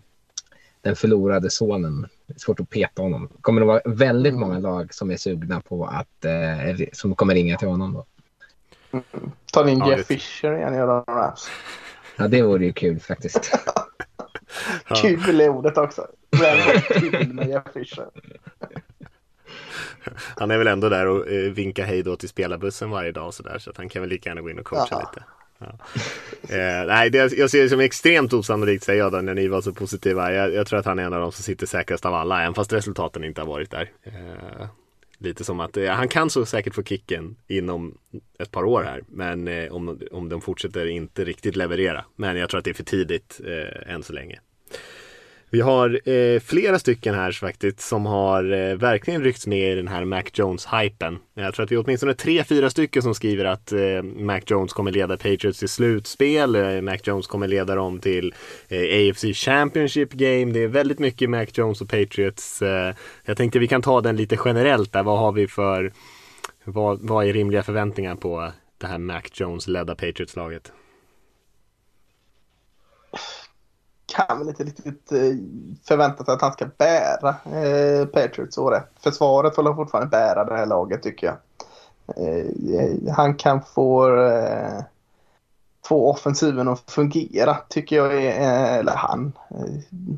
den 0.82 0.96
förlorade 0.96 1.50
sonen. 1.50 2.06
Det 2.26 2.34
är 2.34 2.38
svårt 2.38 2.60
att 2.60 2.70
peta 2.70 3.02
honom. 3.02 3.28
kommer 3.40 3.60
det 3.60 3.66
vara 3.66 3.80
väldigt 3.84 4.30
Mm. 4.34 4.40
många 4.40 4.58
lag 4.58 4.94
som 4.94 5.10
är 5.10 5.16
sugna 5.16 5.60
på 5.60 5.84
att... 5.86 6.24
Eh, 6.24 6.86
som 6.92 7.14
kommer 7.14 7.34
ringa 7.34 7.56
till 7.58 7.68
honom 7.68 7.92
då. 7.92 8.04
Ta 9.52 9.68
in 9.68 9.78
Ja, 9.78 9.90
Jeff 9.90 9.98
det- 9.98 10.04
Fisher 10.14 10.56
igen 10.56 10.74
i 10.74 10.78
de 10.78 11.04
Rams. 11.08 11.50
Ja, 12.16 12.28
det 12.28 12.42
vore 12.42 12.64
ju 12.64 12.72
kul 12.72 13.00
faktiskt. 13.00 13.58
Kul 15.02 15.40
är 15.40 15.48
ordet 15.48 15.78
också. 15.78 16.06
Kul 16.88 17.32
med 17.32 17.48
Jeff 17.48 17.64
Fisher. 17.74 18.06
Han 20.36 20.50
är 20.50 20.58
väl 20.58 20.66
ändå 20.66 20.88
där 20.88 21.06
och 21.06 21.28
eh, 21.28 21.52
vinkar 21.52 21.84
hej 21.84 22.02
då 22.02 22.16
till 22.16 22.28
spelarbussen 22.28 22.90
varje 22.90 23.12
dag 23.12 23.26
och 23.26 23.34
sådär. 23.34 23.58
Så 23.58 23.70
att 23.70 23.76
han 23.76 23.88
kan 23.88 24.02
väl 24.02 24.08
lika 24.08 24.30
gärna 24.30 24.40
gå 24.40 24.50
in 24.50 24.58
och 24.58 24.64
coacha 24.64 24.86
Ja. 24.90 25.10
lite. 25.14 25.24
Ja. 25.60 25.78
Eh, 26.42 26.86
nej, 26.86 27.10
det, 27.10 27.32
jag 27.32 27.50
ser 27.50 27.62
det 27.62 27.68
som 27.68 27.80
extremt 27.80 28.32
osannolikt 28.32 28.84
säger 28.84 29.02
jag 29.02 29.12
då 29.12 29.20
när 29.20 29.34
ni 29.34 29.48
var 29.48 29.60
så 29.60 29.72
positiva. 29.72 30.32
Jag, 30.32 30.54
jag 30.54 30.66
tror 30.66 30.78
att 30.78 30.86
han 30.86 30.98
är 30.98 31.02
en 31.02 31.12
av 31.12 31.20
de 31.20 31.32
som 31.32 31.42
sitter 31.42 31.66
säkrast 31.66 32.06
av 32.06 32.14
alla, 32.14 32.42
även 32.42 32.54
fast 32.54 32.72
resultaten 32.72 33.24
inte 33.24 33.40
har 33.40 33.48
varit 33.48 33.70
där. 33.70 33.90
Eh, 34.02 34.66
lite 35.18 35.44
som 35.44 35.60
att 35.60 35.76
eh, 35.76 35.88
han 35.88 36.08
kan 36.08 36.30
så 36.30 36.46
säkert 36.46 36.74
få 36.74 36.82
kicken 36.82 37.36
inom 37.46 37.98
ett 38.38 38.50
par 38.50 38.64
år 38.64 38.82
här. 38.82 39.02
Men 39.08 39.48
eh, 39.48 39.72
om, 39.72 40.00
om 40.12 40.28
de 40.28 40.40
fortsätter 40.40 40.86
inte 40.86 41.24
riktigt 41.24 41.56
leverera. 41.56 42.04
Men 42.16 42.36
jag 42.36 42.50
tror 42.50 42.58
att 42.58 42.64
det 42.64 42.70
är 42.70 42.74
för 42.74 42.84
tidigt 42.84 43.40
eh, 43.46 43.94
än 43.94 44.02
så 44.02 44.12
länge. 44.12 44.40
Vi 45.52 45.60
har 45.60 46.08
eh, 46.08 46.40
flera 46.40 46.78
stycken 46.78 47.14
här 47.14 47.32
faktiskt 47.32 47.80
som 47.80 48.06
har 48.06 48.52
eh, 48.52 48.76
verkligen 48.76 49.24
ryckts 49.24 49.46
med 49.46 49.72
i 49.72 49.74
den 49.74 49.88
här 49.88 50.04
Mac 50.04 50.22
Jones-hypen. 50.22 51.18
Jag 51.34 51.54
tror 51.54 51.64
att 51.64 51.72
vi 51.72 51.76
är 51.76 51.84
åtminstone 51.84 52.14
tre, 52.14 52.44
fyra 52.44 52.70
stycken 52.70 53.02
som 53.02 53.14
skriver 53.14 53.44
att 53.44 53.72
eh, 53.72 54.02
Mac 54.02 54.40
Jones 54.46 54.72
kommer 54.72 54.92
leda 54.92 55.16
Patriots 55.16 55.58
till 55.58 55.68
slutspel. 55.68 56.54
Eh, 56.54 56.80
Mac 56.80 56.96
Jones 57.04 57.26
kommer 57.26 57.48
leda 57.48 57.74
dem 57.74 58.00
till 58.00 58.34
eh, 58.68 59.10
AFC 59.10 59.24
Championship 59.34 60.12
Game. 60.12 60.52
Det 60.52 60.62
är 60.62 60.68
väldigt 60.68 60.98
mycket 60.98 61.30
Mac 61.30 61.46
Jones 61.54 61.80
och 61.80 61.88
Patriots. 61.88 62.62
Eh, 62.62 62.94
jag 63.24 63.36
tänkte 63.36 63.58
vi 63.58 63.68
kan 63.68 63.82
ta 63.82 64.00
den 64.00 64.16
lite 64.16 64.38
generellt 64.44 64.92
där. 64.92 65.02
Vad 65.02 65.18
har 65.18 65.32
vi 65.32 65.48
för, 65.48 65.92
vad, 66.64 67.00
vad 67.02 67.26
är 67.26 67.32
rimliga 67.32 67.62
förväntningar 67.62 68.14
på 68.14 68.52
det 68.78 68.86
här 68.86 68.98
Mac 68.98 69.22
Jones-ledda 69.32 69.94
Patriots-laget? 69.94 70.72
Kan 74.10 74.38
väl 74.38 74.48
inte 74.48 74.64
riktigt 74.64 75.12
eh, 75.12 75.18
förvänta 75.84 76.24
sig 76.24 76.34
att 76.34 76.42
han 76.42 76.52
ska 76.52 76.66
bära 76.78 77.28
eh, 77.28 78.06
Patriots 78.06 78.58
året. 78.58 78.84
Försvaret 79.00 79.54
får 79.54 79.74
fortfarande 79.74 80.10
bära 80.10 80.44
det 80.44 80.56
här 80.56 80.66
laget 80.66 81.02
tycker 81.02 81.26
jag. 81.26 81.36
Eh, 82.16 83.14
han 83.14 83.34
kan 83.34 83.62
få 83.62 84.16
eh, 84.16 84.82
få 85.84 86.10
offensiven 86.10 86.68
att 86.68 86.90
fungera 86.90 87.56
tycker 87.68 87.96
jag 87.96 88.24
är, 88.24 88.40
eh, 88.40 88.74
eller 88.74 88.92
han, 88.96 89.32
eh, 89.50 89.74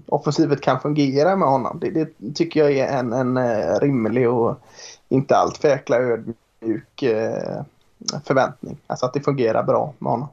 offensivet 0.07 0.61
kan 0.61 0.81
fungera 0.81 1.37
med 1.37 1.49
honom. 1.49 1.79
Det, 1.81 1.91
det 1.91 2.35
tycker 2.35 2.61
jag 2.61 2.73
är 2.73 2.99
en, 2.99 3.13
en 3.13 3.39
rimlig 3.81 4.29
och 4.29 4.61
inte 5.09 5.37
alltför 5.37 5.69
jäkla 5.69 5.97
ödmjuk 5.97 7.05
förväntning. 8.25 8.79
Alltså 8.87 9.07
att 9.07 9.13
det 9.13 9.21
fungerar 9.21 9.63
bra 9.63 9.95
med 9.99 10.11
honom. 10.13 10.29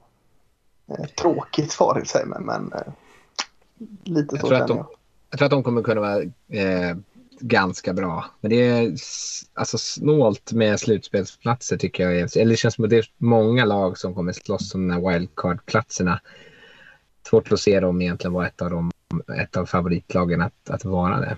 Tråkigt 1.22 1.80
var 1.80 1.94
det 1.94 2.02
i 2.02 2.06
sig 2.06 2.26
men, 2.26 2.44
men 2.44 2.74
lite 4.04 4.36
jag 4.36 4.42
så 4.42 4.48
tror 4.48 4.62
att 4.62 4.68
de, 4.68 4.78
jag. 4.78 4.88
jag. 5.30 5.40
tror 5.40 5.46
att 5.46 5.52
de 5.52 5.64
kommer 5.64 5.82
kunna 5.82 6.02
vara 6.02 6.22
eh, 6.50 6.98
ganska 7.40 7.94
bra. 7.94 8.26
Men 8.42 8.50
det 8.50 8.68
är 8.68 8.96
alltså 9.54 9.78
snålt 9.78 10.52
med 10.52 10.80
slutspelsplatser 10.80 11.78
tycker 11.78 12.10
jag. 12.10 12.38
Eller 12.38 12.52
det 12.52 12.58
känns 12.58 12.76
som 12.76 12.84
att 12.84 12.90
det 12.90 12.98
är 12.98 13.06
många 13.18 13.66
lag 13.66 13.98
som 13.98 14.16
kommer 14.16 14.32
slåss 14.32 14.76
om 14.76 14.88
de 14.88 14.94
här 14.94 15.12
wildcard-platserna. 15.12 16.20
Svårt 17.30 17.52
att 17.52 17.60
se 17.60 17.80
dem 17.80 18.02
egentligen 18.02 18.34
vara 18.34 18.48
ett 18.48 18.62
av, 18.62 18.70
dem, 18.70 18.92
ett 19.42 19.58
av 19.58 19.66
favoritlagen 19.66 20.42
att, 20.42 20.70
att 20.70 20.86
vara 20.86 21.20
det. 21.20 21.38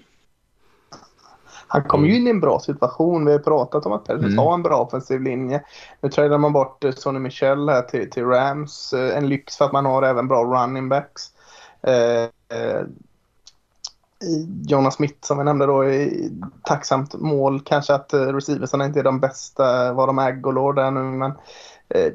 Han 1.67 1.83
kom 1.83 2.05
ju 2.05 2.15
in 2.15 2.27
i 2.27 2.29
en 2.29 2.39
bra 2.39 2.59
situation. 2.59 3.25
Vi 3.25 3.31
har 3.31 3.39
pratat 3.39 3.85
om 3.85 3.91
att 3.91 4.05
Pelicans 4.05 4.33
mm. 4.33 4.45
har 4.45 4.53
en 4.53 4.63
bra 4.63 4.77
offensiv 4.77 5.21
linje. 5.21 5.63
Nu 6.01 6.09
tradar 6.09 6.37
man 6.37 6.53
bort 6.53 6.83
eh, 6.83 6.91
Sonny 6.91 7.19
Michel 7.19 7.69
här 7.69 7.81
till, 7.81 8.09
till 8.09 8.25
Rams. 8.25 8.93
Eh, 8.93 9.17
en 9.17 9.29
lyx 9.29 9.57
för 9.57 9.65
att 9.65 9.71
man 9.71 9.85
har 9.85 10.03
även 10.03 10.27
bra 10.27 10.43
running 10.43 10.89
backs. 10.89 11.23
Eh, 11.83 12.23
eh 12.23 12.85
Jonas 14.67 14.95
Smith 14.95 15.17
som 15.21 15.37
vi 15.37 15.43
nämnde 15.43 15.65
då 15.65 15.89
i 15.89 16.31
tacksamt 16.63 17.13
mål. 17.13 17.61
Kanske 17.61 17.93
att 17.93 18.13
eh, 18.13 18.19
receiversarna 18.19 18.85
inte 18.85 18.99
är 18.99 19.03
de 19.03 19.19
bästa 19.19 19.93
vad 19.93 20.09
de 20.09 20.19
är 20.19 20.31
Golor 20.31 20.73
där 20.73 20.91
nu 20.91 21.01
men 21.01 21.31
eh, 21.89 22.13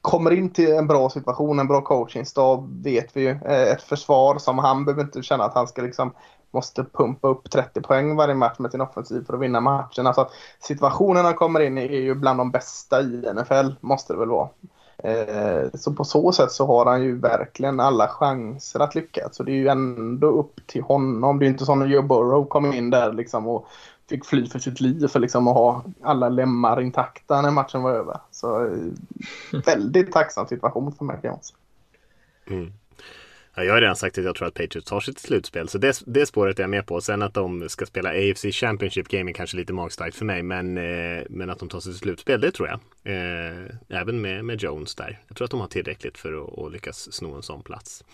kommer 0.00 0.30
in 0.30 0.50
till 0.50 0.72
en 0.72 0.86
bra 0.86 1.10
situation, 1.10 1.58
en 1.58 1.68
bra 1.68 1.80
coachingstab 1.80 2.82
vet 2.84 3.16
vi 3.16 3.20
ju. 3.20 3.30
Eh, 3.30 3.72
ett 3.72 3.82
försvar 3.82 4.38
som 4.38 4.58
han 4.58 4.84
behöver 4.84 5.02
inte 5.02 5.22
känna 5.22 5.44
att 5.44 5.54
han 5.54 5.68
ska 5.68 5.82
liksom 5.82 6.12
måste 6.50 6.84
pumpa 6.84 7.28
upp 7.28 7.50
30 7.50 7.80
poäng 7.80 8.16
varje 8.16 8.34
match 8.34 8.58
med 8.58 8.70
sin 8.70 8.80
offensiv 8.80 9.24
för 9.26 9.34
att 9.34 9.40
vinna 9.40 9.60
matchen. 9.60 10.06
Alltså 10.06 10.20
att 10.20 10.30
situationerna 10.60 11.32
kommer 11.32 11.60
in 11.60 11.78
i 11.78 11.84
är 11.84 12.00
ju 12.00 12.14
bland 12.14 12.40
de 12.40 12.50
bästa 12.50 13.00
i 13.00 13.32
NFL, 13.34 13.72
måste 13.80 14.12
det 14.12 14.18
väl 14.18 14.28
vara. 14.28 14.48
Eh, 15.06 15.70
så 15.74 15.92
på 15.92 16.04
så 16.04 16.32
sätt 16.32 16.52
så 16.52 16.66
har 16.66 16.86
han 16.86 17.02
ju 17.02 17.18
verkligen 17.18 17.80
alla 17.80 18.08
chanser 18.08 18.80
att 18.80 18.94
lyckas. 18.94 19.36
Så 19.36 19.42
det 19.42 19.52
är 19.52 19.56
ju 19.56 19.68
ändå 19.68 20.26
upp 20.26 20.66
till 20.66 20.82
honom. 20.82 21.38
Det 21.38 21.46
är 21.46 21.48
inte 21.48 21.64
som 21.64 21.78
när 21.78 21.86
Joe 21.86 22.02
Burrow 22.02 22.44
kom 22.44 22.72
in 22.72 22.90
där 22.90 23.12
liksom 23.12 23.46
och 23.46 23.68
fick 24.08 24.24
fly 24.24 24.46
för 24.46 24.58
sitt 24.58 24.80
liv 24.80 25.08
för 25.08 25.20
liksom 25.20 25.48
att 25.48 25.54
ha 25.54 25.84
alla 26.02 26.28
lemmar 26.28 26.80
intakta 26.80 27.42
när 27.42 27.50
matchen 27.50 27.82
var 27.82 27.90
över. 27.90 28.20
Så 28.30 28.66
eh, 28.66 28.72
väldigt 29.66 30.12
tacksam 30.12 30.46
situation 30.46 30.92
för 30.92 31.04
Mac 31.04 31.16
Jones. 31.22 31.54
Mm. 32.46 32.72
Ja, 33.58 33.64
jag 33.64 33.74
har 33.74 33.80
redan 33.80 33.96
sagt 33.96 34.18
att 34.18 34.24
jag 34.24 34.34
tror 34.34 34.48
att 34.48 34.54
Patriots 34.54 34.88
tar 34.88 35.00
sig 35.00 35.14
till 35.14 35.24
slutspel, 35.24 35.68
så 35.68 35.78
det, 35.78 36.02
det 36.06 36.26
spåret 36.26 36.58
är 36.58 36.62
jag 36.62 36.70
med 36.70 36.86
på. 36.86 37.00
Sen 37.00 37.22
att 37.22 37.34
de 37.34 37.68
ska 37.68 37.86
spela 37.86 38.08
AFC 38.08 38.44
Championship 38.52 39.08
Game 39.08 39.30
är 39.30 39.32
kanske 39.32 39.56
lite 39.56 39.72
magstarkt 39.72 40.16
för 40.16 40.24
mig, 40.24 40.42
men, 40.42 40.78
eh, 40.78 41.22
men 41.28 41.50
att 41.50 41.58
de 41.58 41.68
tar 41.68 41.80
sig 41.80 41.92
till 41.92 41.98
slutspel, 41.98 42.40
det 42.40 42.50
tror 42.50 42.68
jag. 42.68 42.80
Eh, 43.04 43.64
även 43.88 44.20
med, 44.20 44.44
med 44.44 44.62
Jones 44.62 44.94
där. 44.94 45.20
Jag 45.28 45.36
tror 45.36 45.44
att 45.44 45.50
de 45.50 45.60
har 45.60 45.66
tillräckligt 45.66 46.18
för 46.18 46.44
att, 46.44 46.58
att 46.58 46.72
lyckas 46.72 47.12
sno 47.12 47.34
en 47.34 47.42
sån 47.42 47.62
plats. 47.62 48.04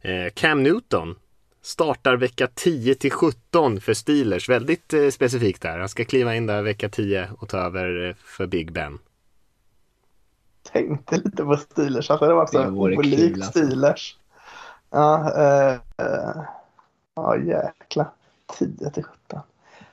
Eh, 0.00 0.30
Cam 0.34 0.62
Newton 0.62 1.14
startar 1.62 2.16
vecka 2.16 2.48
10 2.54 2.94
till 2.94 3.12
17 3.12 3.80
för 3.80 3.94
Steelers. 3.94 4.48
Väldigt 4.48 4.92
eh, 4.92 5.08
specifikt 5.08 5.62
där. 5.62 5.78
Han 5.78 5.88
ska 5.88 6.04
kliva 6.04 6.36
in 6.36 6.46
där 6.46 6.62
vecka 6.62 6.88
10 6.88 7.28
och 7.38 7.48
ta 7.48 7.58
över 7.58 8.08
eh, 8.08 8.14
för 8.14 8.46
Big 8.46 8.72
Ben. 8.72 8.98
Tänkte 10.62 11.16
lite 11.16 11.44
på 11.44 11.56
Steelers, 11.56 12.10
alltså 12.10 12.26
det 12.26 12.34
var 12.34 12.46
så 12.46 12.68
olikt 12.68 13.36
alltså. 13.36 13.50
Steelers. 13.50 14.16
Ja, 14.90 15.32
eh, 15.36 15.72
eh, 15.72 16.42
ja 17.14 17.36
jäklar. 17.36 18.10
10 18.58 18.90
till 18.90 19.04
17. 19.04 19.40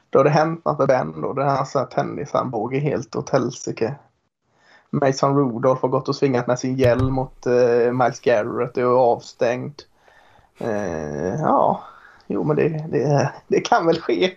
Då 0.10 0.20
har 0.20 0.24
det 0.24 0.30
hänt 0.30 0.66
något 0.66 0.80
med 0.80 0.88
Ben 0.88 1.22
då. 1.22 1.34
Det 1.34 1.44
är 1.44 1.48
hans 1.48 1.78
tennisarmbåge 1.92 2.80
helt 2.80 3.16
åt 3.16 3.30
helsike. 3.30 3.96
Mason 4.90 5.38
Rudolph 5.38 5.82
har 5.82 5.90
gått 5.90 6.10
och 6.10 6.16
svingat 6.16 6.48
med 6.48 6.60
sin 6.60 6.76
hjälm 6.76 7.14
mot 7.14 7.46
eh, 7.46 7.92
Miles 7.92 8.20
Garrett 8.20 8.78
och 8.78 8.84
är 8.84 8.86
avstängd. 8.86 9.82
Eh, 10.58 11.36
ja, 11.36 11.84
jo 12.28 12.44
men 12.44 12.56
det, 12.56 12.70
det, 12.90 13.34
det 13.48 13.62
kan 13.62 13.86
väl 13.86 14.02
ske. 14.02 14.36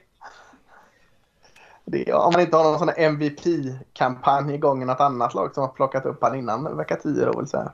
Det, 1.84 2.12
om 2.12 2.32
man 2.32 2.40
inte 2.40 2.56
har 2.56 2.64
någon 2.64 2.78
sån 2.78 2.88
MVP-kampanj 2.96 4.54
igång 4.54 4.82
i 4.82 4.86
något 4.86 5.00
annat 5.00 5.34
lag 5.34 5.54
som 5.54 5.62
har 5.62 5.68
plockat 5.68 6.06
upp 6.06 6.22
han 6.22 6.38
innan 6.38 6.76
vecka 6.76 6.96
10 6.96 7.24
då 7.24 7.38
vill 7.38 7.48
säga. 7.48 7.72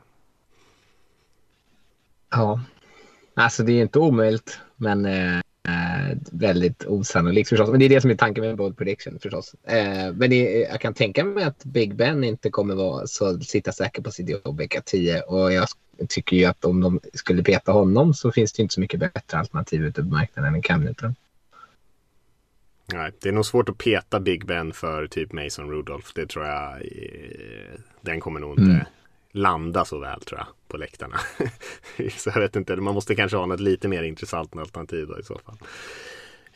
Ja, 2.31 2.61
Alltså 3.39 3.63
det 3.63 3.73
är 3.73 3.83
inte 3.83 3.99
omöjligt, 3.99 4.61
men 4.77 5.07
eh, 5.07 5.41
väldigt 6.33 6.87
osannolikt 6.87 7.49
förstås. 7.49 7.71
Men 7.71 7.79
det 7.79 7.85
är 7.85 7.89
det 7.89 8.01
som 8.01 8.11
är 8.11 8.15
tanken 8.15 8.45
med 8.45 8.57
bold 8.57 8.77
prediction 8.77 9.19
förstås. 9.23 9.55
Eh, 9.65 10.13
men 10.13 10.31
det, 10.31 10.61
jag 10.71 10.81
kan 10.81 10.95
tänka 10.95 11.25
mig 11.25 11.45
att 11.45 11.65
Big 11.65 11.95
Ben 11.95 12.25
inte 12.25 12.51
kommer 12.51 12.75
vara 12.75 13.07
så 13.07 13.41
sitta 13.41 13.73
säker 13.73 14.03
på 14.03 14.11
sitt 14.11 14.29
jobb 14.29 14.59
vecka 14.59 14.83
10 14.85 15.21
och 15.21 15.53
jag 15.53 15.69
tycker 16.09 16.37
ju 16.37 16.45
att 16.45 16.65
om 16.65 16.81
de 16.81 17.01
skulle 17.15 17.43
peta 17.43 17.73
honom 17.73 18.15
så 18.15 18.33
finns 18.33 18.53
det 18.53 18.63
inte 18.63 18.75
så 18.75 18.81
mycket 18.81 19.01
bättre 19.01 19.39
alternativ 19.39 19.85
ute 19.85 20.03
på 20.03 20.09
marknaden 20.09 20.55
än 20.55 20.63
Cam 20.63 20.81
Newton. 20.81 21.15
Nej, 22.93 23.13
det 23.21 23.29
är 23.29 23.33
nog 23.33 23.47
svårt 23.47 23.69
att 23.69 23.79
peta 23.79 24.21
Big 24.21 24.47
Ben 24.47 24.73
för 24.73 25.07
typ 25.07 25.33
Mason 25.33 25.71
Rudolph. 25.71 26.09
Det 26.15 26.27
tror 26.27 26.45
jag. 26.45 26.73
Eh, 26.75 27.81
den 28.01 28.21
kommer 28.21 28.41
nog 28.41 28.51
inte 28.51 28.63
mm 28.73 28.85
landa 29.37 29.85
så 29.85 29.99
väl 29.99 30.21
tror 30.21 30.39
jag 30.41 30.47
på 30.69 30.77
läktarna. 30.77 31.17
så 32.17 32.31
jag 32.35 32.41
vet 32.41 32.57
inte, 32.57 32.77
man 32.77 32.95
måste 32.95 33.15
kanske 33.15 33.37
ha 33.37 33.47
något 33.47 33.61
lite 33.61 33.89
mer 33.89 34.03
intressant 34.03 34.57
alternativ 34.57 35.07
då 35.07 35.19
i 35.19 35.23
så 35.23 35.39
fall. 35.45 35.57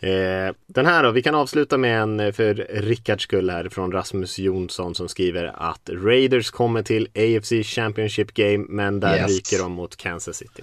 Eh, 0.03 0.55
den 0.67 0.87
här 0.87 1.03
då, 1.03 1.11
vi 1.11 1.23
kan 1.23 1.35
avsluta 1.35 1.79
med 1.79 2.03
en 2.03 2.21
eh, 2.21 2.33
för 2.33 2.55
Rickards 2.71 3.25
skull 3.25 3.51
här 3.51 3.69
från 3.69 3.93
Rasmus 3.93 4.39
Jonsson 4.39 4.95
som 4.95 5.09
skriver 5.09 5.45
att 5.45 5.91
Raiders 5.93 6.51
kommer 6.51 6.83
till 6.83 7.09
AFC 7.15 7.53
Championship 7.65 8.35
Game 8.35 8.65
men 8.69 9.01
där 9.01 9.17
yes. 9.17 9.31
ryker 9.31 9.63
de 9.63 9.73
mot 9.73 9.97
Kansas 9.97 10.37
City. 10.37 10.63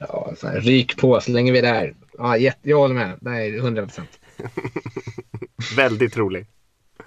Ja, 0.00 0.34
ryk 0.42 0.96
på 0.96 1.20
så 1.20 1.30
länge 1.30 1.52
vi 1.52 1.58
är 1.58 1.62
där. 1.62 1.94
Ja, 2.18 2.52
jag 2.62 2.78
håller 2.78 2.94
med, 2.94 3.18
det 3.20 3.30
är 3.30 3.56
100 3.56 3.82
procent. 3.82 4.20
Väldigt 5.76 6.16
rolig. 6.16 6.46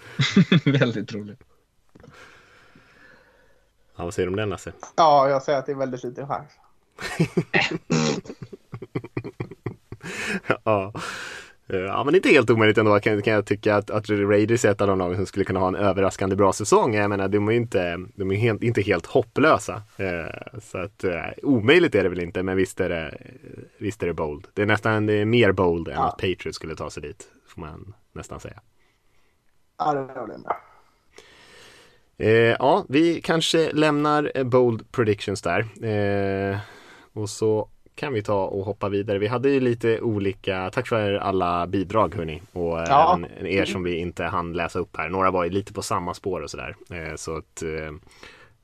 Väldigt 0.66 1.14
rolig. 1.14 1.38
Ja, 4.00 4.06
vad 4.06 4.14
säger 4.14 4.28
du 4.28 4.32
om 4.32 4.36
den 4.36 4.50
Lasse? 4.50 4.72
Ja, 4.96 5.30
jag 5.30 5.44
säger 5.44 5.60
att 5.60 5.66
det 5.66 5.72
är 5.72 5.76
väldigt 5.76 6.04
liten 6.04 6.28
chans. 6.28 6.52
ja. 10.64 10.94
Ja, 11.68 12.04
men 12.04 12.16
inte 12.16 12.30
helt 12.30 12.50
omöjligt 12.50 12.78
ändå 12.78 13.00
kan, 13.00 13.22
kan 13.22 13.34
jag 13.34 13.46
tycka 13.46 13.76
att, 13.76 13.90
att 13.90 14.10
Raiders 14.10 14.66
är 14.66 14.72
ett 14.72 14.82
av 14.82 14.88
de 14.88 15.00
lagen 15.00 15.18
som 15.18 15.26
skulle 15.26 15.46
kunna 15.46 15.60
ha 15.60 15.68
en 15.68 15.76
överraskande 15.76 16.36
bra 16.36 16.54
säsong. 16.54 16.96
Jag 16.96 17.10
menar, 17.10 17.28
de 17.28 17.48
är 17.48 17.52
ju 17.52 17.58
inte, 17.58 18.00
de 18.16 18.32
är 18.32 18.36
helt, 18.36 18.64
inte 18.64 18.82
helt 18.82 19.06
hopplösa. 19.06 19.82
Eh, 19.98 20.60
så 20.62 20.78
att 20.78 21.04
eh, 21.04 21.26
omöjligt 21.44 21.96
är 21.96 22.04
det 22.04 22.10
väl 22.10 22.20
inte, 22.20 22.44
men 22.44 22.58
visst 22.58 22.80
är 22.80 22.90
det, 22.90 23.18
visst 23.78 24.04
är 24.04 24.08
det 24.08 24.14
bold. 24.14 24.48
Det 24.54 24.62
är 24.62 24.66
nästan 24.66 25.06
det 25.06 25.14
är 25.14 25.26
mer 25.26 25.52
bold 25.52 25.88
än 25.88 25.98
att 25.98 26.18
Patriots 26.18 26.56
skulle 26.56 26.76
ta 26.76 26.90
sig 26.90 27.04
dit, 27.04 27.28
får 27.48 27.62
man 27.62 27.94
nästan 28.14 28.40
säga. 28.40 28.62
Ja, 29.78 29.94
det 29.94 30.00
håller 30.00 30.34
jag 30.34 30.42
med. 30.42 30.69
Eh, 32.20 32.56
ja, 32.60 32.86
vi 32.90 33.22
kanske 33.22 33.72
lämnar 33.72 34.32
eh, 34.36 34.44
bold 34.44 34.92
predictions 34.92 35.42
där. 35.42 35.60
Eh, 35.86 36.58
och 37.14 37.30
så 37.30 37.70
kan 37.96 38.14
vi 38.14 38.24
ta 38.24 38.46
och 38.46 38.66
hoppa 38.66 38.90
vidare. 38.90 39.20
Vi 39.20 39.28
hade 39.28 39.50
ju 39.50 39.60
lite 39.60 40.02
olika, 40.02 40.70
tack 40.70 40.88
för 40.88 41.14
alla 41.14 41.68
bidrag 41.68 42.16
hörni 42.16 42.42
och 42.52 42.78
ja. 42.80 43.20
även 43.20 43.48
er 43.48 43.66
som 43.66 43.84
vi 43.84 43.98
inte 43.98 44.24
hann 44.24 44.54
läsa 44.54 44.80
upp 44.80 44.98
här. 44.98 45.10
Några 45.10 45.32
var 45.32 45.44
ju 45.44 45.50
lite 45.50 45.74
på 45.74 45.82
samma 45.82 46.14
spår 46.14 46.42
och 46.42 46.50
sådär. 46.50 46.76
Eh, 46.92 47.16
så 47.16 47.38
att 47.38 47.62
eh, 47.62 47.92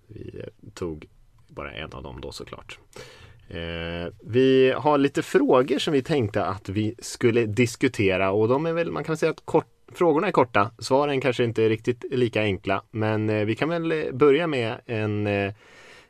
vi 0.08 0.46
tog 0.74 1.06
bara 1.48 1.72
en 1.72 1.94
av 1.94 2.04
dem 2.04 2.22
då 2.22 2.32
såklart. 2.32 2.80
Eh, 3.50 4.14
vi 4.24 4.74
har 4.78 4.98
lite 4.98 5.22
frågor 5.22 5.80
som 5.80 5.94
vi 5.94 6.04
tänkte 6.04 6.46
att 6.46 6.70
vi 6.70 6.96
skulle 7.00 7.46
diskutera 7.46 8.32
och 8.32 8.48
de 8.48 8.66
är 8.66 8.74
väl, 8.74 8.92
man 8.92 9.04
kan 9.04 9.18
säga 9.18 9.32
att 9.32 9.46
kort, 9.46 9.75
frågorna 9.98 10.28
är 10.28 10.32
korta. 10.32 10.72
Svaren 10.80 11.22
kanske 11.22 11.44
inte 11.44 11.64
är 11.64 11.70
riktigt 11.70 12.06
lika 12.12 12.42
enkla, 12.42 12.84
men 12.92 13.30
eh, 13.30 13.46
vi 13.46 13.56
kan 13.56 13.70
väl 13.70 13.92
eh, 13.92 14.12
börja 14.14 14.48
med 14.48 14.82
en, 14.86 15.28
eh, 15.28 15.54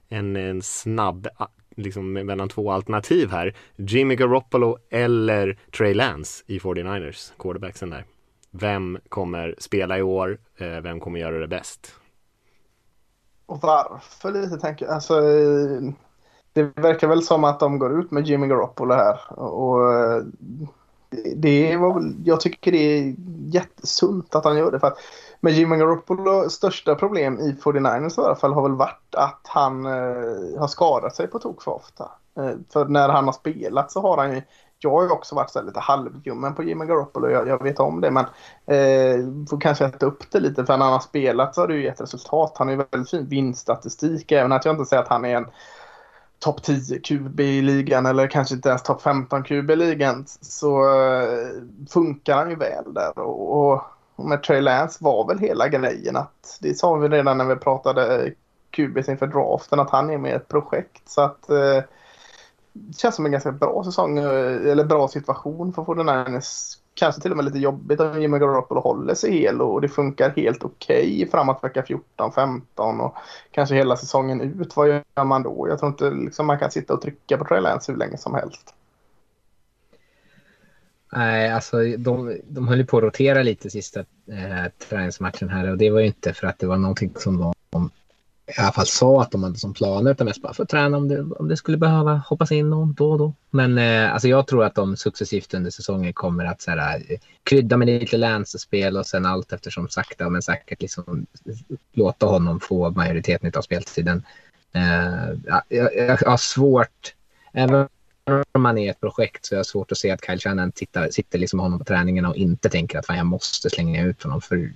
en, 0.10 0.36
en 0.36 0.62
snabb 0.62 1.28
liksom 1.76 2.14
mellan 2.14 2.50
två 2.50 2.72
alternativ 2.72 3.32
här. 3.32 3.56
Jimmy 3.76 4.16
Garoppolo 4.16 4.78
eller 4.90 5.60
Trey 5.78 5.94
Lance 5.94 6.44
i 6.48 6.60
49ers, 6.60 7.32
quarterbacksen 7.40 7.90
där. 7.90 8.06
Vem 8.52 9.00
kommer 9.10 9.56
spela 9.58 9.98
i 9.98 10.02
år? 10.02 10.38
Vem 10.58 11.00
kommer 11.00 11.20
göra 11.20 11.40
det 11.40 11.48
bäst? 11.48 11.96
Och 13.46 13.60
varför 13.62 14.32
lite 14.32 14.58
tänker 14.58 14.86
jag. 14.86 14.94
Alltså, 14.94 15.22
det 16.54 16.64
verkar 16.64 17.08
väl 17.08 17.24
som 17.24 17.44
att 17.44 17.60
de 17.60 17.80
går 17.80 18.00
ut 18.00 18.12
med 18.12 18.28
Jimmy 18.28 18.48
Garoppolo 18.48 18.94
här. 18.94 19.40
Och 19.40 19.82
det 21.36 21.78
var 21.78 21.94
väl, 21.94 22.16
jag 22.26 22.42
tycker 22.42 22.72
det 22.72 22.78
är 22.78 23.16
jättesunt 23.54 24.36
att 24.36 24.46
han 24.46 24.58
gör 24.58 24.72
det. 24.72 24.80
För 24.80 24.88
att 24.88 24.98
men 25.40 25.54
Jimmy 25.54 25.78
Garoppolo 25.78 26.50
största 26.50 26.96
problem 26.96 27.40
i 27.40 27.56
49ers 27.64 28.22
i 28.22 28.26
alla 28.26 28.36
fall 28.36 28.54
har 28.54 28.62
väl 28.62 28.76
varit 28.76 29.16
att 29.16 29.42
han 29.44 29.86
eh, 29.86 30.60
har 30.60 30.68
skadat 30.68 31.16
sig 31.16 31.28
på 31.28 31.40
tok 31.40 31.64
för 31.64 31.72
ofta. 31.72 32.12
Eh, 32.38 32.52
för 32.74 32.86
när 32.86 33.10
han 33.10 33.26
har 33.26 33.34
spelat 33.34 33.92
så 33.92 34.02
har 34.02 34.18
han 34.18 34.36
ju 34.36 34.42
jag 34.80 34.92
har 34.92 35.04
ju 35.04 35.10
också 35.10 35.36
varit 35.36 35.50
så 35.50 35.62
lite 35.62 35.80
halvljummen 35.80 36.56
på 36.56 36.64
Jimmy 36.64 36.86
Garoppolo, 36.86 37.30
jag, 37.30 37.48
jag 37.48 37.64
vet 37.64 37.80
om 37.80 38.02
det. 38.02 38.12
Men 38.12 38.26
eh, 38.66 39.46
får 39.50 39.62
kanske 39.62 39.86
äta 39.86 40.06
upp 40.06 40.32
det 40.32 40.40
lite 40.40 40.66
för 40.66 40.78
när 40.78 40.86
han 40.86 40.94
har 40.94 41.00
spelat 41.00 41.56
så 41.56 41.62
har 41.62 41.68
det 41.68 41.74
ju 41.74 41.84
gett 41.84 42.02
resultat. 42.02 42.56
Han 42.58 42.68
har 42.68 42.76
ju 42.76 42.86
väldigt 42.92 43.10
fin 43.10 43.26
vinststatistik. 43.26 44.32
Även 44.32 44.52
att 44.52 44.66
jag 44.66 44.74
inte 44.74 44.86
säger 44.86 45.04
att 45.04 45.10
han 45.10 45.26
är 45.26 45.36
en 45.36 45.48
topp 46.40 46.64
10 46.64 47.00
QB 47.00 47.40
i 47.40 47.62
ligan 47.62 48.06
eller 48.06 48.28
kanske 48.28 48.56
inte 48.56 48.70
ens 48.70 48.84
topp 48.84 49.02
15 49.02 49.44
QB 49.44 49.72
i 49.72 49.76
ligan 49.76 50.26
så 50.42 50.84
eh, 50.84 51.48
funkar 51.90 52.36
han 52.36 52.50
ju 52.50 52.56
väl 52.56 52.94
där. 52.94 53.20
Och, 53.20 53.82
och 54.16 54.26
med 54.26 54.44
Trey 54.44 54.62
Lance 54.62 55.04
var 55.04 55.28
väl 55.28 55.40
hela 55.40 55.68
grejen 55.68 56.16
att 56.16 56.58
det 56.62 56.74
sa 56.74 56.96
vi 56.96 57.08
redan 57.08 57.38
när 57.38 57.46
vi 57.46 57.56
pratade 57.56 58.32
QB 58.72 58.98
inför 58.98 59.28
draften 59.28 59.80
att 59.80 59.90
han 59.90 60.10
är 60.10 60.18
med 60.18 60.32
i 60.32 60.36
ett 60.36 60.48
projekt. 60.48 61.10
Så 61.10 61.22
att 61.22 61.50
eh, 61.50 61.84
det 62.74 62.98
känns 62.98 63.16
som 63.16 63.26
en 63.26 63.32
ganska 63.32 63.52
bra 63.52 63.84
säsong 63.84 64.18
eh, 64.18 64.72
eller 64.72 64.84
bra 64.84 65.08
situation 65.08 65.74
för 65.74 65.82
49ers 65.82 66.78
kanske 66.96 67.22
till 67.22 67.32
och 67.32 67.38
med 67.38 67.46
lite 67.46 67.60
jobbigt 67.60 68.00
om 68.00 68.22
Jimmy 68.22 68.40
Garoppolo 68.40 68.82
håller 68.82 69.16
sig 69.16 69.32
hel 69.32 69.62
och 69.62 69.82
det 69.82 69.90
funkar 69.90 70.30
helt 70.30 70.64
okej 70.64 71.16
okay 71.16 71.28
framåt 71.32 71.64
vecka 71.64 71.84
14, 71.84 72.32
15 72.32 73.02
och 73.02 73.16
kanske 73.52 73.76
hela 73.76 73.98
säsongen 73.98 74.42
ut. 74.42 74.76
Vad 74.76 74.88
gör 74.88 75.24
man 75.24 75.44
då? 75.44 75.68
Jag 75.70 75.80
tror 75.80 75.92
inte 75.92 76.12
liksom 76.12 76.48
man 76.48 76.60
kan 76.60 76.72
sitta 76.72 76.94
och 76.94 77.02
trycka 77.02 77.38
på 77.38 77.46
Trey 77.46 77.62
Lance 77.62 77.92
hur 77.92 78.00
länge 78.00 78.18
som 78.18 78.34
helst. 78.34 78.74
Nej, 81.12 81.52
alltså 81.52 81.78
de, 81.98 82.38
de 82.48 82.68
höll 82.68 82.86
på 82.86 82.98
att 82.98 83.04
rotera 83.04 83.44
lite 83.44 83.70
sista 83.70 84.00
eh, 84.00 84.72
träningsmatchen 84.90 85.50
här 85.50 85.72
och 85.72 85.78
det 85.78 85.90
var 85.90 86.00
ju 86.00 86.06
inte 86.06 86.34
för 86.34 86.48
att 86.48 86.60
det 86.60 86.68
var 86.68 86.78
någonting 86.78 87.12
som 87.16 87.54
de 87.70 87.90
i 88.48 88.62
alla 88.62 88.72
fall 88.72 88.88
sa 88.88 89.22
att 89.22 89.32
de 89.32 89.44
hade 89.44 89.60
som 89.60 89.74
planer 89.74 90.12
utan 90.12 90.28
mest 90.28 90.42
bara 90.42 90.54
för 90.54 90.64
att 90.64 90.70
träna 90.70 90.98
om 90.98 91.08
det, 91.08 91.22
om 91.22 91.48
det 91.48 91.58
skulle 91.58 91.78
behöva 91.78 92.22
hoppas 92.28 92.52
in 92.52 92.70
någon 92.70 92.94
då 92.94 93.12
och 93.12 93.18
då. 93.18 93.34
Men 93.50 93.78
eh, 93.78 94.14
alltså 94.14 94.28
jag 94.28 94.48
tror 94.48 94.64
att 94.64 94.76
de 94.76 94.98
successivt 94.98 95.54
under 95.54 95.72
säsongen 95.72 96.14
kommer 96.14 96.46
att 96.46 96.62
så 96.62 96.72
här, 96.72 97.04
eh, 97.10 97.20
krydda 97.44 97.78
med 97.78 97.88
lite 97.88 98.18
länsspel 98.18 98.98
och 98.98 99.06
sen 99.06 99.26
allt 99.26 99.54
eftersom 99.54 99.90
sakta 99.90 100.30
men 100.30 100.42
säkert 100.42 100.82
liksom 100.82 101.26
låta 101.94 102.26
honom 102.26 102.60
få 102.60 102.90
majoriteten 102.90 103.52
av 103.56 103.62
speltiden. 103.62 104.24
Eh, 104.72 105.54
jag, 105.70 105.96
jag, 105.96 106.18
har 106.18 106.38
svårt, 106.38 107.14
även 107.54 107.88
om 108.52 108.62
man 108.62 108.78
är 108.78 108.92
ett 108.92 109.00
projekt 109.00 109.46
så 109.46 109.54
jag 109.54 109.60
har 109.60 109.64
svårt 109.64 109.92
att 109.92 109.98
se 109.98 110.12
att 110.12 110.26
Kyle 110.26 110.40
Shannon 110.40 110.72
tittar, 110.72 111.10
sitter 111.10 111.40
liksom 111.40 111.60
honom 111.60 111.80
på 111.80 111.86
träningarna 111.86 112.30
och 112.30 112.36
inte 112.36 112.70
tänker 112.70 113.00
att 113.00 113.06
fan, 113.06 113.18
jag 113.18 113.26
måste 113.26 113.70
slänga 113.70 114.06
ut 114.06 114.24
honom. 114.24 114.42
För 114.42 114.74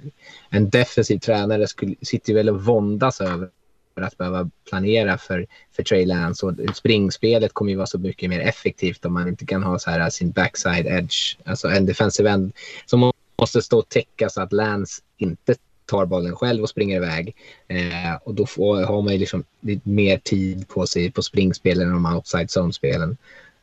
en 0.50 0.70
defensiv 0.70 1.20
tränare 1.20 1.68
skulle, 1.68 1.96
sitter 2.02 2.34
väl 2.34 2.50
och 2.50 2.66
våndas 2.66 3.22
över 3.22 3.50
att 3.96 4.18
behöva 4.18 4.50
planera 4.70 5.18
för, 5.18 5.46
för 5.76 5.84
Trey 5.84 6.06
Lance. 6.06 6.46
Och 6.46 6.54
springspelet 6.76 7.54
kommer 7.54 7.72
ju 7.72 7.78
vara 7.78 7.88
så 7.88 7.98
mycket 7.98 8.30
mer 8.30 8.40
effektivt 8.40 9.06
om 9.06 9.14
man 9.14 9.28
inte 9.28 9.46
kan 9.46 9.64
ha 9.64 9.80
så 9.80 9.90
här 9.90 10.10
sin 10.10 10.32
backside 10.32 10.88
edge, 10.88 11.38
alltså 11.46 11.68
en 11.68 11.86
defensive 11.86 12.30
end 12.30 12.52
som 12.86 13.12
måste 13.38 13.62
stå 13.62 13.80
och 13.80 13.90
täcka 13.90 14.30
så 14.30 14.42
att 14.42 14.54
Lance 14.54 15.02
inte 15.18 15.56
tar 15.86 16.06
bollen 16.06 16.36
själv 16.36 16.64
och 16.64 16.70
springer 16.70 16.96
iväg. 16.96 17.36
Eh, 17.68 18.16
och 18.24 18.34
då 18.34 18.46
får, 18.46 18.84
har 18.84 19.02
man 19.02 19.14
ju 19.14 19.20
liksom 19.20 19.44
lite 19.62 19.90
mer 19.90 20.18
tid 20.18 20.68
på 20.68 20.88
sig 20.88 21.12
på 21.12 21.22
springspelen 21.22 21.88
än 21.88 22.04
de 22.04 22.16
outside 22.16 22.48
zone-spelen. 22.50 23.18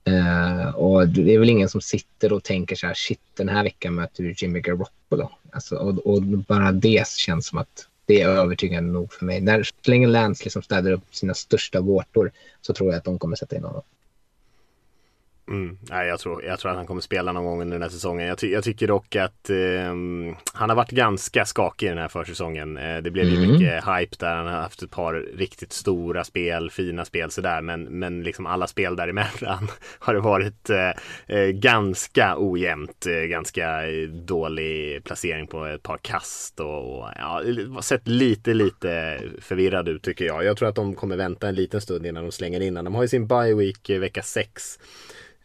Uh, 0.09 0.69
och 0.69 1.09
det 1.09 1.35
är 1.35 1.39
väl 1.39 1.51
ingen 1.51 1.69
som 1.69 1.81
sitter 1.81 2.33
och 2.33 2.43
tänker 2.43 2.77
så 2.77 2.87
här, 2.87 2.95
shit, 2.95 3.21
den 3.35 3.49
här 3.49 3.63
veckan 3.63 3.95
möter 3.95 4.25
vi 4.25 4.35
Jimmy 4.37 4.61
Garoppolo. 4.61 5.31
Alltså, 5.51 5.77
och, 5.77 6.07
och, 6.07 6.23
bara 6.23 6.73
det 6.73 7.09
känns 7.09 7.47
som 7.47 7.59
att 7.59 7.89
det 8.07 8.21
är 8.21 8.29
övertygande 8.29 8.93
nog 8.93 9.13
för 9.13 9.25
mig. 9.25 9.41
När, 9.41 9.63
så 9.63 9.91
länge 9.91 10.07
Lance 10.07 10.45
liksom 10.45 10.63
städar 10.63 10.93
upp 10.93 11.15
sina 11.15 11.35
största 11.35 11.81
vårtor 11.81 12.33
så 12.61 12.75
tror 12.75 12.91
jag 12.91 12.99
att 12.99 13.05
de 13.05 13.19
kommer 13.19 13.37
sätta 13.37 13.57
in 13.57 13.65
honom. 13.65 13.83
Mm. 15.49 15.79
Nej, 15.81 16.09
jag, 16.09 16.21
tror, 16.21 16.45
jag 16.45 16.59
tror 16.59 16.71
att 16.71 16.77
han 16.77 16.87
kommer 16.87 17.01
spela 17.01 17.33
någon 17.33 17.45
gång 17.45 17.63
under 17.63 17.75
den 17.75 17.83
här 17.83 17.91
säsongen. 17.91 18.27
Jag, 18.27 18.39
ty 18.39 18.53
jag 18.53 18.65
tycker 18.65 18.87
dock 18.89 19.17
att 19.17 19.51
eh, 19.51 19.57
han 20.53 20.69
har 20.69 20.75
varit 20.75 20.91
ganska 20.91 21.45
skakig 21.45 21.87
i 21.87 21.89
den 21.89 21.99
här 21.99 22.09
försäsongen. 22.09 22.77
Eh, 22.77 22.97
det 23.03 23.11
blev 23.11 23.27
ju 23.27 23.37
mm. 23.37 23.51
mycket 23.51 23.85
hype 23.85 24.17
där. 24.19 24.37
Han 24.37 24.47
har 24.47 24.53
haft 24.53 24.83
ett 24.83 24.91
par 24.91 25.15
riktigt 25.15 25.73
stora 25.73 26.25
spel, 26.25 26.71
fina 26.71 27.05
spel 27.05 27.31
sådär. 27.31 27.63
Men, 27.63 27.83
men 27.83 28.23
liksom 28.23 28.47
alla 28.47 28.67
spel 28.67 28.97
däremellan 28.97 29.69
har 29.99 30.15
det 30.15 30.21
varit 30.21 30.71
eh, 30.71 30.91
eh 31.37 31.49
ganska 31.49 32.35
ojämnt. 32.39 33.07
Eh, 33.07 33.27
ganska 33.27 33.83
dålig 34.25 35.05
placering 35.05 35.47
på 35.47 35.65
ett 35.65 35.83
par 35.83 35.99
kast 35.99 36.61
och, 36.61 36.99
och 36.99 37.09
ja, 37.17 37.43
sett 37.81 38.09
lite, 38.09 38.55
lite 38.55 39.21
förvirrad 39.41 39.89
ut 39.89 40.03
tycker 40.03 40.25
jag. 40.25 40.45
Jag 40.45 40.57
tror 40.57 40.69
att 40.69 40.75
de 40.75 40.95
kommer 40.95 41.17
vänta 41.17 41.49
en 41.49 41.55
liten 41.55 41.81
stund 41.81 42.07
innan 42.07 42.23
de 42.23 42.33
slänger 42.33 42.61
in 42.61 42.75
De 42.75 42.95
har 42.95 43.03
ju 43.03 43.09
sin 43.09 43.27
bye 43.27 43.55
week 43.55 43.91
eh, 43.91 44.01
vecka 44.01 44.23
6. 44.23 44.79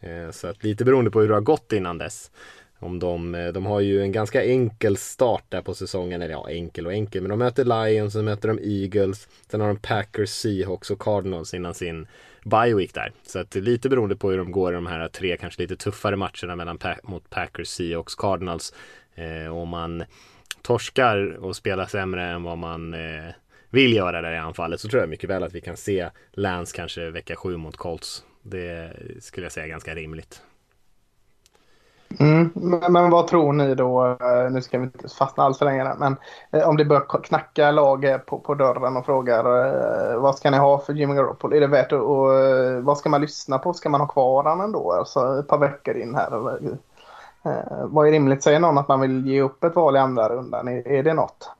Eh, 0.02 0.30
så 0.30 0.46
att 0.46 0.64
lite 0.64 0.84
beroende 0.84 1.10
på 1.10 1.20
hur 1.20 1.28
det 1.28 1.34
har 1.34 1.40
gått 1.40 1.72
innan 1.72 1.98
dess. 1.98 2.30
Om 2.78 2.98
de, 2.98 3.34
eh, 3.34 3.52
de 3.52 3.66
har 3.66 3.80
ju 3.80 4.02
en 4.02 4.12
ganska 4.12 4.44
enkel 4.44 4.96
start 4.96 5.44
där 5.48 5.62
på 5.62 5.74
säsongen, 5.74 6.22
eller 6.22 6.32
ja 6.32 6.50
enkel 6.50 6.86
och 6.86 6.92
enkel, 6.92 7.22
men 7.22 7.30
de 7.30 7.38
möter 7.38 7.64
Lions, 7.64 8.12
sen 8.12 8.24
möter 8.24 8.48
de 8.48 8.58
Eagles, 8.62 9.28
sen 9.50 9.60
har 9.60 9.68
de 9.68 9.76
Packers, 9.76 10.30
Seahawks 10.30 10.90
och 10.90 11.00
Cardinals 11.02 11.54
innan 11.54 11.74
sin 11.74 12.06
bye 12.44 12.74
week 12.74 12.94
där. 12.94 13.12
Så 13.22 13.38
att 13.38 13.54
lite 13.54 13.88
beroende 13.88 14.16
på 14.16 14.30
hur 14.30 14.38
de 14.38 14.52
går 14.52 14.72
i 14.72 14.74
de 14.74 14.86
här 14.86 15.08
tre 15.08 15.36
kanske 15.36 15.62
lite 15.62 15.76
tuffare 15.76 16.16
matcherna 16.16 16.56
mellan 16.56 16.78
mot 17.02 17.30
Packers, 17.30 17.68
Seahawks, 17.68 18.14
Cardinals. 18.14 18.74
Eh, 19.14 19.56
om 19.56 19.68
man 19.68 20.04
torskar 20.62 21.44
och 21.44 21.56
spelar 21.56 21.86
sämre 21.86 22.24
än 22.24 22.42
vad 22.42 22.58
man 22.58 22.94
eh, 22.94 23.30
vill 23.70 23.92
göra 23.92 24.22
där 24.22 24.32
i 24.32 24.38
anfallet 24.38 24.80
så 24.80 24.88
tror 24.88 25.02
jag 25.02 25.10
mycket 25.10 25.30
väl 25.30 25.42
att 25.42 25.52
vi 25.52 25.60
kan 25.60 25.76
se 25.76 26.10
Lance 26.32 26.76
kanske 26.76 27.10
vecka 27.10 27.36
sju 27.36 27.56
mot 27.56 27.76
Colts 27.76 28.24
det 28.42 28.92
skulle 29.20 29.44
jag 29.44 29.52
säga 29.52 29.66
är 29.66 29.70
ganska 29.70 29.94
rimligt. 29.94 30.42
Mm, 32.20 32.50
men, 32.54 32.92
men, 32.92 33.10
vad 33.10 33.26
tror 33.26 33.52
ni 33.52 33.74
då? 33.74 34.16
Eh, 34.20 34.50
nu 34.50 34.62
ska 34.62 34.78
vi 34.78 34.84
inte 34.84 35.08
fastna 35.08 35.44
allt 35.44 35.58
för 35.58 35.64
länge 35.64 35.84
där, 35.84 35.94
men 35.98 36.16
eh, 36.50 36.68
om 36.68 36.76
det 36.76 36.84
börjar 36.84 37.22
knacka 37.22 37.70
lag 37.70 38.26
på, 38.26 38.38
på 38.38 38.54
dörren 38.54 38.96
och 38.96 39.06
frågar 39.06 39.44
eh, 39.44 40.20
vad 40.20 40.36
ska 40.36 40.50
ni 40.50 40.56
ha 40.56 40.78
för 40.78 40.92
Jimmy 40.92 41.14
Garoppolo? 41.14 41.56
Är 41.56 41.60
det 41.60 41.66
värt 41.66 41.92
att, 41.92 42.00
och, 42.00 42.28
vad 42.84 42.98
ska 42.98 43.08
man 43.08 43.20
lyssna 43.20 43.58
på? 43.58 43.72
Ska 43.72 43.88
man 43.88 44.00
ha 44.00 44.08
kvar 44.08 44.42
honom 44.42 44.60
ändå? 44.60 44.92
Alltså 44.92 45.38
ett 45.40 45.48
par 45.48 45.58
veckor 45.58 45.96
in 45.96 46.14
här. 46.14 46.26
Eller, 46.26 46.78
vad 47.84 48.06
är 48.06 48.12
rimligt? 48.12 48.42
Säger 48.42 48.60
någon 48.60 48.78
att 48.78 48.88
man 48.88 49.00
vill 49.00 49.26
ge 49.26 49.40
upp 49.40 49.64
ett 49.64 49.76
val 49.76 49.96
i 49.96 49.98
andra 49.98 50.28
rundan? 50.28 50.68
Är, 50.68 50.88
är 50.88 51.02
det 51.02 51.14
något? 51.14 51.50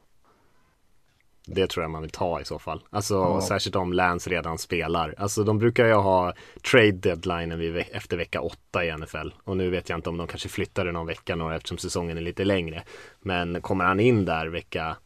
Det 1.55 1.67
tror 1.67 1.85
jag 1.85 1.91
man 1.91 2.03
vill 2.03 2.11
ta 2.11 2.41
i 2.41 2.45
så 2.45 2.59
fall. 2.59 2.83
Alltså 2.91 3.15
ja. 3.15 3.41
särskilt 3.41 3.77
om 3.77 3.93
Lance 3.93 4.31
redan 4.31 4.59
spelar. 4.59 5.15
Alltså 5.19 5.45
de 5.45 5.59
brukar 5.59 5.87
ju 5.87 5.93
ha 5.93 6.33
trade 6.71 6.93
deadline 6.93 7.85
efter 7.93 8.17
vecka 8.17 8.41
åtta 8.41 8.85
i 8.85 8.97
NFL. 8.97 9.29
Och 9.45 9.57
nu 9.57 9.71
vet 9.71 9.89
jag 9.89 9.99
inte 9.99 10.09
om 10.09 10.17
de 10.17 10.27
kanske 10.27 10.49
flyttar 10.49 10.85
det 10.85 10.93
någon 10.93 11.07
vecka 11.07 11.37
några 11.37 11.57
eftersom 11.57 11.79
säsongen 11.79 12.17
är 12.17 12.23
lite 12.23 12.45
längre. 12.45 12.83
Men 13.21 13.61
kommer 13.61 13.85
han 13.85 14.01
in 14.01 14.25
där 14.25 14.47
vecka, 14.47 14.97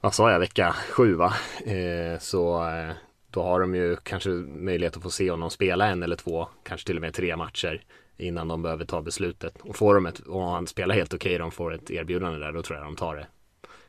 vad 0.00 0.14
sa 0.14 0.30
jag, 0.30 0.38
vecka 0.38 0.74
sju 0.90 1.14
va? 1.14 1.34
Eh, 1.66 2.18
så 2.18 2.68
eh, 2.68 2.94
då 3.30 3.42
har 3.42 3.60
de 3.60 3.74
ju 3.74 3.96
kanske 3.96 4.30
möjlighet 4.30 4.96
att 4.96 5.02
få 5.02 5.10
se 5.10 5.30
honom 5.30 5.50
spela 5.50 5.86
en 5.86 6.02
eller 6.02 6.16
två, 6.16 6.48
kanske 6.64 6.86
till 6.86 6.96
och 6.96 7.02
med 7.02 7.14
tre 7.14 7.36
matcher 7.36 7.82
innan 8.16 8.48
de 8.48 8.62
behöver 8.62 8.84
ta 8.84 9.02
beslutet. 9.02 9.54
Och 9.60 9.76
får 9.76 9.94
de 9.94 10.06
ett, 10.06 10.18
och 10.18 10.42
han 10.42 10.66
spelar 10.66 10.94
helt 10.94 11.14
okej, 11.14 11.30
okay, 11.30 11.38
de 11.38 11.50
får 11.50 11.74
ett 11.74 11.90
erbjudande 11.90 12.38
där, 12.38 12.52
då 12.52 12.62
tror 12.62 12.78
jag 12.78 12.86
de 12.86 12.96
tar 12.96 13.16
det. 13.16 13.26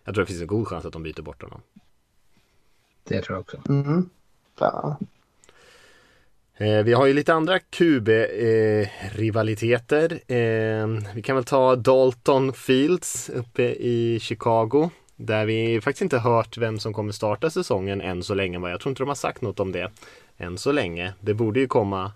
Jag 0.07 0.15
tror 0.15 0.25
det 0.25 0.27
finns 0.27 0.41
en 0.41 0.47
god 0.47 0.67
chans 0.67 0.85
att 0.85 0.93
de 0.93 1.03
byter 1.03 1.21
bort 1.21 1.43
honom. 1.43 1.61
Det 3.03 3.21
tror 3.21 3.35
jag 3.35 3.41
också. 3.41 3.61
Mm. 3.69 4.09
Eh, 6.57 6.83
vi 6.83 6.93
har 6.93 7.05
ju 7.05 7.13
lite 7.13 7.33
andra 7.33 7.59
QB-rivaliteter. 7.59 10.19
Eh, 10.27 10.87
vi 11.15 11.21
kan 11.21 11.35
väl 11.35 11.45
ta 11.45 11.75
Dalton 11.75 12.53
Fields 12.53 13.29
uppe 13.29 13.63
i 13.63 14.19
Chicago. 14.21 14.89
Där 15.15 15.45
vi 15.45 15.81
faktiskt 15.81 16.01
inte 16.01 16.19
hört 16.19 16.57
vem 16.57 16.79
som 16.79 16.93
kommer 16.93 17.11
starta 17.11 17.49
säsongen 17.49 18.01
än 18.01 18.23
så 18.23 18.33
länge. 18.33 18.69
Jag 18.69 18.79
tror 18.79 18.91
inte 18.91 19.01
de 19.01 19.07
har 19.07 19.15
sagt 19.15 19.41
något 19.41 19.59
om 19.59 19.71
det. 19.71 19.91
än 20.37 20.57
så 20.57 20.71
länge. 20.71 21.13
Det 21.19 21.33
borde 21.33 21.59
ju 21.59 21.67
komma 21.67 22.11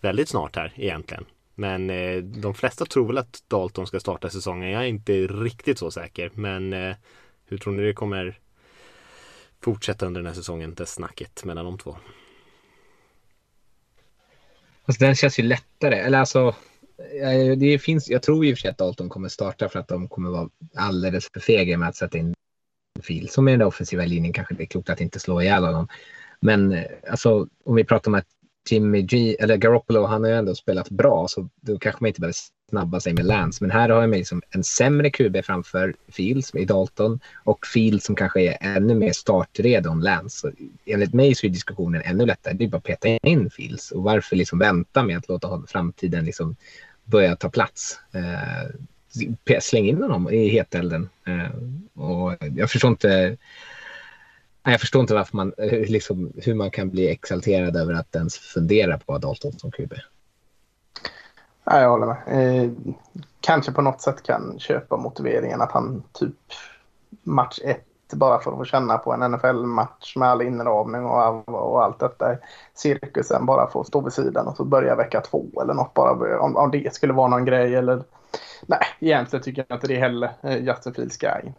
väldigt 0.00 0.28
snart 0.28 0.56
här 0.56 0.72
egentligen. 0.76 1.24
Men 1.58 1.90
eh, 1.90 2.22
de 2.22 2.54
flesta 2.54 2.86
tror 2.86 3.06
väl 3.06 3.18
att 3.18 3.42
Dalton 3.48 3.86
ska 3.86 4.00
starta 4.00 4.30
säsongen. 4.30 4.70
Jag 4.70 4.82
är 4.82 4.86
inte 4.86 5.12
riktigt 5.12 5.78
så 5.78 5.90
säker. 5.90 6.30
Men 6.34 6.72
eh, 6.72 6.96
hur 7.46 7.58
tror 7.58 7.72
ni 7.72 7.82
det 7.82 7.92
kommer 7.92 8.38
fortsätta 9.60 10.06
under 10.06 10.20
den 10.20 10.26
här 10.26 10.34
säsongen, 10.34 10.74
det 10.74 10.86
snacket 10.86 11.44
mellan 11.44 11.64
de 11.64 11.78
två? 11.78 11.96
Alltså 14.84 15.04
den 15.04 15.14
känns 15.14 15.38
ju 15.38 15.42
lättare. 15.42 15.94
Eller 15.94 16.18
alltså, 16.18 16.54
eh, 17.22 17.56
det 17.56 17.78
finns, 17.78 18.08
jag 18.10 18.22
tror 18.22 18.46
i 18.46 18.52
och 18.52 18.56
för 18.56 18.60
sig 18.60 18.70
att 18.70 18.78
Dalton 18.78 19.08
kommer 19.08 19.28
starta 19.28 19.68
för 19.68 19.78
att 19.78 19.88
de 19.88 20.08
kommer 20.08 20.30
vara 20.30 20.48
alldeles 20.74 21.30
för 21.32 21.40
fega 21.40 21.78
med 21.78 21.88
att 21.88 21.96
sätta 21.96 22.18
in 22.18 22.34
fil. 23.02 23.28
Som 23.28 23.48
i 23.48 23.50
den 23.50 23.62
offensiva 23.62 24.04
linjen 24.04 24.32
kanske 24.32 24.54
det 24.54 24.62
är 24.62 24.66
klokt 24.66 24.90
att 24.90 25.00
inte 25.00 25.20
slå 25.20 25.42
ihjäl 25.42 25.64
honom. 25.64 25.88
Men 26.40 26.72
eh, 26.72 26.84
alltså, 27.10 27.48
om 27.64 27.74
vi 27.74 27.84
pratar 27.84 28.10
om 28.10 28.14
att 28.14 28.26
Jimmy 28.70 29.02
G, 29.02 29.36
eller 29.40 29.56
Garoppolo, 29.56 30.04
han 30.04 30.22
har 30.22 30.30
ju 30.30 30.36
ändå 30.36 30.54
spelat 30.54 30.90
bra 30.90 31.28
så 31.28 31.48
då 31.60 31.78
kanske 31.78 32.04
man 32.04 32.08
inte 32.08 32.20
behöver 32.20 32.34
snabba 32.70 33.00
sig 33.00 33.12
med 33.14 33.24
Lance. 33.24 33.64
Men 33.64 33.70
här 33.70 33.88
har 33.88 34.00
jag 34.00 34.10
liksom 34.10 34.42
en 34.50 34.64
sämre 34.64 35.10
QB 35.10 35.36
framför 35.44 35.94
Fields 36.08 36.54
i 36.54 36.64
Dalton 36.64 37.20
och 37.44 37.66
Fields 37.66 38.06
som 38.06 38.16
kanske 38.16 38.40
är 38.40 38.76
ännu 38.76 38.94
mer 38.94 39.12
startredo 39.12 39.90
än 39.90 40.00
Lance. 40.00 40.38
Så 40.38 40.50
enligt 40.86 41.14
mig 41.14 41.34
så 41.34 41.46
är 41.46 41.50
diskussionen 41.50 42.02
ännu 42.04 42.26
lättare. 42.26 42.54
Det 42.54 42.64
är 42.64 42.68
bara 42.68 42.76
att 42.76 42.84
peta 42.84 43.08
in 43.08 43.50
Fields 43.50 43.90
och 43.90 44.02
varför 44.02 44.36
liksom 44.36 44.58
vänta 44.58 45.02
med 45.02 45.18
att 45.18 45.28
låta 45.28 45.62
framtiden 45.66 46.24
liksom 46.24 46.56
börja 47.04 47.36
ta 47.36 47.48
plats. 47.48 48.00
Eh, 48.12 49.60
släng 49.60 49.88
in 49.88 50.02
honom 50.02 50.30
i 50.30 50.48
hetelden. 50.48 51.08
Eh, 51.26 52.02
och 52.02 52.36
jag 52.56 52.70
förstår 52.70 52.90
inte 52.90 53.36
jag 54.70 54.80
förstår 54.80 55.00
inte 55.00 55.14
varför 55.14 55.36
man, 55.36 55.52
eh, 55.58 55.90
liksom, 55.90 56.32
hur 56.36 56.54
man 56.54 56.70
kan 56.70 56.90
bli 56.90 57.08
exalterad 57.08 57.76
över 57.76 57.94
att 57.94 58.16
ens 58.16 58.38
fundera 58.38 58.98
på 58.98 59.18
Dalton 59.18 59.52
som 59.52 59.70
QB. 59.70 59.92
Ja, 61.64 61.80
jag 61.80 61.90
håller 61.90 62.06
med. 62.06 62.18
Eh, 62.26 62.70
kanske 63.40 63.72
på 63.72 63.82
något 63.82 64.00
sätt 64.00 64.22
kan 64.22 64.58
köpa 64.58 64.96
motiveringen 64.96 65.60
att 65.60 65.72
han 65.72 66.02
typ 66.12 66.34
match 67.22 67.58
ett 67.64 67.82
bara 68.12 68.40
för 68.40 68.50
att 68.50 68.56
få 68.56 68.64
känna 68.64 68.98
på 68.98 69.12
en 69.12 69.32
NFL-match 69.32 70.16
med 70.16 70.28
all 70.28 70.42
inramning 70.42 71.04
och, 71.04 71.48
och 71.48 71.84
allt 71.84 71.98
detta 71.98 72.36
cirkusen 72.74 73.46
bara 73.46 73.70
få 73.70 73.84
stå 73.84 74.00
vid 74.00 74.12
sidan 74.12 74.46
och 74.46 74.56
så 74.56 74.64
börja 74.64 74.96
vecka 74.96 75.20
två 75.20 75.46
eller 75.62 75.74
något 75.74 75.94
bara 75.94 76.40
om, 76.40 76.56
om 76.56 76.70
det 76.70 76.94
skulle 76.94 77.12
vara 77.12 77.28
någon 77.28 77.44
grej 77.44 77.74
eller 77.74 78.02
nej, 78.66 78.80
egentligen 79.00 79.42
tycker 79.42 79.64
jag 79.68 79.76
inte 79.76 79.86
det 79.86 79.96
heller. 79.96 80.30
Eh, 80.42 80.56
Justin 80.56 80.94
Fields 80.94 81.14
ska 81.14 81.40
in. 81.40 81.54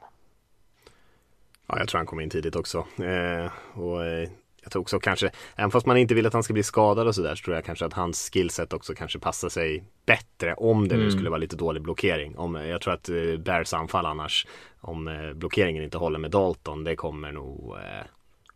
Ja, 1.67 1.79
jag 1.79 1.87
tror 1.87 1.99
han 1.99 2.05
kommer 2.05 2.23
in 2.23 2.29
tidigt 2.29 2.55
också. 2.55 2.77
Eh, 2.97 3.51
och 3.73 4.05
eh, 4.05 4.29
jag 4.67 4.71
tror 4.71 4.81
också 4.81 4.99
kanske, 4.99 5.31
även 5.55 5.71
fast 5.71 5.85
man 5.85 5.97
inte 5.97 6.13
vill 6.13 6.25
att 6.25 6.33
han 6.33 6.43
ska 6.43 6.53
bli 6.53 6.63
skadad 6.63 7.07
och 7.07 7.15
sådär, 7.15 7.35
så 7.35 7.43
tror 7.43 7.55
jag 7.55 7.65
kanske 7.65 7.85
att 7.85 7.93
hans 7.93 8.29
skillset 8.33 8.73
också 8.73 8.95
kanske 8.95 9.19
passar 9.19 9.49
sig 9.49 9.83
bättre 10.05 10.53
om 10.53 10.87
det 10.87 10.95
nu 10.95 11.01
mm. 11.01 11.11
skulle 11.11 11.29
vara 11.29 11.39
lite 11.39 11.55
dålig 11.55 11.83
blockering. 11.83 12.37
Om, 12.37 12.55
jag 12.55 12.81
tror 12.81 12.93
att 12.93 13.09
eh, 13.09 13.37
Bears 13.37 13.73
anfall 13.73 14.05
annars, 14.05 14.47
om 14.81 15.07
eh, 15.07 15.33
blockeringen 15.33 15.83
inte 15.83 15.97
håller 15.97 16.19
med 16.19 16.31
Dalton, 16.31 16.83
det 16.83 16.95
kommer 16.95 17.31
nog 17.31 17.75
eh, 17.75 18.05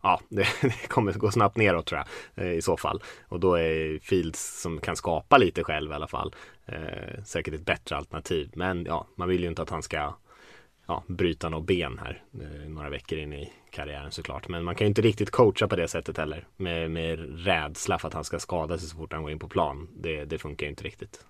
Ja, 0.02 0.20
det, 0.28 0.46
det, 0.62 0.88
kommer 0.88 1.12
gå 1.12 1.30
snabbt 1.30 1.56
neråt 1.56 1.86
tror 1.86 2.02
jag 2.34 2.46
eh, 2.46 2.52
i 2.52 2.62
så 2.62 2.76
fall. 2.76 3.02
Och 3.28 3.40
då 3.40 3.54
är 3.54 3.98
Fields 3.98 4.60
som 4.60 4.80
kan 4.80 4.96
skapa 4.96 5.38
lite 5.38 5.64
själv 5.64 5.90
i 5.90 5.94
alla 5.94 6.08
fall 6.08 6.34
eh, 6.66 7.22
säkert 7.24 7.54
ett 7.54 7.66
bättre 7.66 7.96
alternativ. 7.96 8.50
Men 8.54 8.84
ja, 8.84 9.06
man 9.16 9.28
vill 9.28 9.42
ju 9.42 9.48
inte 9.48 9.62
att 9.62 9.70
han 9.70 9.82
ska 9.82 10.14
ja, 10.86 11.02
bryta 11.06 11.48
något 11.48 11.66
ben 11.66 11.98
här 11.98 12.22
eh, 12.40 12.68
några 12.68 12.90
veckor 12.90 13.18
in 13.18 13.32
i 13.32 13.52
karriären 13.70 14.10
såklart. 14.10 14.48
Men 14.48 14.64
man 14.64 14.74
kan 14.74 14.84
ju 14.84 14.88
inte 14.88 15.02
riktigt 15.02 15.30
coacha 15.30 15.68
på 15.68 15.76
det 15.76 15.88
sättet 15.88 16.18
heller. 16.18 16.46
Med, 16.56 16.90
med 16.90 17.44
rädsla 17.44 17.98
för 17.98 18.08
att 18.08 18.14
han 18.14 18.24
ska 18.24 18.38
skada 18.38 18.78
sig 18.78 18.88
så 18.88 18.96
fort 18.96 19.12
han 19.12 19.22
går 19.22 19.32
in 19.32 19.38
på 19.38 19.48
plan. 19.48 19.88
Det, 19.96 20.24
det 20.24 20.38
funkar 20.38 20.66
ju 20.66 20.70
inte 20.70 20.84
riktigt. 20.84 21.24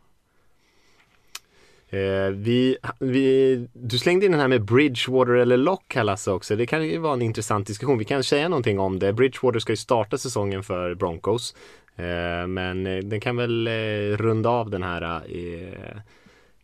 Eh, 1.88 2.30
vi, 2.30 2.76
vi, 2.98 3.68
du 3.72 3.98
slängde 3.98 4.26
in 4.26 4.32
den 4.32 4.40
här 4.40 4.48
med 4.48 4.64
Bridgewater 4.64 5.32
eller 5.32 5.56
Lock 5.56 5.94
här 5.94 6.04
Lasse 6.04 6.30
också. 6.30 6.56
Det 6.56 6.66
kan 6.66 6.88
ju 6.88 6.98
vara 6.98 7.12
en 7.12 7.22
intressant 7.22 7.66
diskussion. 7.66 7.98
Vi 7.98 8.04
kan 8.04 8.24
säga 8.24 8.48
någonting 8.48 8.78
om 8.78 8.98
det. 8.98 9.12
Bridgewater 9.12 9.58
ska 9.58 9.72
ju 9.72 9.76
starta 9.76 10.18
säsongen 10.18 10.62
för 10.62 10.94
Broncos. 10.94 11.54
Eh, 11.96 12.46
men 12.46 12.86
eh, 12.86 12.98
den 12.98 13.20
kan 13.20 13.36
väl 13.36 13.66
eh, 13.66 14.16
runda 14.16 14.50
av 14.50 14.70
den 14.70 14.82
här 14.82 15.22
eh, 15.36 16.00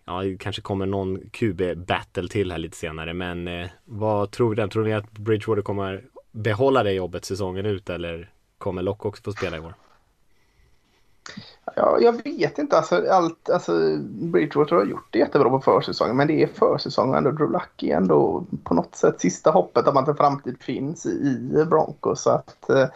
ja, 0.09 0.23
det 0.23 0.39
kanske 0.39 0.63
kommer 0.63 0.87
någon 0.87 1.21
QB-battle 1.21 2.29
till 2.29 2.51
här 2.53 2.59
lite 2.59 2.77
senare. 2.77 3.15
Men 3.15 3.49
eh, 3.49 3.69
vad 3.85 4.31
tror 4.31 4.55
du? 4.55 4.69
Tror 4.69 4.85
ni 4.85 4.95
att 4.95 5.13
Bridgewater 5.13 5.63
kommer 5.63 6.05
behålla 6.33 6.83
det 6.83 6.93
jobbet 6.93 7.25
säsongen 7.25 7.67
ut 7.67 7.91
eller 7.91 8.31
kommer 8.59 8.83
Lock 8.83 9.05
också 9.05 9.23
få 9.23 9.33
spela 9.33 9.57
i 9.57 9.61
år? 9.61 9.75
Ja, 11.77 11.99
jag 12.01 12.25
vet 12.25 12.59
inte. 12.59 12.77
Alltså, 12.77 13.05
allt, 13.11 13.51
alltså, 13.51 13.73
Bridgewater 14.07 14.77
har 14.77 14.85
gjort 14.85 15.07
det 15.11 15.19
jättebra 15.19 15.51
på 15.51 15.61
försäsongen. 15.61 16.17
Men 16.17 16.27
det 16.27 16.43
är 16.43 16.47
försäsongen 16.47 17.15
ändå. 17.15 17.31
Drew 17.31 17.53
Lucky 17.53 17.91
är 17.91 17.97
ändå 17.97 18.45
på 18.65 18.75
något 18.75 18.95
sätt 18.95 19.21
sista 19.21 19.51
hoppet 19.51 19.89
om 19.89 19.97
att 19.97 20.09
en 20.09 20.17
framtid 20.17 20.57
finns 20.61 21.07
i 21.07 21.65
Broncos. 21.71 22.23
Så 22.23 22.31
att, 22.31 22.71
eh, 22.71 22.87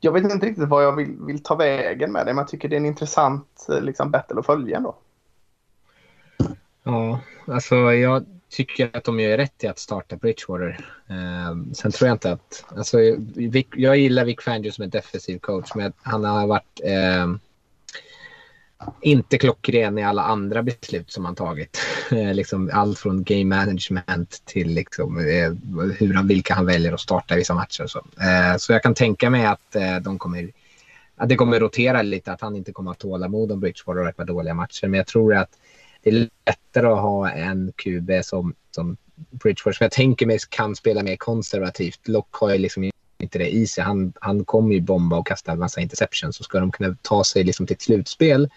jag 0.00 0.12
vet 0.12 0.32
inte 0.32 0.46
riktigt 0.46 0.68
vad 0.68 0.84
jag 0.84 0.96
vill, 0.96 1.16
vill 1.20 1.42
ta 1.42 1.54
vägen 1.54 2.12
med 2.12 2.26
det. 2.26 2.32
Men 2.34 2.42
jag 2.42 2.48
tycker 2.48 2.68
det 2.68 2.76
är 2.76 2.80
en 2.80 2.86
intressant 2.86 3.66
eh, 3.68 3.80
liksom, 3.80 4.10
battle 4.10 4.38
att 4.38 4.46
följa 4.46 4.76
ändå. 4.76 4.94
Ja, 6.84 7.20
alltså 7.46 7.76
jag 7.92 8.24
tycker 8.50 8.96
att 8.96 9.04
de 9.04 9.20
gör 9.20 9.36
rätt 9.36 9.64
i 9.64 9.66
att 9.66 9.78
starta 9.78 10.16
Bridgewater. 10.16 10.86
Eh, 11.08 11.72
sen 11.72 11.92
tror 11.92 12.08
jag 12.08 12.14
inte 12.14 12.32
att... 12.32 12.64
Alltså, 12.76 12.98
Vic, 13.34 13.66
jag 13.76 13.96
gillar 13.96 14.24
Vic 14.24 14.40
Fangio 14.40 14.70
som 14.70 14.84
en 14.84 14.90
defensiv 14.90 15.38
coach, 15.38 15.74
men 15.74 15.92
han 16.02 16.24
har 16.24 16.46
varit 16.46 16.80
eh, 16.84 17.26
inte 19.00 19.38
klockren 19.38 19.98
i 19.98 20.04
alla 20.04 20.22
andra 20.22 20.62
beslut 20.62 21.12
som 21.12 21.24
han 21.24 21.34
tagit. 21.34 21.78
Eh, 22.10 22.34
liksom 22.34 22.70
allt 22.72 22.98
från 22.98 23.24
game 23.24 23.56
management 23.56 24.42
till 24.44 24.68
liksom, 24.68 25.18
eh, 25.18 25.52
hur 25.98 26.28
vilka 26.28 26.54
han 26.54 26.66
väljer 26.66 26.92
att 26.92 27.00
starta 27.00 27.34
i 27.34 27.38
vissa 27.38 27.54
matcher. 27.54 27.86
Så, 27.86 27.98
eh, 27.98 28.56
så 28.58 28.72
jag 28.72 28.82
kan 28.82 28.94
tänka 28.94 29.30
mig 29.30 29.46
att 29.46 29.76
eh, 29.76 29.96
de 29.96 30.18
kommer 30.18 30.50
att 31.16 31.28
det 31.28 31.36
kommer 31.36 31.60
rotera 31.60 32.02
lite, 32.02 32.32
att 32.32 32.40
han 32.40 32.56
inte 32.56 32.72
kommer 32.72 32.90
att 32.90 33.02
ha 33.02 33.10
tålamod 33.10 33.52
om 33.52 33.60
Bridgewater 33.60 34.02
och 34.02 34.08
ett 34.08 34.16
par 34.16 34.24
dåliga 34.24 34.54
matcher. 34.54 34.86
Men 34.86 34.98
jag 34.98 35.06
tror 35.06 35.34
att 35.34 35.58
det 36.02 36.10
är 36.10 36.28
lättare 36.46 36.86
att 36.86 37.00
ha 37.00 37.30
en 37.30 37.72
QB 37.76 38.10
som, 38.22 38.54
som 38.70 38.96
Bridgewater, 39.14 39.72
som 39.72 39.84
jag 39.84 39.92
tänker 39.92 40.26
mig 40.26 40.38
kan 40.48 40.76
spela 40.76 41.02
mer 41.02 41.16
konservativt. 41.16 42.08
Lock 42.08 42.34
har 42.34 42.52
ju 42.52 42.58
liksom 42.58 42.90
inte 43.18 43.38
det 43.38 43.54
i 43.54 43.66
sig. 43.66 43.84
Han, 43.84 44.12
han 44.20 44.44
kommer 44.44 44.74
ju 44.74 44.80
bomba 44.80 45.16
och 45.16 45.26
kasta 45.26 45.52
en 45.52 45.58
massa 45.58 45.80
interceptions. 45.80 46.36
Så 46.36 46.44
ska 46.44 46.60
de 46.60 46.72
kunna 46.72 46.96
ta 47.02 47.24
sig 47.24 47.44
liksom 47.44 47.66
till 47.66 47.74
ett 47.74 47.82
slutspel 47.82 48.48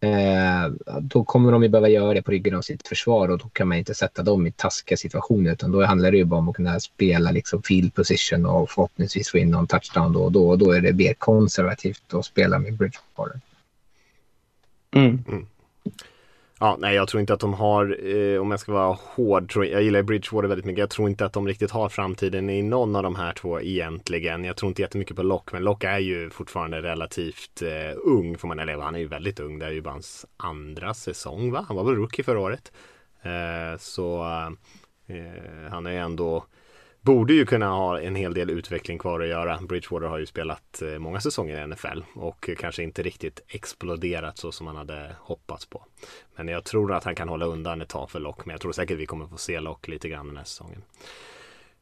eh, 0.00 0.70
då 1.00 1.24
kommer 1.24 1.52
de 1.52 1.62
ju 1.62 1.68
behöva 1.68 1.88
göra 1.88 2.14
det 2.14 2.22
på 2.22 2.30
ryggen 2.30 2.54
av 2.54 2.62
sitt 2.62 2.88
försvar 2.88 3.28
och 3.28 3.38
då 3.38 3.48
kan 3.48 3.68
man 3.68 3.78
inte 3.78 3.94
sätta 3.94 4.22
dem 4.22 4.46
i 4.46 4.52
taskiga 4.52 4.96
situationer 4.96 5.52
utan 5.52 5.72
då 5.72 5.84
handlar 5.84 6.10
det 6.10 6.16
ju 6.16 6.24
bara 6.24 6.40
om 6.40 6.48
att 6.48 6.56
kunna 6.56 6.80
spela 6.80 7.30
liksom 7.30 7.62
field 7.62 7.94
position 7.94 8.46
och 8.46 8.70
förhoppningsvis 8.70 9.30
få 9.30 9.38
in 9.38 9.50
någon 9.50 9.66
touchdown 9.66 10.12
då 10.12 10.24
och 10.24 10.32
då 10.32 10.48
och 10.48 10.58
då 10.58 10.70
är 10.70 10.80
det 10.80 10.92
mer 10.92 11.14
konservativt 11.14 12.14
att 12.14 12.24
spela 12.24 12.58
med 12.58 12.76
Bridgewater. 12.76 13.40
Mm. 14.90 15.24
Mm. 15.28 15.46
Ja, 16.60 16.76
nej, 16.78 16.94
jag 16.94 17.08
tror 17.08 17.20
inte 17.20 17.34
att 17.34 17.40
de 17.40 17.54
har, 17.54 18.06
eh, 18.06 18.40
om 18.40 18.50
jag 18.50 18.60
ska 18.60 18.72
vara 18.72 18.98
hård, 19.00 19.52
tror, 19.52 19.66
jag 19.66 19.82
gillar 19.82 20.02
Bridgewater 20.02 20.48
väldigt 20.48 20.64
mycket. 20.64 20.78
Jag 20.78 20.90
tror 20.90 21.08
inte 21.08 21.24
att 21.24 21.32
de 21.32 21.46
riktigt 21.46 21.70
har 21.70 21.88
framtiden 21.88 22.50
i 22.50 22.62
någon 22.62 22.96
av 22.96 23.02
de 23.02 23.16
här 23.16 23.32
två 23.32 23.60
egentligen. 23.60 24.44
Jag 24.44 24.56
tror 24.56 24.68
inte 24.68 24.82
jättemycket 24.82 25.16
på 25.16 25.22
Lock, 25.22 25.52
men 25.52 25.64
Lock 25.64 25.84
är 25.84 25.98
ju 25.98 26.30
fortfarande 26.30 26.82
relativt 26.82 27.62
eh, 27.62 27.98
ung, 28.04 28.38
får 28.38 28.48
man 28.48 28.56
leva. 28.56 28.84
Han 28.84 28.94
är 28.94 28.98
ju 28.98 29.08
väldigt 29.08 29.40
ung. 29.40 29.58
Det 29.58 29.66
är 29.66 29.70
ju 29.70 29.80
bara 29.80 29.90
hans 29.90 30.26
andra 30.36 30.94
säsong, 30.94 31.50
va? 31.50 31.64
Han 31.68 31.76
var 31.76 31.84
väl 31.84 31.94
rookie 31.94 32.24
förra 32.24 32.40
året. 32.40 32.72
Eh, 33.22 33.78
så 33.78 34.22
eh, 35.06 35.70
han 35.70 35.86
är 35.86 35.90
ju 35.90 35.98
ändå 35.98 36.44
borde 37.08 37.34
ju 37.34 37.46
kunna 37.46 37.68
ha 37.68 38.00
en 38.00 38.14
hel 38.14 38.34
del 38.34 38.50
utveckling 38.50 38.98
kvar 38.98 39.20
att 39.20 39.28
göra. 39.28 39.58
Bridgewater 39.62 40.06
har 40.06 40.18
ju 40.18 40.26
spelat 40.26 40.82
eh, 40.82 40.98
många 40.98 41.20
säsonger 41.20 41.62
i 41.62 41.66
NFL 41.66 42.02
och 42.14 42.50
kanske 42.58 42.82
inte 42.82 43.02
riktigt 43.02 43.40
exploderat 43.48 44.38
så 44.38 44.52
som 44.52 44.64
man 44.64 44.76
hade 44.76 45.16
hoppats 45.20 45.66
på. 45.66 45.84
Men 46.36 46.48
jag 46.48 46.64
tror 46.64 46.92
att 46.92 47.04
han 47.04 47.14
kan 47.14 47.28
hålla 47.28 47.46
undan 47.46 47.80
ett 47.80 47.88
tag 47.88 48.10
för 48.10 48.20
Lock, 48.20 48.46
men 48.46 48.54
jag 48.54 48.60
tror 48.60 48.72
säkert 48.72 48.98
vi 48.98 49.06
kommer 49.06 49.26
få 49.26 49.36
se 49.36 49.60
Lock 49.60 49.88
lite 49.88 50.08
grann 50.08 50.26
den 50.26 50.36
här 50.36 50.44
säsongen. 50.44 50.82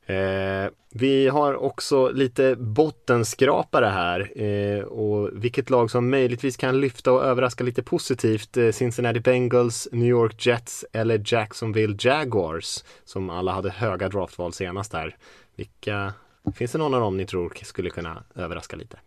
Eh, 0.07 0.71
vi 0.93 1.29
har 1.29 1.55
också 1.55 2.11
lite 2.11 2.57
bottenskrapare 2.57 3.87
här 3.87 4.43
eh, 4.43 4.85
och 4.85 5.31
vilket 5.33 5.71
lag 5.71 5.91
som 5.91 6.11
möjligtvis 6.11 6.57
kan 6.57 6.81
lyfta 6.81 7.13
och 7.13 7.25
överraska 7.25 7.65
lite 7.65 7.83
positivt. 7.83 8.57
Eh, 8.57 8.71
Cincinnati 8.71 9.21
Bengals, 9.21 9.89
New 9.93 10.09
York 10.09 10.47
Jets 10.47 10.85
eller 10.93 11.23
Jacksonville 11.25 11.97
Jaguars 11.99 12.85
som 13.05 13.31
alla 13.31 13.53
hade 13.53 13.71
höga 13.71 14.09
draftval 14.09 14.53
senast 14.53 14.93
där. 14.93 15.17
Vilka, 15.57 16.13
finns 16.55 16.73
det 16.73 16.79
någon 16.79 16.95
av 16.95 17.01
dem 17.01 17.17
ni 17.17 17.27
tror 17.27 17.53
skulle 17.63 17.91
kunna 17.91 18.23
överraska 18.35 18.77
lite? 18.77 18.99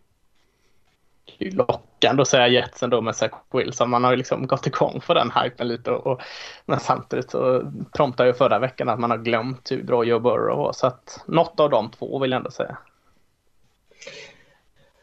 Det 1.38 1.46
är 1.46 1.50
lockande 1.50 2.22
att 2.22 2.28
säga 2.28 2.48
Jetsen 2.48 2.90
då 2.90 3.00
med 3.00 3.16
Zach 3.16 3.30
Wilson. 3.52 3.90
Man 3.90 4.04
har 4.04 4.10
ju 4.10 4.16
liksom 4.16 4.46
gått 4.46 4.66
igång 4.66 5.00
för 5.00 5.14
den 5.14 5.30
hypen 5.42 5.68
lite. 5.68 5.90
Och, 5.90 6.20
men 6.66 6.80
samtidigt 6.80 7.30
så 7.30 7.72
promptade 7.96 8.28
ju 8.28 8.34
förra 8.34 8.58
veckan 8.58 8.88
att 8.88 9.00
man 9.00 9.10
har 9.10 9.18
glömt 9.18 9.70
hur 9.70 9.82
bra 9.82 10.04
Joe 10.04 10.18
Burrow 10.20 10.56
var. 10.58 10.72
Så 10.72 10.86
att 10.86 11.22
något 11.26 11.60
av 11.60 11.70
de 11.70 11.90
två 11.90 12.18
vill 12.18 12.30
jag 12.30 12.38
ändå 12.38 12.50
säga. 12.50 12.78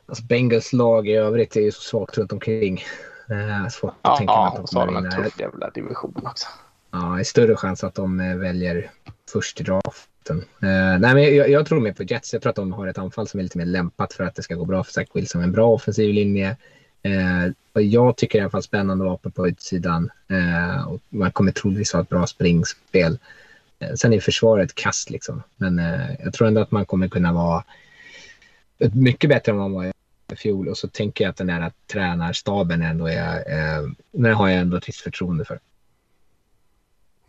Alltså 0.07 0.23
Bengals 0.23 0.73
lag 0.73 1.07
i 1.07 1.13
övrigt 1.13 1.55
är 1.55 1.61
ju 1.61 1.71
så 1.71 1.81
svagt 1.81 2.17
runt 2.17 2.31
omkring. 2.33 2.83
Eh, 3.29 3.67
svårt 3.69 3.91
att 3.91 3.97
Ja, 4.01 4.17
tänka 4.17 4.33
mig 4.33 4.45
att 4.47 4.53
ja 4.53 4.55
de 4.55 4.61
och 4.61 4.69
så 4.69 4.79
har 4.79 4.85
kommer 4.85 5.01
de 5.01 5.05
en 5.07 5.11
vinna. 5.11 5.23
tuff 5.23 5.39
jävla 5.39 5.69
division 5.69 6.21
också. 6.25 6.47
Ja, 6.91 6.97
det 6.99 7.19
är 7.21 7.23
större 7.23 7.55
chans 7.55 7.83
att 7.83 7.95
de 7.95 8.19
eh, 8.19 8.35
väljer 8.37 8.91
först 9.33 9.61
i 9.61 9.63
draften. 10.27 10.69
Eh, 10.69 10.99
nej, 10.99 11.13
men 11.13 11.35
jag, 11.35 11.49
jag 11.49 11.65
tror 11.65 11.79
mer 11.79 11.93
på 11.93 12.03
Jets. 12.03 12.33
Jag 12.33 12.41
tror 12.41 12.49
att 12.49 12.55
de 12.55 12.73
har 12.73 12.87
ett 12.87 12.97
anfall 12.97 13.27
som 13.27 13.39
är 13.39 13.43
lite 13.43 13.57
mer 13.57 13.65
lämpat 13.65 14.13
för 14.13 14.23
att 14.23 14.35
det 14.35 14.41
ska 14.41 14.55
gå 14.55 14.65
bra 14.65 14.83
för 14.83 14.91
Zach 14.91 15.07
Wilson. 15.13 15.43
En 15.43 15.51
bra 15.51 15.67
offensiv 15.67 16.13
linje. 16.13 16.57
Eh, 17.03 17.51
och 17.73 17.81
jag 17.81 18.17
tycker 18.17 18.39
i 18.39 18.41
alla 18.41 18.49
fall 18.49 18.63
spännande 18.63 19.05
vapen 19.05 19.31
på 19.31 19.47
utsidan. 19.47 20.09
Eh, 20.29 20.87
och 20.87 21.01
man 21.09 21.31
kommer 21.31 21.51
troligtvis 21.51 21.93
ha 21.93 22.01
ett 22.01 22.09
bra 22.09 22.27
springspel. 22.27 23.17
Eh, 23.79 23.93
sen 23.93 24.13
är 24.13 24.19
försvaret 24.19 24.75
kast 24.75 25.09
liksom. 25.09 25.43
Men 25.55 25.79
eh, 25.79 26.15
jag 26.23 26.33
tror 26.33 26.47
ändå 26.47 26.61
att 26.61 26.71
man 26.71 26.85
kommer 26.85 27.07
kunna 27.07 27.33
vara 27.33 27.63
mycket 28.93 29.29
bättre 29.29 29.51
än 29.51 29.57
vad 29.57 29.71
man 29.71 29.83
var 29.83 29.91
i 30.33 30.35
fjol. 30.35 30.67
Och 30.67 30.77
så 30.77 30.87
tänker 30.87 31.23
jag 31.23 31.29
att 31.29 31.37
den 31.37 31.47
där 31.47 31.71
tränarstaben 31.91 32.81
ändå 32.81 33.07
är, 33.07 33.37
eh, 33.37 33.89
den 34.11 34.33
har 34.33 34.49
jag 34.49 34.59
ändå 34.59 34.77
ett 34.77 34.89
visst 34.89 35.01
förtroende 35.01 35.45
för. 35.45 35.59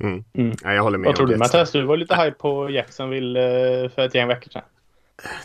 Mm. 0.03 0.25
Mm. 0.35 0.57
Ja, 0.63 0.73
jag 0.73 0.83
håller 0.83 0.99
med 0.99 1.07
Vad 1.07 1.17
tror 1.17 1.27
du. 1.27 1.37
Mattias? 1.37 1.73
Du 1.73 1.83
var 1.83 1.97
lite 1.97 2.15
hype 2.15 2.39
på 2.39 2.71
Jacksonville 2.71 3.41
eh, 3.85 3.91
för 3.91 4.03
ett 4.07 4.15
gäng 4.15 4.29
veckor 4.29 4.51
sedan. 4.51 4.63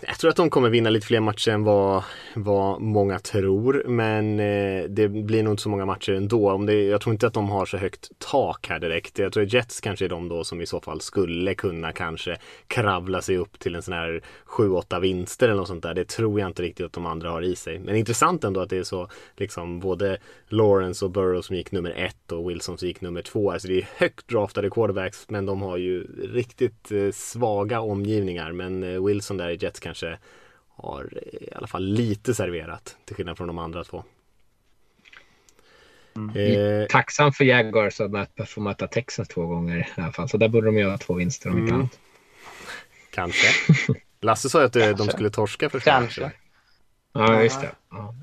Jag 0.08 0.20
tror 0.20 0.30
att 0.30 0.36
de 0.36 0.50
kommer 0.50 0.70
vinna 0.70 0.90
lite 0.90 1.08
fler 1.08 1.20
matcher 1.20 1.52
än 1.52 1.64
vad, 1.64 2.04
vad 2.36 2.82
många 2.82 3.20
tror. 3.20 3.84
Men 3.88 4.40
eh, 4.40 4.84
det 4.90 5.08
blir 5.08 5.44
nog 5.44 5.54
inte 5.54 5.64
så 5.64 5.70
många 5.70 5.86
matcher 5.86 6.14
ändå. 6.14 6.52
Om 6.52 6.66
det, 6.66 6.84
jag 6.84 7.02
tror 7.02 7.14
inte 7.14 7.28
att 7.28 7.34
de 7.34 7.50
har 7.50 7.66
så 7.66 7.78
högt 7.78 8.12
tak 8.18 8.68
här 8.70 8.80
direkt. 8.80 9.20
Jag 9.20 9.34
tror 9.34 9.44
att 9.44 9.54
Jets 9.54 9.82
kanske 9.82 10.06
är 10.06 10.10
de 10.10 10.30
då 10.30 10.44
som 10.44 10.62
i 10.62 10.66
så 10.66 10.82
fall 10.82 11.02
skulle 11.02 11.56
kunna 11.56 11.92
kanske 11.92 12.38
kravla 12.68 13.22
sig 13.22 13.38
upp 13.38 13.60
till 13.60 13.76
en 13.76 13.82
sån 13.82 13.94
här 13.94 14.22
7-8 14.48 15.00
vinster 15.00 15.48
eller 15.48 15.58
något 15.58 15.68
sånt 15.68 15.84
där. 15.84 15.94
Det 15.94 16.08
tror 16.08 16.40
jag 16.40 16.50
inte 16.50 16.64
riktigt 16.64 16.86
att 16.86 16.94
de 16.94 17.06
andra 17.06 17.30
har 17.32 17.42
i 17.42 17.56
sig. 17.56 17.80
Men 17.80 17.96
intressant 17.96 18.44
ändå 18.44 18.62
att 18.62 18.70
det 18.70 18.78
är 18.78 18.84
så 18.84 19.10
liksom 19.38 19.80
både 19.80 20.18
Lawrence 20.48 21.06
och 21.06 21.12
Burrow 21.12 21.42
som 21.42 21.56
gick 21.56 21.72
nummer 21.72 21.92
ett 21.92 22.32
och 22.32 22.50
Wilson 22.50 22.78
som 22.78 22.88
gick 22.88 23.02
nummer 23.02 23.22
två. 23.22 23.52
Alltså 23.52 23.68
det 23.68 23.78
är 23.78 23.90
högt 23.98 24.28
draftade 24.28 24.70
quarterbacks 24.70 25.26
men 25.30 25.46
de 25.46 25.62
har 25.62 25.78
ju 25.78 26.08
riktigt 26.34 26.92
eh, 26.92 27.12
svaga 27.14 27.82
omgivningar. 27.82 28.52
Men 28.52 28.84
eh, 28.84 29.06
Wilson 29.06 29.38
där 29.38 29.50
i 29.50 29.63
Jets 29.64 29.80
kanske 29.80 30.18
har 30.68 31.18
i 31.18 31.50
alla 31.56 31.68
fall 31.68 31.84
lite 31.84 32.34
serverat 32.36 32.98
till 33.06 33.16
skillnad 33.16 33.38
från 33.38 33.48
de 33.48 33.58
andra 33.58 33.84
två. 33.84 34.04
Eh, 36.36 36.88
Tacksam 36.90 37.34
för 37.34 37.44
Jaguars 37.46 38.02
att 38.02 38.50
få 38.50 38.62
möta 38.62 38.88
Texas 38.88 39.28
två 39.28 39.46
gånger 39.46 39.78
i 39.98 40.02
alla 40.02 40.12
fall. 40.12 40.30
Så 40.30 40.38
där 40.38 40.48
borde 40.48 40.66
de 40.68 40.78
göra 40.78 40.98
två 40.98 41.14
vinster 41.14 41.50
om 41.50 41.58
inte 41.58 41.70
Mm. 41.70 41.80
annat. 41.82 42.00
kanske. 43.14 43.48
Lasse 44.22 44.50
sa 44.50 44.60
ju 44.60 44.66
att 44.66 44.76
eh, 44.76 44.90
de 44.90 45.08
skulle 45.08 45.30
torska 45.30 45.70
första 45.70 45.92
Kanske. 45.92 46.32
Ja, 47.14 47.44
just 47.44 47.62
det. 47.62 47.72
Ja. 47.92 48.16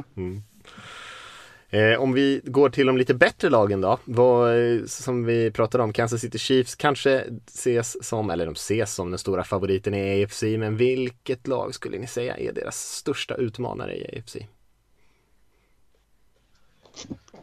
Eh, 1.71 2.01
om 2.01 2.13
vi 2.13 2.41
går 2.45 2.71
till 2.71 2.87
de 2.87 2.97
lite 2.99 3.15
bättre 3.15 3.49
lagen 3.49 3.81
då. 3.81 3.99
Vad, 4.05 4.75
eh, 4.75 4.85
som 4.85 5.25
vi 5.25 5.51
pratade 5.51 5.85
om, 5.85 5.93
Kansas 5.93 6.21
City 6.21 6.39
Chiefs 6.39 6.75
kanske 6.75 7.25
ses 7.47 8.07
som, 8.09 8.31
eller 8.31 8.47
de 8.47 8.53
ses 8.53 8.95
som 8.95 9.11
den 9.11 9.19
stora 9.19 9.45
favoriten 9.45 9.95
i 9.95 10.25
AFC. 10.25 10.43
Men 10.43 10.77
vilket 10.77 11.47
lag 11.47 11.75
skulle 11.75 11.99
ni 11.99 12.07
säga 12.07 12.37
är 12.37 12.53
deras 12.53 12.77
största 12.77 13.35
utmanare 13.35 13.97
i 13.97 14.19
AFC? 14.19 14.37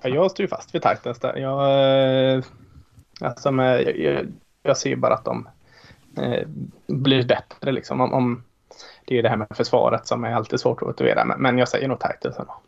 Ja, 0.02 0.10
jag 0.10 0.32
står 0.32 0.44
ju 0.44 0.48
fast 0.48 0.76
vid 0.76 0.82
Titans 0.82 1.20
där. 1.20 1.36
Jag, 1.36 2.36
eh, 2.36 2.44
alltså 3.22 3.52
med, 3.52 3.82
jag, 3.82 4.00
jag, 4.00 4.26
jag 4.64 4.78
ser 4.78 4.90
ju 4.90 4.96
bara 4.96 5.14
att 5.14 5.26
de 5.26 5.50
eh, 6.18 6.48
blir 6.88 7.26
bättre 7.26 7.72
liksom. 7.72 8.02
Om, 8.02 8.14
om, 8.14 8.44
det 9.06 9.20
är 9.20 9.24
det 9.24 9.30
här 9.30 9.38
med 9.38 9.48
försvaret 9.56 10.08
som 10.08 10.24
är 10.24 10.34
alltid 10.34 10.60
svårt 10.60 10.82
att 10.82 10.88
motivera. 10.88 11.26
Men, 11.26 11.42
men 11.42 11.58
jag 11.58 11.68
säger 11.68 11.88
nog 11.88 12.00
Titans 12.00 12.40
ändå. 12.40 12.62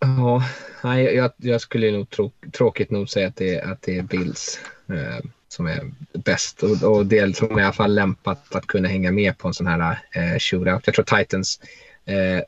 Ja, 0.00 0.42
nej, 0.84 1.04
jag, 1.04 1.30
jag 1.36 1.60
skulle 1.60 1.90
nog 1.90 2.10
tro, 2.10 2.32
tråkigt 2.52 2.90
nog 2.90 3.08
säga 3.08 3.28
att 3.28 3.36
det, 3.36 3.60
att 3.60 3.82
det 3.82 3.98
är 3.98 4.02
Bills 4.02 4.60
eh, 4.88 5.24
som 5.48 5.66
är 5.66 5.90
bäst 6.12 6.62
och, 6.62 6.82
och 6.82 7.06
det 7.06 7.36
som 7.36 7.50
är 7.50 7.60
i 7.60 7.64
alla 7.64 7.72
fall 7.72 7.94
lämpat 7.94 8.54
att 8.54 8.66
kunna 8.66 8.88
hänga 8.88 9.12
med 9.12 9.38
på 9.38 9.48
en 9.48 9.54
sån 9.54 9.66
här 9.66 9.98
eh, 10.12 10.38
shootout. 10.38 10.82
Jag 10.86 10.94
tror 10.94 11.18
Titans 11.18 11.60
eh, 12.04 12.42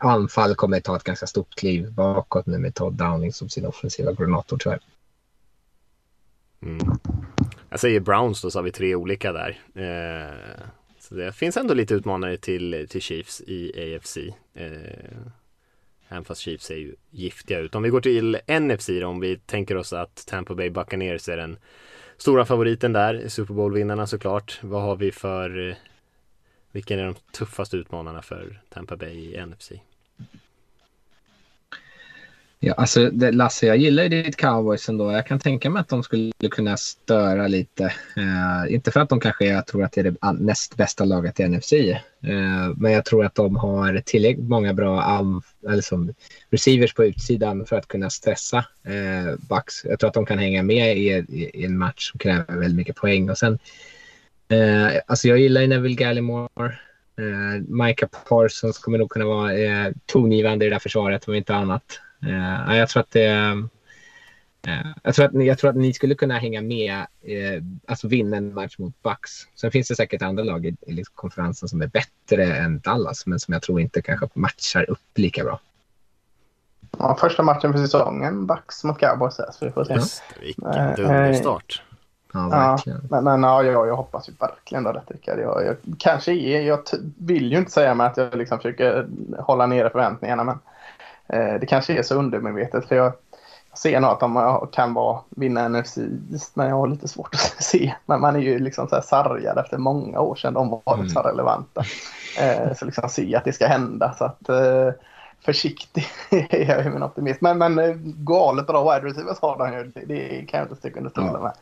anfall 0.00 0.54
kommer 0.54 0.80
ta 0.80 0.96
ett 0.96 1.04
ganska 1.04 1.26
stort 1.26 1.54
kliv 1.54 1.92
bakåt 1.92 2.46
nu 2.46 2.58
med 2.58 2.74
Todd 2.74 2.94
Downing 2.94 3.32
som 3.32 3.48
sin 3.48 3.66
offensiva 3.66 4.14
koordinator 4.14 4.58
tyvärr. 4.58 4.80
Mm. 6.62 6.98
Jag 7.70 7.80
säger 7.80 8.00
Browns 8.00 8.42
då 8.42 8.50
så 8.50 8.58
har 8.58 8.64
vi 8.64 8.72
tre 8.72 8.94
olika 8.94 9.32
där. 9.32 9.60
Eh, 9.74 10.64
så 10.98 11.14
det 11.14 11.32
finns 11.32 11.56
ändå 11.56 11.74
lite 11.74 11.94
utmanare 11.94 12.36
till, 12.36 12.86
till 12.90 13.00
Chiefs 13.00 13.40
i 13.40 13.96
AFC. 13.96 14.16
Eh, 14.54 15.10
även 16.14 16.24
fast 16.24 16.40
Chiefs 16.40 16.64
ser 16.64 16.76
ju 16.76 16.94
giftiga 17.10 17.58
ut. 17.58 17.74
Om 17.74 17.82
vi 17.82 17.88
går 17.88 18.00
till 18.00 18.38
NFC 18.60 18.88
då, 19.00 19.06
om 19.06 19.20
vi 19.20 19.36
tänker 19.36 19.76
oss 19.76 19.92
att 19.92 20.26
Tampa 20.26 20.54
Bay 20.54 20.70
Buccaneers 20.70 21.28
är 21.28 21.36
den 21.36 21.58
stora 22.16 22.44
favoriten 22.44 22.92
där, 22.92 23.28
Super 23.28 23.54
Bowl-vinnarna 23.54 24.06
såklart. 24.06 24.58
Vad 24.62 24.82
har 24.82 24.96
vi 24.96 25.12
för, 25.12 25.70
eh, 25.70 25.76
vilken 26.72 26.98
är 26.98 27.04
de 27.04 27.14
tuffaste 27.32 27.76
utmanarna 27.76 28.22
för 28.22 28.60
Tampa 28.68 28.96
Bay 28.96 29.34
i 29.34 29.46
NFC? 29.46 29.72
Ja, 32.66 32.74
alltså 32.76 33.10
det, 33.10 33.32
Lasse, 33.32 33.66
jag 33.66 33.76
gillar 33.76 34.02
ju 34.02 34.08
ditt 34.08 34.36
cowboys 34.36 34.88
ändå. 34.88 35.12
Jag 35.12 35.26
kan 35.26 35.38
tänka 35.38 35.70
mig 35.70 35.80
att 35.80 35.88
de 35.88 36.02
skulle 36.02 36.32
kunna 36.50 36.76
störa 36.76 37.46
lite. 37.46 37.84
Eh, 38.16 38.74
inte 38.74 38.90
för 38.90 39.00
att 39.00 39.08
de 39.08 39.20
kanske, 39.20 39.44
jag 39.44 39.66
tror 39.66 39.84
att 39.84 39.92
det 39.92 40.00
är 40.00 40.04
det 40.04 40.32
näst 40.32 40.76
bästa 40.76 41.04
laget 41.04 41.40
i 41.40 41.48
NFC. 41.48 41.72
Eh, 41.72 41.98
men 42.76 42.92
jag 42.92 43.04
tror 43.04 43.24
att 43.24 43.34
de 43.34 43.56
har 43.56 44.02
tillräckligt 44.04 44.48
många 44.48 44.74
bra 44.74 45.02
anf- 45.02 46.14
receivers 46.50 46.94
på 46.94 47.04
utsidan 47.04 47.66
för 47.66 47.76
att 47.76 47.88
kunna 47.88 48.10
stressa 48.10 48.58
eh, 48.84 49.34
Bucks. 49.48 49.84
Jag 49.84 49.98
tror 49.98 50.08
att 50.08 50.14
de 50.14 50.26
kan 50.26 50.38
hänga 50.38 50.62
med 50.62 50.96
i, 50.98 51.08
i, 51.10 51.50
i 51.54 51.64
en 51.64 51.78
match 51.78 52.10
som 52.10 52.18
kräver 52.18 52.56
väldigt 52.58 52.76
mycket 52.76 52.96
poäng. 52.96 53.30
Och 53.30 53.38
sen, 53.38 53.58
eh, 54.48 55.00
alltså 55.06 55.28
jag 55.28 55.38
gillar 55.38 55.60
ju 55.60 55.66
Neville 55.66 55.96
Gallimore. 55.96 56.78
Eh, 57.18 57.62
Micah 57.68 58.08
Parsons 58.28 58.78
kommer 58.78 58.98
nog 58.98 59.10
kunna 59.10 59.24
vara 59.24 59.58
eh, 59.58 59.92
tongivande 60.06 60.64
i 60.64 60.68
det 60.68 60.74
där 60.74 60.80
försvaret 60.80 61.28
om 61.28 61.34
inte 61.34 61.54
annat. 61.54 62.00
Eh, 62.28 62.76
jag 62.76 62.88
tror 62.88 63.00
att 63.00 63.10
det... 63.10 63.24
eh, 64.66 64.86
jag, 65.02 65.14
tror 65.14 65.26
att, 65.26 65.32
ni- 65.32 65.46
jag 65.46 65.58
tror 65.58 65.70
att 65.70 65.76
ni 65.76 65.92
skulle 65.92 66.14
kunna 66.14 66.38
hänga 66.38 66.62
med, 66.62 66.94
eh, 67.22 67.62
alltså 67.88 68.08
vinna 68.08 68.36
en 68.36 68.54
match 68.54 68.78
mot 68.78 69.02
Bucks. 69.02 69.30
Sen 69.54 69.70
finns 69.70 69.88
det 69.88 69.96
säkert 69.96 70.22
andra 70.22 70.44
lag 70.44 70.66
i, 70.66 70.76
i 70.80 70.92
liksom 70.92 71.12
konferensen 71.16 71.68
som 71.68 71.82
är 71.82 71.86
bättre 71.86 72.44
än 72.56 72.78
Dallas, 72.80 73.26
men 73.26 73.40
som 73.40 73.52
jag 73.54 73.62
tror 73.62 73.80
inte 73.80 74.02
kanske 74.02 74.28
matchar 74.34 74.90
upp 74.90 74.98
lika 75.14 75.44
bra. 75.44 75.60
Ja, 76.98 77.16
första 77.20 77.42
matchen 77.42 77.72
för 77.72 77.78
säsongen, 77.80 78.46
Bucks 78.46 78.84
mot 78.84 78.98
Cowboys. 78.98 79.34
Så 79.34 79.64
vi 79.66 79.70
får 79.70 79.84
se. 79.84 79.94
Just, 79.94 80.22
vilken 80.40 80.64
Eh, 80.66 80.94
dunderstart. 80.96 81.82
Ja, 82.32 82.40
Ja, 82.40 82.48
verkligen. 82.48 83.00
men, 83.10 83.24
men 83.24 83.42
ja, 83.42 83.62
jag, 83.62 83.88
jag 83.88 83.96
hoppas 83.96 84.28
ju 84.28 84.32
verkligen 84.40 84.86
rätt 84.86 85.10
Rickard. 85.10 85.38
Jag, 85.38 85.66
jag, 85.66 85.76
kanske 85.98 86.32
är, 86.32 86.60
jag 86.62 86.80
vill 87.18 87.52
ju 87.52 87.58
inte 87.58 87.70
säga 87.70 87.94
mig 87.94 88.06
att 88.06 88.16
jag 88.16 88.34
liksom 88.36 88.58
försöker 88.58 89.06
hålla 89.38 89.66
nere 89.66 89.90
förväntningarna 89.90 90.44
men 90.44 90.54
eh, 90.54 90.60
det 91.60 91.66
kanske 91.68 91.98
är 91.98 92.02
så 92.02 92.14
undermedvetet 92.14 92.88
för 92.88 92.96
jag, 92.96 93.12
jag 93.70 93.78
ser 93.78 94.00
nog 94.00 94.10
att 94.10 94.20
de 94.20 94.68
kan 94.72 94.94
vara, 94.94 95.20
vinna 95.30 95.68
NFC 95.68 95.98
East, 96.32 96.56
men 96.56 96.68
jag 96.68 96.76
har 96.76 96.86
lite 96.86 97.08
svårt 97.08 97.34
att 97.34 97.40
se. 97.64 97.94
Men 98.06 98.20
man 98.20 98.36
är 98.36 98.40
ju 98.40 98.58
liksom 98.58 98.88
så 98.88 98.94
här 98.94 99.02
sargad 99.02 99.58
efter 99.58 99.78
många 99.78 100.20
år 100.20 100.34
sedan 100.34 100.54
de 100.54 100.70
var 100.70 100.94
Mm. 100.94 101.08
så 101.08 101.20
relevanta. 101.20 101.84
Eh, 102.40 102.74
så 102.76 102.84
liksom 102.84 103.08
se 103.08 103.36
att 103.36 103.44
det 103.44 103.52
ska 103.52 103.66
hända 103.66 104.14
så 104.18 104.24
att 104.24 104.48
eh, 104.48 104.90
försiktig 105.44 106.06
är 106.30 106.70
jag 106.84 106.92
min 106.92 107.02
optimism. 107.02 107.38
Men, 107.44 107.58
men 107.58 107.78
eh, 107.78 107.94
galet 108.04 108.66
bra 108.66 108.94
wide 108.94 109.08
receivers 109.10 109.40
har 109.40 109.58
de 109.58 109.72
ju. 109.72 109.84
Det, 109.84 110.04
det 110.14 110.46
kan 110.48 110.58
jag 110.58 110.64
inte 110.64 110.76
sticka 110.76 110.98
under 110.98 111.10
stolen 111.10 111.32
Ja. 111.34 111.40
med. 111.42 111.52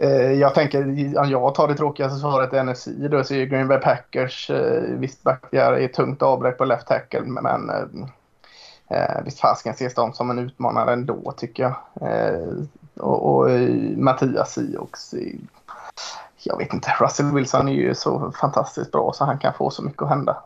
Eh, 0.00 0.32
Jag 0.32 0.54
tänker, 0.54 0.82
om 1.18 1.30
jag 1.30 1.54
tar 1.54 1.68
det 1.68 1.74
tråkigaste 1.74 2.18
svaret 2.18 2.52
i 2.52 2.62
NFC 2.62 2.86
då 2.86 3.24
så 3.24 3.34
är 3.34 3.44
Green 3.44 3.68
Bay 3.68 3.78
Packers, 3.78 4.50
eh, 4.50 4.82
visst 4.82 5.22
backar 5.22 5.72
är 5.72 5.88
tungt 5.88 6.22
avbräck 6.22 6.58
på 6.58 6.64
left 6.64 6.86
tackle 6.86 7.20
men 7.20 7.70
eh, 8.88 9.24
visst 9.24 9.40
fasken 9.40 9.72
ses 9.72 9.94
de 9.94 10.12
som 10.12 10.30
en 10.30 10.38
utmanare 10.38 10.92
ändå 10.92 11.34
tycker 11.36 11.62
jag. 11.62 11.74
Eh, 12.10 12.48
och, 12.94 13.34
och 13.34 13.50
eh, 13.50 13.70
Mattias 13.96 14.54
Siox, 14.54 15.14
eh, 15.14 15.34
jag 16.42 16.58
vet 16.58 16.72
inte, 16.74 16.96
Russell 17.00 17.32
Wilson 17.34 17.68
är 17.68 17.72
ju 17.72 17.94
så 17.94 18.32
fantastiskt 18.40 18.92
bra 18.92 19.12
så 19.14 19.24
han 19.24 19.38
kan 19.38 19.54
få 19.54 19.70
så 19.70 19.82
mycket 19.82 20.02
att 20.02 20.08
hända. 20.08 20.42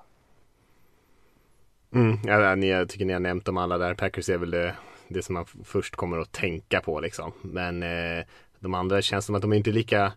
Mm, 1.94 2.18
ja, 2.24 2.54
ni, 2.54 2.70
jag 2.70 2.88
tycker 2.88 3.04
ni 3.04 3.12
har 3.12 3.20
nämnt 3.20 3.44
dem 3.44 3.56
alla 3.56 3.78
där. 3.78 3.94
Packers 3.94 4.28
är 4.28 4.38
väl 4.38 4.50
det, 4.50 4.74
det 5.08 5.22
som 5.22 5.34
man 5.34 5.44
först 5.64 5.96
kommer 5.96 6.18
att 6.18 6.32
tänka 6.32 6.80
på 6.80 7.00
liksom. 7.00 7.32
Men 7.42 7.82
eh, 7.82 8.24
de 8.60 8.74
andra 8.74 9.02
känns 9.02 9.24
som 9.24 9.34
att 9.34 9.42
de 9.42 9.52
är 9.52 9.56
inte 9.56 9.70
lika 9.70 10.12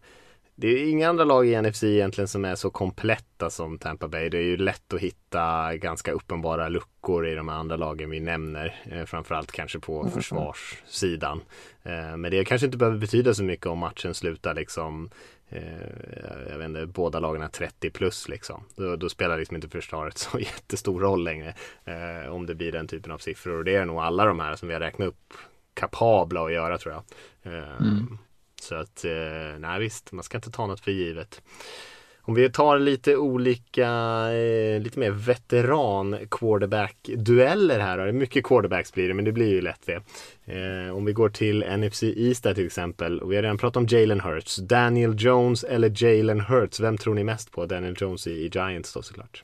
det 0.58 0.68
är 0.68 0.89
inga 0.89 1.10
andra 1.10 1.24
lag 1.24 1.47
i 1.47 1.62
NFC 1.62 1.84
egentligen 1.84 2.28
som 2.28 2.45
är 2.45 2.56
så 2.56 2.70
kompletta 2.70 3.49
som 3.49 3.78
Tampa 3.78 4.08
Bay. 4.08 4.30
Det 4.30 4.38
är 4.38 4.43
ju 4.43 4.58
lätt 4.58 4.93
att 4.93 4.99
hitta 4.99 5.76
ganska 5.76 6.12
uppenbara 6.12 6.68
luckor 6.68 7.28
i 7.28 7.36
de 7.36 7.49
andra 7.49 7.76
lagen 7.76 8.10
vi 8.10 8.20
nämner. 8.20 8.82
Eh, 8.91 9.06
framförallt 9.06 9.51
kanske 9.51 9.80
på 9.80 10.01
mm. 10.01 10.12
försvarssidan. 10.12 11.41
Eh, 11.84 12.18
men 12.18 12.32
det 12.32 12.45
kanske 12.45 12.66
inte 12.66 12.78
behöver 12.78 12.97
betyda 12.97 13.34
så 13.34 13.43
mycket 13.43 13.66
om 13.66 13.80
matchen 13.80 14.14
slutar 14.14 14.53
liksom 14.53 15.10
eh, 15.49 15.62
jag 16.49 16.58
vet 16.58 16.66
inte, 16.66 16.86
båda 16.86 17.18
är 17.18 17.47
30 17.47 17.89
plus 17.89 18.30
liksom. 18.30 18.64
Då, 18.76 18.95
då, 18.95 19.10
spelar 19.10 19.38
liksom 19.38 19.56
inte 19.56 19.70
försvaret 19.70 20.18
så 20.18 20.39
jättestor 20.39 20.99
roll 20.99 21.24
längre. 21.24 21.53
Eh, 21.86 22.34
om 22.34 22.45
det 22.45 22.56
blir 22.56 22.72
den 22.72 22.88
typen 22.88 23.12
av 23.12 23.18
siffror. 23.18 23.58
Och 23.58 23.64
det 23.64 23.76
är 23.76 23.86
nog 23.86 23.97
alla 23.97 24.26
de 24.26 24.39
här 24.39 24.56
som 24.56 24.68
vi 24.68 24.74
har 24.74 24.82
räknat 24.82 25.08
upp 25.08 25.34
kapabla 25.74 26.45
att 26.45 26.53
göra 26.53 26.78
tror 26.78 26.93
jag. 26.93 27.03
Mm. 27.53 28.18
Så 28.62 28.76
att, 28.76 29.06
eh, 29.06 29.60
nej 29.60 29.80
visst, 29.80 30.12
man 30.12 30.24
ska 30.24 30.38
inte 30.38 30.51
ta 30.51 30.68
något 30.68 30.80
för 30.80 30.91
givet. 30.91 31.41
Om 32.28 32.34
vi 32.34 32.49
tar 32.49 32.80
lite 32.80 33.18
olika, 33.18 33.88
eh, 34.34 34.82
lite 34.82 34.99
mer 34.99 35.12
veteran 35.12 36.18
quarterback-dueller 36.32 37.80
här. 37.80 37.97
Då. 37.97 38.14
Mycket 38.14 38.43
quarterbacks 38.45 38.93
blir 38.93 39.08
det, 39.08 39.14
men 39.14 39.26
det 39.26 39.32
blir 39.32 39.49
ju 39.49 39.62
lätt 39.62 39.86
det. 39.86 40.01
Eh, 40.45 40.95
om 40.95 41.06
vi 41.06 41.14
går 41.14 41.30
till 41.30 41.64
NFC 41.78 42.03
East 42.03 42.43
där 42.43 42.53
till 42.53 42.66
exempel. 42.66 43.22
Och 43.22 43.32
vi 43.32 43.36
har 43.36 43.43
redan 43.43 43.58
pratat 43.58 43.78
om 43.78 43.86
Jalen 43.89 44.22
Hurts. 44.22 44.56
Daniel 44.56 45.16
Jones 45.18 45.64
eller 45.64 46.03
Jalen 46.03 46.41
Hurts. 46.41 46.80
Vem 46.80 46.97
tror 46.97 47.14
ni 47.14 47.24
mest 47.24 47.51
på? 47.51 47.66
Daniel 47.66 47.95
Jones 47.97 48.28
i, 48.28 48.32
i 48.32 48.47
Giants 48.53 48.93
då 48.93 49.01
såklart. 49.01 49.43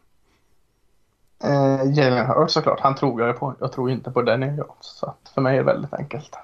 Eh, 1.44 1.92
Jalen 1.94 2.26
Hurts 2.28 2.54
såklart. 2.54 2.80
Han 2.80 2.96
tror 2.96 3.22
jag 3.22 3.40
på. 3.40 3.56
Jag 3.60 3.72
tror 3.72 3.92
inte 3.92 4.12
på 4.12 4.22
Daniel 4.22 4.58
Jones. 4.58 4.86
Så 4.86 5.14
för 5.34 5.42
mig 5.42 5.54
är 5.54 5.60
det 5.60 5.66
väldigt 5.66 5.94
enkelt. 5.94 6.38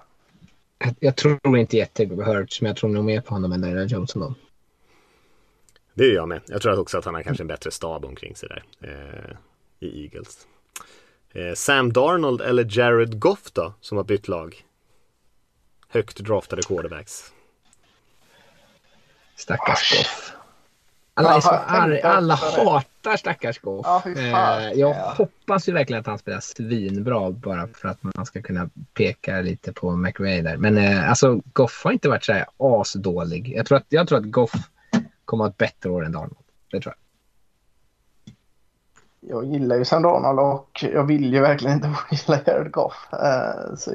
Jag, 1.00 1.16
tror 1.16 1.58
inte 1.58 1.78
jättemycket 1.78 2.18
på 2.18 2.24
Hurts, 2.24 2.62
men 2.62 2.68
jag 2.68 2.78
tror 2.78 2.90
nog 2.90 3.06
mer 3.06 3.22
på 3.22 3.34
honom 3.34 3.52
än 3.52 3.62
Daniel 3.62 3.92
Jones 3.92 4.16
ändå. 4.16 4.34
Det 5.94 6.06
gör 6.06 6.16
jag 6.16 6.28
med. 6.28 6.42
Jag 6.48 6.62
tror 6.62 6.80
också 6.80 6.98
att 6.98 7.06
han 7.06 7.16
har 7.16 7.22
kanske 7.22 7.44
en 7.44 7.48
bättre 7.48 7.72
stab 7.72 8.06
omkring 8.06 8.36
sig 8.36 8.50
där 8.50 8.64
eh, 8.82 9.38
i 9.80 10.04
Eagles. 10.04 10.48
Eh, 11.34 11.54
Sam 11.54 11.94
Darnold 11.94 12.42
eller 12.42 12.68
Jared 12.70 13.20
Goff 13.20 13.52
då, 13.52 13.74
som 13.82 13.98
har 13.98 14.04
bytt 14.04 14.28
lag? 14.28 14.66
Högt 15.88 16.18
draftade 16.18 16.62
quarterbacks. 16.62 17.34
Stackars 19.36 19.98
Goff. 19.98 20.37
Alla 21.18 21.36
är 21.36 21.42
så 21.42 21.50
arg. 21.50 22.02
Alla 22.02 22.36
hatar 22.36 23.18
stackars 23.18 23.60
Goff. 23.60 23.86
Ja, 23.86 24.04
eh, 24.16 24.72
jag 24.72 24.94
hoppas 24.94 25.70
ju 25.70 25.74
verkligen 25.74 26.00
att 26.00 26.08
han 26.08 26.18
spelar 26.18 26.40
svinbra 26.40 27.32
bara 27.32 27.68
för 27.68 27.90
att 27.90 28.04
man 28.04 28.26
ska 28.26 28.42
kunna 28.42 28.70
peka 28.94 29.42
lite 29.42 29.74
på 29.74 29.92
McRae 29.96 30.42
där. 30.42 30.58
Men 30.58 30.78
eh, 30.78 31.10
alltså 31.10 31.42
Goff 31.54 31.82
har 31.84 31.92
inte 31.92 32.10
varit 32.10 32.26
så 32.26 32.34
här 32.34 32.46
asdålig. 32.58 33.54
Jag 33.56 33.66
tror 33.66 33.78
att, 33.78 33.86
jag 33.90 34.08
tror 34.08 34.18
att 34.18 34.32
Goff 34.32 34.52
kommer 35.26 35.44
att 35.44 35.48
ha 35.48 35.52
ett 35.52 35.58
bättre 35.58 35.90
år 35.90 36.06
än 36.06 36.12
Darnold. 36.12 36.36
Det 36.72 36.82
tror 36.82 36.94
jag. 36.96 37.04
Jag 39.30 39.46
gillar 39.46 39.76
ju 39.76 39.86
Sam 39.86 40.02
Darnold 40.02 40.40
och 40.40 40.86
jag 40.94 41.04
vill 41.04 41.34
ju 41.34 41.42
verkligen 41.42 41.76
inte 41.76 41.96
gilla 42.12 42.40
Jared 42.46 42.72
Goff. 42.72 43.08
Uh, 43.14 43.76
så, 43.76 43.92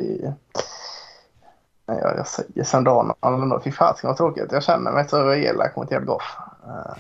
jag, 1.87 2.17
jag 2.17 2.27
säger 2.27 2.65
Sam 2.65 2.85
Darnold. 2.85 3.63
Fy 3.65 3.73
fasiken 3.73 4.09
vad 4.09 4.17
tråkigt. 4.17 4.53
Jag 4.53 4.63
känner 4.63 4.93
mig 4.93 5.09
så 5.09 5.35
elak 5.35 5.77
mot 5.77 5.91
Jared 5.91 6.07
Goff. 6.07 6.37
Uh, 6.67 6.97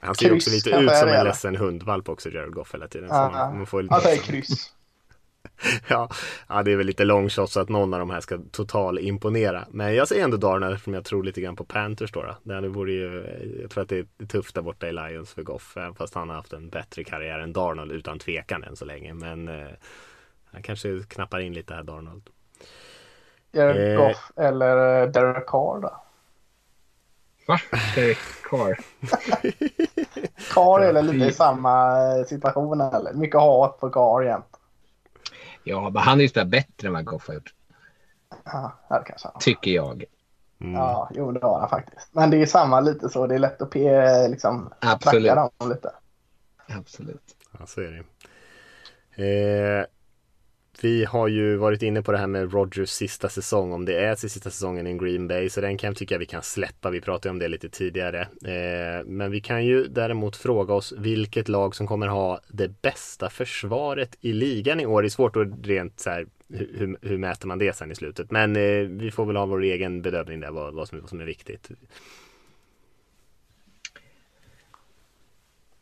han 0.00 0.14
ser 0.14 0.26
ju 0.26 0.34
också 0.36 0.50
lite 0.50 0.70
ut 0.70 0.96
som 0.96 1.08
en 1.08 1.24
ledsen 1.24 1.56
hundvalp 1.56 2.08
också, 2.08 2.30
Jared 2.30 2.52
Goff 2.52 2.74
hela 2.74 2.88
tiden. 2.88 3.10
Uh, 3.10 3.16
man, 3.16 3.56
man 3.56 3.66
får 3.66 3.82
lite... 3.82 3.94
Han 3.94 4.02
säger 4.02 4.22
kryss. 4.22 4.72
ja, 5.88 6.08
ja, 6.48 6.62
det 6.62 6.72
är 6.72 6.76
väl 6.76 6.86
lite 6.86 7.04
long 7.04 7.28
shot 7.28 7.50
så 7.50 7.60
att 7.60 7.68
någon 7.68 7.94
av 7.94 8.00
de 8.00 8.10
här 8.10 8.20
ska 8.20 8.38
total 8.50 8.98
imponera. 8.98 9.64
Men 9.70 9.94
jag 9.94 10.08
säger 10.08 10.24
ändå 10.24 10.36
Darner 10.36 10.72
eftersom 10.72 10.94
jag 10.94 11.04
tror 11.04 11.24
lite 11.24 11.40
grann 11.40 11.56
på 11.56 11.64
Panthers 11.64 12.12
då. 12.12 12.22
då. 12.22 12.60
Det 12.60 12.68
vore 12.68 12.92
ju, 12.92 13.26
jag 13.62 13.70
tror 13.70 13.82
att 13.82 13.88
det 13.88 13.98
är 13.98 14.26
tufft 14.26 14.54
där 14.54 14.62
borta 14.62 14.88
i 14.88 14.92
Lions 14.92 15.34
för 15.34 15.42
Goff. 15.42 15.76
Fast 15.96 16.14
han 16.14 16.28
har 16.28 16.36
haft 16.36 16.52
en 16.52 16.70
bättre 16.70 17.04
karriär 17.04 17.38
än 17.38 17.52
Darnold 17.52 17.92
utan 17.92 18.18
tvekan 18.18 18.64
än 18.64 18.76
så 18.76 18.84
länge. 18.84 19.14
Men 19.14 19.48
eh, 19.48 19.68
han 20.52 20.62
kanske 20.62 21.02
knappar 21.08 21.40
in 21.40 21.52
lite 21.52 21.74
här 21.74 21.82
Darnold. 21.82 22.30
Jared 23.52 23.92
eh, 23.92 24.06
Goff 24.06 24.30
eller 24.36 25.02
eh, 25.02 25.08
Derek 25.08 25.46
Carr 25.46 25.80
då? 25.80 26.02
Va? 27.46 27.58
Carr? 28.50 28.78
Carr 30.54 30.80
är 30.80 31.02
lite 31.02 31.26
i 31.26 31.32
samma 31.32 31.96
situation 32.24 32.80
eller? 32.80 33.12
Mycket 33.12 33.40
hat 33.40 33.80
på 33.80 33.90
Carr 33.90 34.22
jämt. 34.22 34.56
Ja, 35.64 35.90
men 35.90 36.02
han 36.02 36.18
är 36.18 36.22
ju 36.22 36.28
spelat 36.28 36.48
bättre 36.48 36.88
än 36.88 36.92
vad 36.94 37.04
Goff 37.04 37.28
har 37.28 37.34
gjort. 37.34 37.54
Ja, 38.44 38.72
det 38.88 39.02
kanske 39.06 39.28
han. 39.32 39.40
Tycker 39.40 39.70
jag. 39.70 40.04
Mm. 40.60 40.74
Ja, 40.74 41.10
jo 41.14 41.32
det 41.32 41.46
har 41.46 41.60
han 41.60 41.68
faktiskt. 41.68 42.08
Men 42.12 42.30
det 42.30 42.36
är 42.42 42.46
samma 42.46 42.80
lite 42.80 43.08
så. 43.08 43.26
Det 43.26 43.34
är 43.34 43.38
lätt 43.38 43.62
att 43.62 43.70
pe, 43.70 44.28
liksom, 44.28 44.72
Absolut. 44.80 45.34
dem 45.34 45.50
lite. 45.68 45.92
Absolut. 46.68 47.36
Ja, 47.58 47.66
så 47.66 47.80
är 47.80 47.90
det. 47.90 48.04
Eh, 49.80 49.86
vi 50.84 51.04
har 51.04 51.28
ju 51.28 51.56
varit 51.56 51.82
inne 51.82 52.02
på 52.02 52.12
det 52.12 52.18
här 52.18 52.26
med 52.26 52.52
Rogers 52.52 52.90
sista 52.90 53.28
säsong, 53.28 53.72
om 53.72 53.84
det 53.84 54.04
är 54.04 54.16
sista 54.16 54.50
säsongen 54.50 54.86
i 54.86 54.98
Green 54.98 55.28
Bay, 55.28 55.50
så 55.50 55.60
den 55.60 55.78
kan 55.78 55.88
jag 55.88 55.96
tycka 55.96 56.18
vi 56.18 56.26
kan 56.26 56.42
släppa. 56.42 56.90
Vi 56.90 57.00
pratade 57.00 57.30
om 57.30 57.38
det 57.38 57.48
lite 57.48 57.68
tidigare. 57.68 58.20
Eh, 58.20 59.04
men 59.06 59.30
vi 59.30 59.40
kan 59.40 59.64
ju 59.64 59.84
däremot 59.84 60.36
fråga 60.36 60.74
oss 60.74 60.92
vilket 60.98 61.48
lag 61.48 61.74
som 61.74 61.86
kommer 61.86 62.06
ha 62.06 62.40
det 62.48 62.82
bästa 62.82 63.30
försvaret 63.30 64.16
i 64.20 64.32
ligan 64.32 64.80
i 64.80 64.86
år. 64.86 65.02
Det 65.02 65.08
är 65.08 65.10
svårt 65.10 65.36
att 65.36 65.48
rent 65.62 66.00
så 66.00 66.10
här, 66.10 66.26
hur, 66.48 66.98
hur 67.02 67.18
mäter 67.18 67.46
man 67.46 67.58
det 67.58 67.76
sen 67.76 67.92
i 67.92 67.94
slutet? 67.94 68.30
Men 68.30 68.56
eh, 68.56 68.88
vi 68.88 69.10
får 69.10 69.26
väl 69.26 69.36
ha 69.36 69.46
vår 69.46 69.62
egen 69.62 70.02
bedömning 70.02 70.40
där, 70.40 70.50
vad, 70.50 70.74
vad, 70.74 70.88
som, 70.88 71.00
vad 71.00 71.08
som 71.08 71.20
är 71.20 71.24
viktigt. 71.24 71.70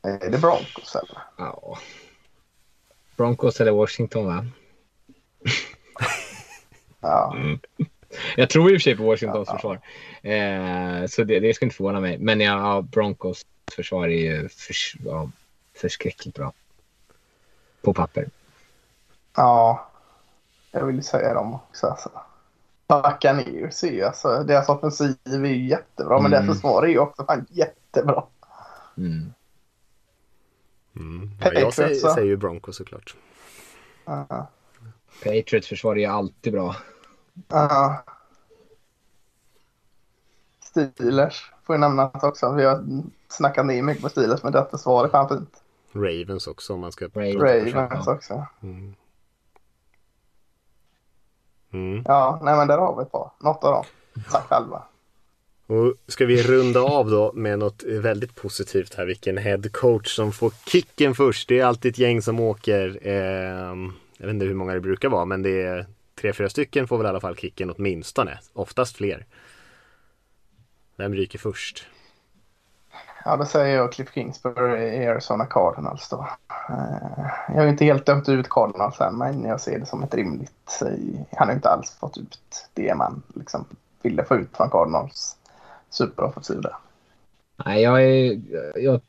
Är 0.02 0.30
det 0.30 0.38
Broncos 0.38 0.96
eller? 0.96 1.18
Ja. 1.36 1.78
Broncos 3.16 3.60
eller 3.60 3.72
Washington 3.72 4.26
va? 4.26 4.46
ja. 7.00 7.34
Mm. 7.36 7.58
Jag 8.36 8.50
tror 8.50 8.72
i 8.72 8.76
och 8.76 8.80
för 8.80 8.82
sig 8.82 8.96
på 8.96 9.02
Washingtons 9.02 9.48
ja. 9.48 9.54
försvar. 9.54 9.80
Eh, 10.22 11.06
så 11.06 11.24
det, 11.24 11.40
det 11.40 11.54
ska 11.54 11.64
inte 11.64 11.76
förvåna 11.76 12.00
mig. 12.00 12.18
Men 12.18 12.40
ja, 12.40 12.82
Broncos 12.82 13.46
försvar 13.72 14.08
är 14.08 14.32
ju 14.32 14.48
för, 14.48 14.74
ja, 15.04 15.30
förskräckligt 15.74 16.34
bra. 16.34 16.52
På 17.82 17.94
papper. 17.94 18.28
Ja, 19.36 19.88
jag 20.70 20.86
vill 20.86 21.04
säga 21.04 21.34
dem 21.34 21.54
också. 21.54 21.86
Alltså. 21.86 22.10
Buccaneers 22.88 23.84
är 23.84 23.92
ju 23.92 24.04
alltså, 24.04 24.44
deras 24.44 24.68
offensiv 24.68 25.16
är 25.24 25.46
ju 25.46 25.68
jättebra, 25.68 26.18
mm. 26.18 26.22
men 26.22 26.30
deras 26.30 26.56
försvar 26.56 26.82
är 26.82 26.88
ju 26.88 26.98
också 26.98 27.24
fan 27.24 27.46
jättebra. 27.50 28.24
Mm. 28.96 29.32
Mm. 30.96 31.30
Ja, 31.40 31.52
jag 31.52 31.74
säger, 31.74 31.94
säger 31.94 32.26
ju 32.26 32.36
Broncos 32.36 32.76
såklart. 32.76 33.16
Uh 34.08 34.14
-huh. 34.14 34.46
Patriots 35.22 35.68
försvar 35.68 35.98
är 35.98 36.08
alltid 36.08 36.52
bra. 36.52 36.76
Ja. 37.48 38.04
Steelers 40.60 41.52
får 41.66 41.74
ju 41.74 41.80
nämnas 41.80 42.22
också. 42.22 42.52
Vi 42.52 42.64
har 42.64 42.84
snackat 43.28 43.66
ner 43.66 43.82
mycket 43.82 44.02
på 44.02 44.08
Steelers 44.08 44.42
men 44.42 44.52
det 44.52 44.66
försvar 44.70 45.04
är 45.04 45.08
fan 45.08 45.28
fint. 45.28 45.62
Ravens 45.92 46.46
också 46.46 46.74
om 46.74 46.80
man 46.80 46.92
ska... 46.92 47.08
Ravens, 47.14 47.74
Ravens 47.74 48.06
också. 48.06 48.46
Mm. 48.62 48.94
Mm. 51.72 52.02
Ja, 52.06 52.40
nej 52.42 52.56
men 52.56 52.68
där 52.68 52.78
har 52.78 52.96
vi 52.96 53.02
ett 53.02 53.12
par. 53.12 53.30
Något 53.38 53.64
av 53.64 53.72
dem. 53.72 53.84
Tack 54.30 54.48
själva. 54.48 54.82
Och 55.66 55.94
ska 56.06 56.26
vi 56.26 56.42
runda 56.42 56.80
av 56.80 57.10
då 57.10 57.32
med 57.32 57.58
något 57.58 57.82
väldigt 57.82 58.34
positivt 58.34 58.94
här. 58.94 59.06
Vilken 59.06 59.38
head 59.38 59.62
coach 59.72 60.16
som 60.16 60.32
får 60.32 60.52
kicken 60.66 61.14
först. 61.14 61.48
Det 61.48 61.60
är 61.60 61.64
alltid 61.64 61.92
ett 61.92 61.98
gäng 61.98 62.22
som 62.22 62.40
åker. 62.40 63.08
Eh, 63.08 63.74
jag 64.18 64.26
vet 64.26 64.34
inte 64.34 64.46
hur 64.46 64.54
många 64.54 64.74
det 64.74 64.80
brukar 64.80 65.08
vara, 65.08 65.24
men 65.24 65.42
det 65.42 65.62
är 65.62 65.86
tre, 66.14 66.32
fyra 66.32 66.48
stycken 66.48 66.88
får 66.88 66.96
väl 66.98 67.06
i 67.06 67.08
alla 67.08 67.20
fall 67.20 67.36
kicken 67.36 67.70
åtminstone. 67.70 68.38
Oftast 68.52 68.96
fler. 68.96 69.26
Vem 70.96 71.14
ryker 71.14 71.38
först? 71.38 71.86
Ja, 73.24 73.36
det 73.36 73.46
säger 73.46 73.76
jag 73.76 73.92
Cliff 73.92 74.12
Kingsbury 74.14 74.82
i 74.82 75.06
Arizona 75.06 75.46
Cardinals 75.46 76.08
då. 76.08 76.28
Eh, 76.68 77.26
jag 77.48 77.62
har 77.62 77.66
inte 77.66 77.84
helt 77.84 78.06
dömt 78.06 78.28
ut 78.28 78.48
Cardinals 78.48 79.00
än, 79.00 79.18
men 79.18 79.44
jag 79.44 79.60
ser 79.60 79.78
det 79.78 79.86
som 79.86 80.02
ett 80.02 80.14
rimligt... 80.14 80.82
Han 81.36 81.48
har 81.48 81.54
inte 81.54 81.68
alls 81.68 81.96
fått 82.00 82.18
ut 82.18 82.38
det 82.74 82.94
man 82.94 83.22
liksom 83.34 83.64
ville 84.02 84.24
få 84.24 84.36
ut 84.36 84.56
från 84.56 84.70
Cardinals 84.70 85.36
superoffensiv 85.90 86.60
där. 86.60 86.76
Nej, 87.64 87.82
jag 87.82 88.02
är... 88.04 88.40
Jag, 88.76 89.00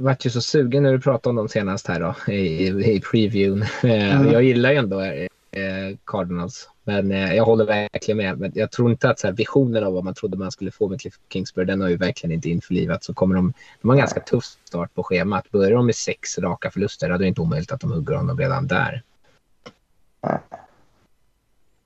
vart 0.00 0.26
ju 0.26 0.30
så 0.30 0.40
sugen 0.40 0.82
när 0.82 0.92
du 0.92 1.00
pratade 1.00 1.30
om 1.30 1.36
dem 1.36 1.48
senast 1.48 1.86
här 1.86 2.00
då 2.00 2.32
i, 2.32 2.66
i 2.68 3.00
previewn. 3.00 3.62
Eh, 3.62 4.20
mm. 4.20 4.32
Jag 4.32 4.42
gillar 4.42 4.70
ju 4.70 4.76
ändå 4.76 5.00
eh, 5.00 5.96
Cardinals, 6.06 6.68
men 6.84 7.12
eh, 7.12 7.34
jag 7.34 7.44
håller 7.44 7.64
verkligen 7.64 8.16
med. 8.16 8.38
Men 8.38 8.52
jag 8.54 8.70
tror 8.70 8.90
inte 8.90 9.10
att 9.10 9.18
så 9.18 9.26
här, 9.26 9.34
visionen 9.34 9.84
av 9.84 9.92
vad 9.92 10.04
man 10.04 10.14
trodde 10.14 10.38
man 10.38 10.52
skulle 10.52 10.70
få 10.70 10.88
med 10.88 11.00
Cliff 11.00 11.14
Kingsbury, 11.32 11.66
den 11.66 11.80
har 11.80 11.88
ju 11.88 11.96
verkligen 11.96 12.34
inte 12.34 12.50
införlivats. 12.50 13.06
Så 13.06 13.14
kommer 13.14 13.34
de, 13.34 13.52
de 13.80 13.88
har 13.88 13.94
en 13.94 13.98
ganska 13.98 14.20
tuff 14.20 14.44
start 14.44 14.94
på 14.94 15.02
schemat. 15.02 15.50
Börjar 15.50 15.70
de 15.70 15.86
med 15.86 15.94
sex 15.94 16.38
raka 16.38 16.70
förluster, 16.70 17.08
då 17.08 17.14
är 17.14 17.18
det 17.18 17.26
inte 17.26 17.40
omöjligt 17.40 17.72
att 17.72 17.80
de 17.80 17.92
hugger 17.92 18.14
honom 18.14 18.38
redan 18.38 18.66
där. 18.66 19.02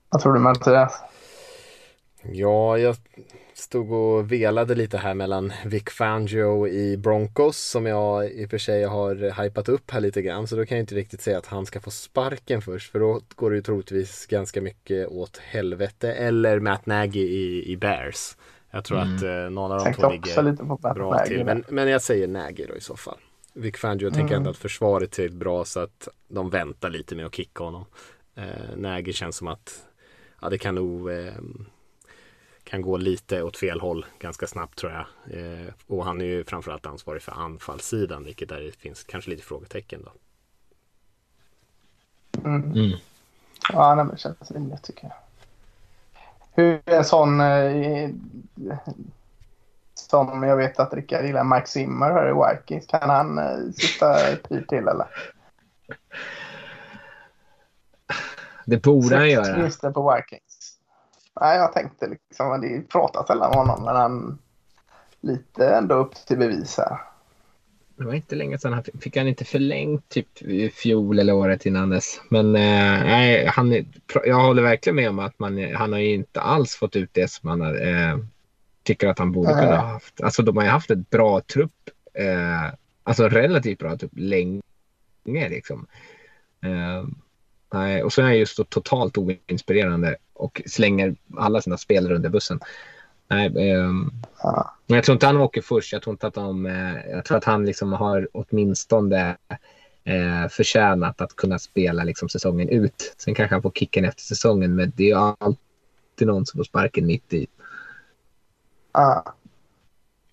Vad 0.09 0.21
tror 0.21 0.33
du 0.33 0.39
Mattias? 0.39 1.01
Ja, 2.31 2.77
jag 2.77 2.95
stod 3.65 3.91
och 3.91 4.31
velade 4.31 4.75
lite 4.75 4.97
här 4.97 5.13
mellan 5.13 5.53
Vic 5.65 5.83
Fangio 5.89 6.67
i 6.67 6.97
Broncos 6.97 7.57
som 7.57 7.85
jag 7.85 8.31
i 8.31 8.45
och 8.45 8.49
för 8.49 8.57
sig 8.57 8.83
har 8.83 9.41
hypat 9.43 9.69
upp 9.69 9.91
här 9.91 9.99
lite 9.99 10.21
grann. 10.21 10.47
Så 10.47 10.55
då 10.55 10.65
kan 10.65 10.77
jag 10.77 10.83
inte 10.83 10.95
riktigt 10.95 11.21
säga 11.21 11.37
att 11.37 11.45
han 11.45 11.65
ska 11.65 11.79
få 11.79 11.91
sparken 11.91 12.61
först. 12.61 12.91
För 12.91 12.99
då 12.99 13.21
går 13.35 13.49
det 13.49 13.55
ju 13.55 13.61
troligtvis 13.61 14.25
ganska 14.25 14.61
mycket 14.61 15.07
åt 15.07 15.37
helvete. 15.37 16.13
Eller 16.13 16.59
Matt 16.59 16.85
Nagy 16.85 17.19
i, 17.19 17.71
i 17.71 17.77
Bears. 17.77 18.37
Jag 18.71 18.83
tror 18.85 19.01
Mm. 19.01 19.15
att 19.15 19.23
eh, 19.23 19.29
någon 19.49 19.71
av 19.71 19.77
de 19.85 19.93
två 19.93 20.11
ligger 20.11 20.93
bra 20.93 21.11
Nagy 21.11 21.27
till. 21.27 21.45
Men, 21.45 21.63
men 21.69 21.87
jag 21.87 22.01
säger 22.01 22.27
Nagy 22.27 22.65
då 22.65 22.75
i 22.75 22.81
så 22.81 22.95
fall. 22.95 23.17
Vic 23.53 23.77
Fangio, 23.77 24.03
jag 24.05 24.13
tänker 24.13 24.33
Mm. 24.33 24.37
ändå 24.37 24.49
att 24.49 24.57
försvaret 24.57 25.09
är 25.11 25.15
tillräckligt 25.15 25.39
bra 25.39 25.65
så 25.65 25.79
att 25.79 26.07
de 26.27 26.49
väntar 26.49 26.89
lite 26.89 27.15
med 27.15 27.25
att 27.25 27.35
kicka 27.35 27.63
honom. 27.63 27.85
Eh, 28.35 28.43
Nagy 28.77 29.13
känns 29.13 29.35
som 29.37 29.47
att 29.47 29.85
ja, 30.41 30.49
det 30.49 30.57
kan 30.57 30.75
nog 30.75 31.11
eh, 31.11 31.33
kan 32.75 32.81
gå 32.81 32.97
lite 32.97 33.43
åt 33.43 33.57
fel 33.57 33.81
håll 33.81 34.05
ganska 34.19 34.47
snabbt 34.47 34.79
tror 34.79 34.91
jag. 34.91 35.05
Eh, 35.39 35.73
och 35.87 36.05
han 36.05 36.21
är 36.21 36.25
ju 36.25 36.43
framförallt 36.43 36.85
ansvarig 36.85 37.21
för 37.21 37.31
anfallssidan 37.31 38.23
vilket 38.23 38.49
där 38.49 38.59
det 38.59 38.71
finns 38.71 39.03
kanske 39.03 39.29
lite 39.29 39.43
frågetecken 39.43 40.05
då. 40.05 40.11
Mm. 42.49 42.91
Ja, 43.73 43.95
nej, 43.95 44.05
men 44.05 44.15
det 44.15 44.17
känns 44.17 44.51
rimligt 44.51 44.83
tycker 44.83 45.03
jag. 45.03 45.15
Hur 46.51 46.81
en 46.85 47.05
sån... 47.05 47.41
Eh, 47.41 48.09
som 49.93 50.43
jag 50.43 50.57
vet 50.57 50.79
att 50.79 50.93
Rickard 50.93 51.25
gillar, 51.25 51.43
Mike 51.43 51.67
Zimmer 51.67 52.11
här 52.11 52.29
i 52.29 52.55
Vikings. 52.55 52.87
Kan 52.87 53.09
han 53.09 53.37
eh, 53.37 53.71
sitta 53.75 54.27
ett 54.27 54.49
tid 54.49 54.67
till 54.67 54.87
eller? 54.87 55.07
Det 58.65 58.83
borde 58.83 59.17
han 59.17 59.29
göra. 59.29 59.61
vinster 59.61 59.91
på 59.91 60.15
Vikings. 60.15 60.44
Nej, 61.41 61.57
jag 61.57 61.73
tänkte 61.73 62.07
liksom, 62.07 62.61
det 62.61 62.89
pratas 62.89 63.27
sällan 63.27 63.51
om 63.51 63.57
honom, 63.57 63.85
men 63.85 63.95
han 63.95 64.37
lite 65.21 65.69
ändå 65.69 65.95
upp 65.95 66.15
till 66.15 66.37
bevis 66.37 66.77
här. 66.77 66.97
Det 67.97 68.05
var 68.05 68.13
inte 68.13 68.35
länge 68.35 68.57
sedan 68.57 68.73
han 68.73 68.83
fick, 68.83 69.03
fick 69.03 69.17
han 69.17 69.27
inte 69.27 69.45
förlängt 69.45 70.09
typ 70.09 70.41
i 70.41 70.69
fjol 70.69 71.19
eller 71.19 71.33
året 71.33 71.65
innan 71.65 71.89
dess. 71.89 72.21
Men 72.29 72.45
eh, 72.55 73.05
nej, 73.05 73.45
han, 73.45 73.85
jag 74.25 74.35
håller 74.35 74.63
verkligen 74.63 74.95
med 74.95 75.09
om 75.09 75.19
att 75.19 75.39
man, 75.39 75.73
han 75.73 75.93
har 75.93 75.99
ju 75.99 76.13
inte 76.13 76.41
alls 76.41 76.75
fått 76.75 76.95
ut 76.95 77.09
det 77.13 77.31
som 77.31 77.49
han 77.49 77.61
eh, 77.61 78.17
tycker 78.83 79.07
att 79.07 79.19
han 79.19 79.31
borde 79.31 79.53
kunna 79.53 79.77
ha 79.77 79.87
haft. 79.87 80.21
Alltså 80.21 80.43
de 80.43 80.57
har 80.57 80.63
ju 80.63 80.69
haft 80.69 80.91
ett 80.91 81.09
bra 81.09 81.41
trupp, 81.41 81.89
eh, 82.13 82.73
alltså 83.03 83.29
relativt 83.29 83.79
bra 83.79 83.97
trupp 83.97 84.11
länge 84.15 84.61
liksom. 85.25 85.87
Eh, 87.75 87.81
nej, 87.81 88.03
och 88.03 88.13
så 88.13 88.21
är 88.21 88.25
han 88.25 88.37
just 88.37 88.55
så 88.55 88.63
totalt 88.63 89.17
oinspirerande 89.17 90.15
och 90.33 90.61
slänger 90.65 91.15
alla 91.37 91.61
sina 91.61 91.77
spelare 91.77 92.15
under 92.15 92.29
bussen. 92.29 92.59
Nej, 93.27 93.71
ehm, 93.71 94.11
Ja. 94.43 94.75
men 94.87 94.95
jag 94.95 95.05
tror 95.05 95.13
inte 95.13 95.25
han 95.25 95.37
åker 95.37 95.61
först. 95.61 95.93
Jag 95.93 96.01
tror 96.01 96.13
inte 96.13 96.27
att 96.27 96.33
de, 96.33 96.65
eh, 96.65 97.09
jag 97.09 97.25
tror 97.25 97.37
att 97.37 97.43
han 97.43 97.65
liksom 97.65 97.93
har 97.93 98.27
åtminstone 98.33 99.37
eh, 100.03 100.47
förtjänat 100.49 101.21
att 101.21 101.35
kunna 101.35 101.59
spela 101.59 102.03
liksom 102.03 102.29
säsongen 102.29 102.69
ut. 102.69 103.15
Sen 103.17 103.35
kanske 103.35 103.55
han 103.55 103.61
får 103.61 103.71
kicken 103.71 104.05
efter 104.05 104.21
säsongen, 104.21 104.75
men 104.75 104.93
det 104.95 105.03
är 105.03 105.07
ju 105.07 105.33
alltid 105.39 106.27
någon 106.27 106.45
som 106.45 106.57
får 106.57 106.63
sparken 106.63 107.05
mitt 107.05 107.33
i. 107.33 107.47
Ja. 108.93 109.35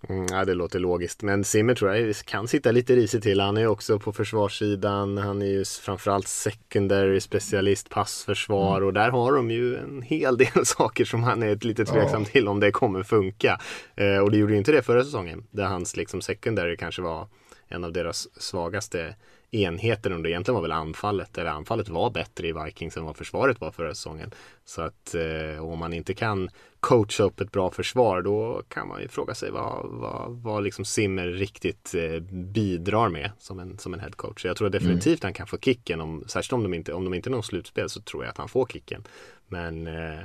Mm, 0.09 0.27
ja, 0.31 0.45
det 0.45 0.55
låter 0.55 0.79
logiskt. 0.79 1.23
Men 1.23 1.45
Zimmer 1.45 1.75
tror 1.75 1.95
jag 1.95 2.17
kan 2.17 2.49
sitta 2.49 2.73
lite 2.73 2.97
risigt 2.97 3.23
till. 3.23 3.41
Han 3.41 3.57
är 3.57 3.67
också 3.67 3.99
på 3.99 4.13
försvarssidan. 4.13 5.19
Han 5.19 5.43
är 5.43 5.47
ju 5.47 5.65
framförallt 5.65 6.29
secondary 6.29 7.21
specialist, 7.21 7.89
passförsvar 7.91 8.81
och 8.81 8.93
där 8.93 9.11
har 9.11 9.33
de 9.33 9.51
ju 9.51 9.77
en 9.77 10.03
hel 10.03 10.37
del 10.37 10.65
saker 10.67 11.05
som 11.05 11.23
han 11.23 11.43
är 11.43 11.67
lite 11.67 11.85
tveksam 11.85 12.25
till 12.25 12.49
om 12.49 12.61
det 12.61 12.71
kommer 12.71 13.03
funka. 13.03 13.61
Eh, 13.97 14.19
och 14.19 14.31
det 14.31 14.37
gjorde 14.37 14.53
ju 14.53 14.59
inte 14.59 14.73
det 14.73 14.83
förra 14.83 15.05
säsongen 15.05 15.45
där 15.51 15.65
hans 15.65 15.97
liksom 15.97 16.21
secondary 16.21 16.77
kanske 16.77 17.03
var 17.03 17.29
en 17.69 17.85
av 17.85 17.93
deras 17.93 18.43
svagaste 18.43 19.15
enheter 19.55 20.13
under 20.13 20.31
egentligen 20.31 20.55
var 20.55 20.63
väl 20.63 20.73
anfallet, 20.73 21.39
eller 21.39 21.51
anfallet 21.51 21.89
var 21.89 22.11
bättre 22.11 22.49
i 22.49 22.53
Vikings 22.53 22.97
än 22.97 23.05
vad 23.05 23.17
försvaret 23.17 23.61
var 23.61 23.71
förra 23.71 23.95
säsongen. 23.95 24.31
Så 24.65 24.83
att 24.83 25.15
eh, 25.15 25.65
om 25.65 25.79
man 25.79 25.93
inte 25.93 26.15
kan 26.15 26.51
coacha 26.81 27.23
upp 27.23 27.41
ett 27.41 27.53
bra 27.53 27.71
försvar 27.71 28.23
då 28.23 28.63
kan 28.69 28.89
man 28.89 29.03
ju 29.03 29.09
fråga 29.09 29.35
sig 29.35 29.51
vad, 29.51 29.87
vad, 29.89 30.31
vad 30.31 30.65
liksom 30.65 30.85
Simmer 30.85 31.27
riktigt 31.27 31.95
eh, 31.95 32.21
bidrar 32.31 33.09
med 33.09 33.31
som 33.39 33.59
en, 33.61 33.79
som 33.79 33.95
en 33.95 34.01
head 34.01 34.11
coach. 34.17 34.45
Jag 34.45 34.57
tror 34.57 34.71
definitivt 34.71 35.23
han 35.23 35.33
kan 35.33 35.47
få 35.47 35.59
kicken, 35.59 36.01
om, 36.01 36.25
särskilt 36.27 36.53
om 36.53 36.63
de 36.63 36.75
inte, 36.75 36.93
om 36.93 37.05
de 37.05 37.15
inte 37.15 37.31
når 37.31 37.43
slutspel 37.43 37.89
så 37.89 38.01
tror 38.01 38.25
jag 38.25 38.31
att 38.31 38.39
han 38.39 38.49
får 38.49 38.67
kicken. 38.67 39.05
Men 39.49 39.87
eh, 39.87 40.21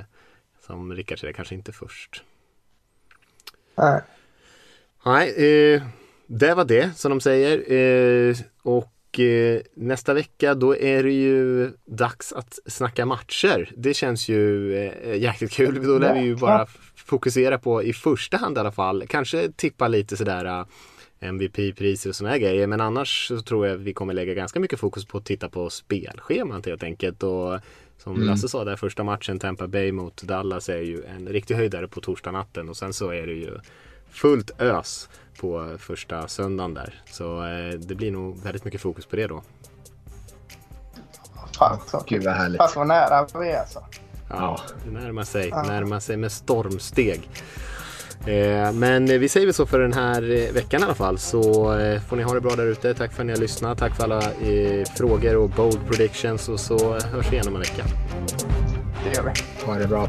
som 0.66 0.92
Rickard 0.94 1.20
säger, 1.20 1.32
kanske 1.32 1.54
inte 1.54 1.72
först. 1.72 2.22
Nej. 3.74 4.00
Nej, 5.04 5.28
eh, 5.74 5.82
det 6.26 6.54
var 6.54 6.64
det 6.64 6.98
som 6.98 7.10
de 7.10 7.20
säger. 7.20 7.72
Eh, 7.72 8.36
och 9.18 9.24
eh, 9.24 9.60
nästa 9.74 10.14
vecka 10.14 10.54
då 10.54 10.76
är 10.76 11.02
det 11.02 11.12
ju 11.12 11.70
dags 11.84 12.32
att 12.32 12.58
snacka 12.66 13.06
matcher. 13.06 13.70
Det 13.76 13.94
känns 13.94 14.28
ju 14.28 14.74
eh, 14.76 15.16
jäkligt 15.16 15.52
kul. 15.52 15.86
Då 15.86 15.98
lär 15.98 16.14
vi 16.14 16.20
ju 16.20 16.36
bara 16.36 16.66
fokusera 16.96 17.58
på, 17.58 17.82
i 17.82 17.92
första 17.92 18.36
hand 18.36 18.56
i 18.56 18.60
alla 18.60 18.72
fall, 18.72 19.04
kanske 19.08 19.52
tippa 19.56 19.88
lite 19.88 20.16
sådär 20.16 20.44
eh, 20.44 20.64
MVP-priser 21.20 22.10
och 22.10 22.16
sådana 22.16 22.32
här 22.32 22.40
grejer. 22.40 22.66
Men 22.66 22.80
annars 22.80 23.28
så 23.28 23.40
tror 23.40 23.66
jag 23.66 23.76
vi 23.76 23.92
kommer 23.92 24.14
lägga 24.14 24.34
ganska 24.34 24.60
mycket 24.60 24.80
fokus 24.80 25.04
på 25.04 25.18
att 25.18 25.24
titta 25.24 25.48
på 25.48 25.70
spelschemat 25.70 26.66
helt 26.66 26.82
enkelt. 26.82 27.22
Och 27.22 27.60
som 27.98 28.14
Mm. 28.14 28.26
Lasse 28.28 28.48
sa 28.48 28.64
där, 28.64 28.76
första 28.76 29.04
matchen 29.04 29.38
Tampa 29.38 29.68
Bay 29.68 29.92
mot 29.92 30.22
Dallas 30.22 30.68
är 30.68 30.80
ju 30.80 31.04
en 31.04 31.28
riktig 31.28 31.54
höjdare 31.54 31.88
på 31.88 32.00
torsdag 32.00 32.30
natten. 32.30 32.68
Och 32.68 32.76
sen 32.76 32.92
så 32.92 33.10
är 33.10 33.26
det 33.26 33.32
ju 33.32 33.58
fullt 34.10 34.60
ös 34.60 35.08
på 35.40 35.76
första 35.78 36.28
söndagen 36.28 36.74
där. 36.74 37.02
Så 37.10 37.42
eh, 37.44 37.78
det 37.78 37.94
blir 37.94 38.10
nog 38.10 38.42
väldigt 38.42 38.64
mycket 38.64 38.80
fokus 38.80 39.06
på 39.06 39.16
det 39.16 39.26
då. 39.26 39.42
Fan, 41.58 41.78
så 41.86 42.02
Gud 42.06 42.24
vad 42.24 42.34
härligt. 42.34 42.58
Fast 42.58 42.76
vad 42.76 42.86
nära 42.86 43.26
vi 43.40 43.48
är 43.50 43.60
alltså. 43.60 43.84
Ja, 44.30 44.60
det 44.84 44.90
närmar 44.90 45.24
sig, 45.24 45.48
Ja. 45.48 45.62
närmar 45.62 46.00
sig 46.00 46.16
med 46.16 46.32
stormsteg. 46.32 47.30
Eh, 48.26 48.72
men 48.72 49.06
vi 49.06 49.28
säger 49.28 49.46
väl 49.46 49.54
så 49.54 49.66
för 49.66 49.78
den 49.78 49.92
här 49.92 50.22
eh, 50.22 50.52
veckan 50.52 50.80
i 50.80 50.84
alla 50.84 50.94
fall. 50.94 51.18
Så 51.18 51.42
får 52.08 52.16
ni 52.16 52.22
ha 52.22 52.34
det 52.34 52.40
bra 52.40 52.56
där 52.56 52.66
ute. 52.66 52.94
Tack 52.94 53.12
för 53.12 53.22
att 53.22 53.26
ni 53.26 53.32
har 53.32 53.40
lyssnat. 53.40 53.78
Tack 53.78 53.96
för 53.96 54.04
alla 54.04 54.22
frågor 54.96 55.36
och 55.36 55.50
bold 55.50 55.80
predictions. 55.90 56.48
Och 56.48 56.60
så 56.60 56.92
hörs 57.00 57.26
vi 57.30 57.36
igen 57.36 57.48
om 57.48 57.54
en 57.54 57.60
vecka. 57.60 57.84
Det 59.04 59.16
gör 59.16 59.22
vi. 59.22 59.64
Ha 59.66 59.74
det 59.78 59.86
bra. 59.88 60.08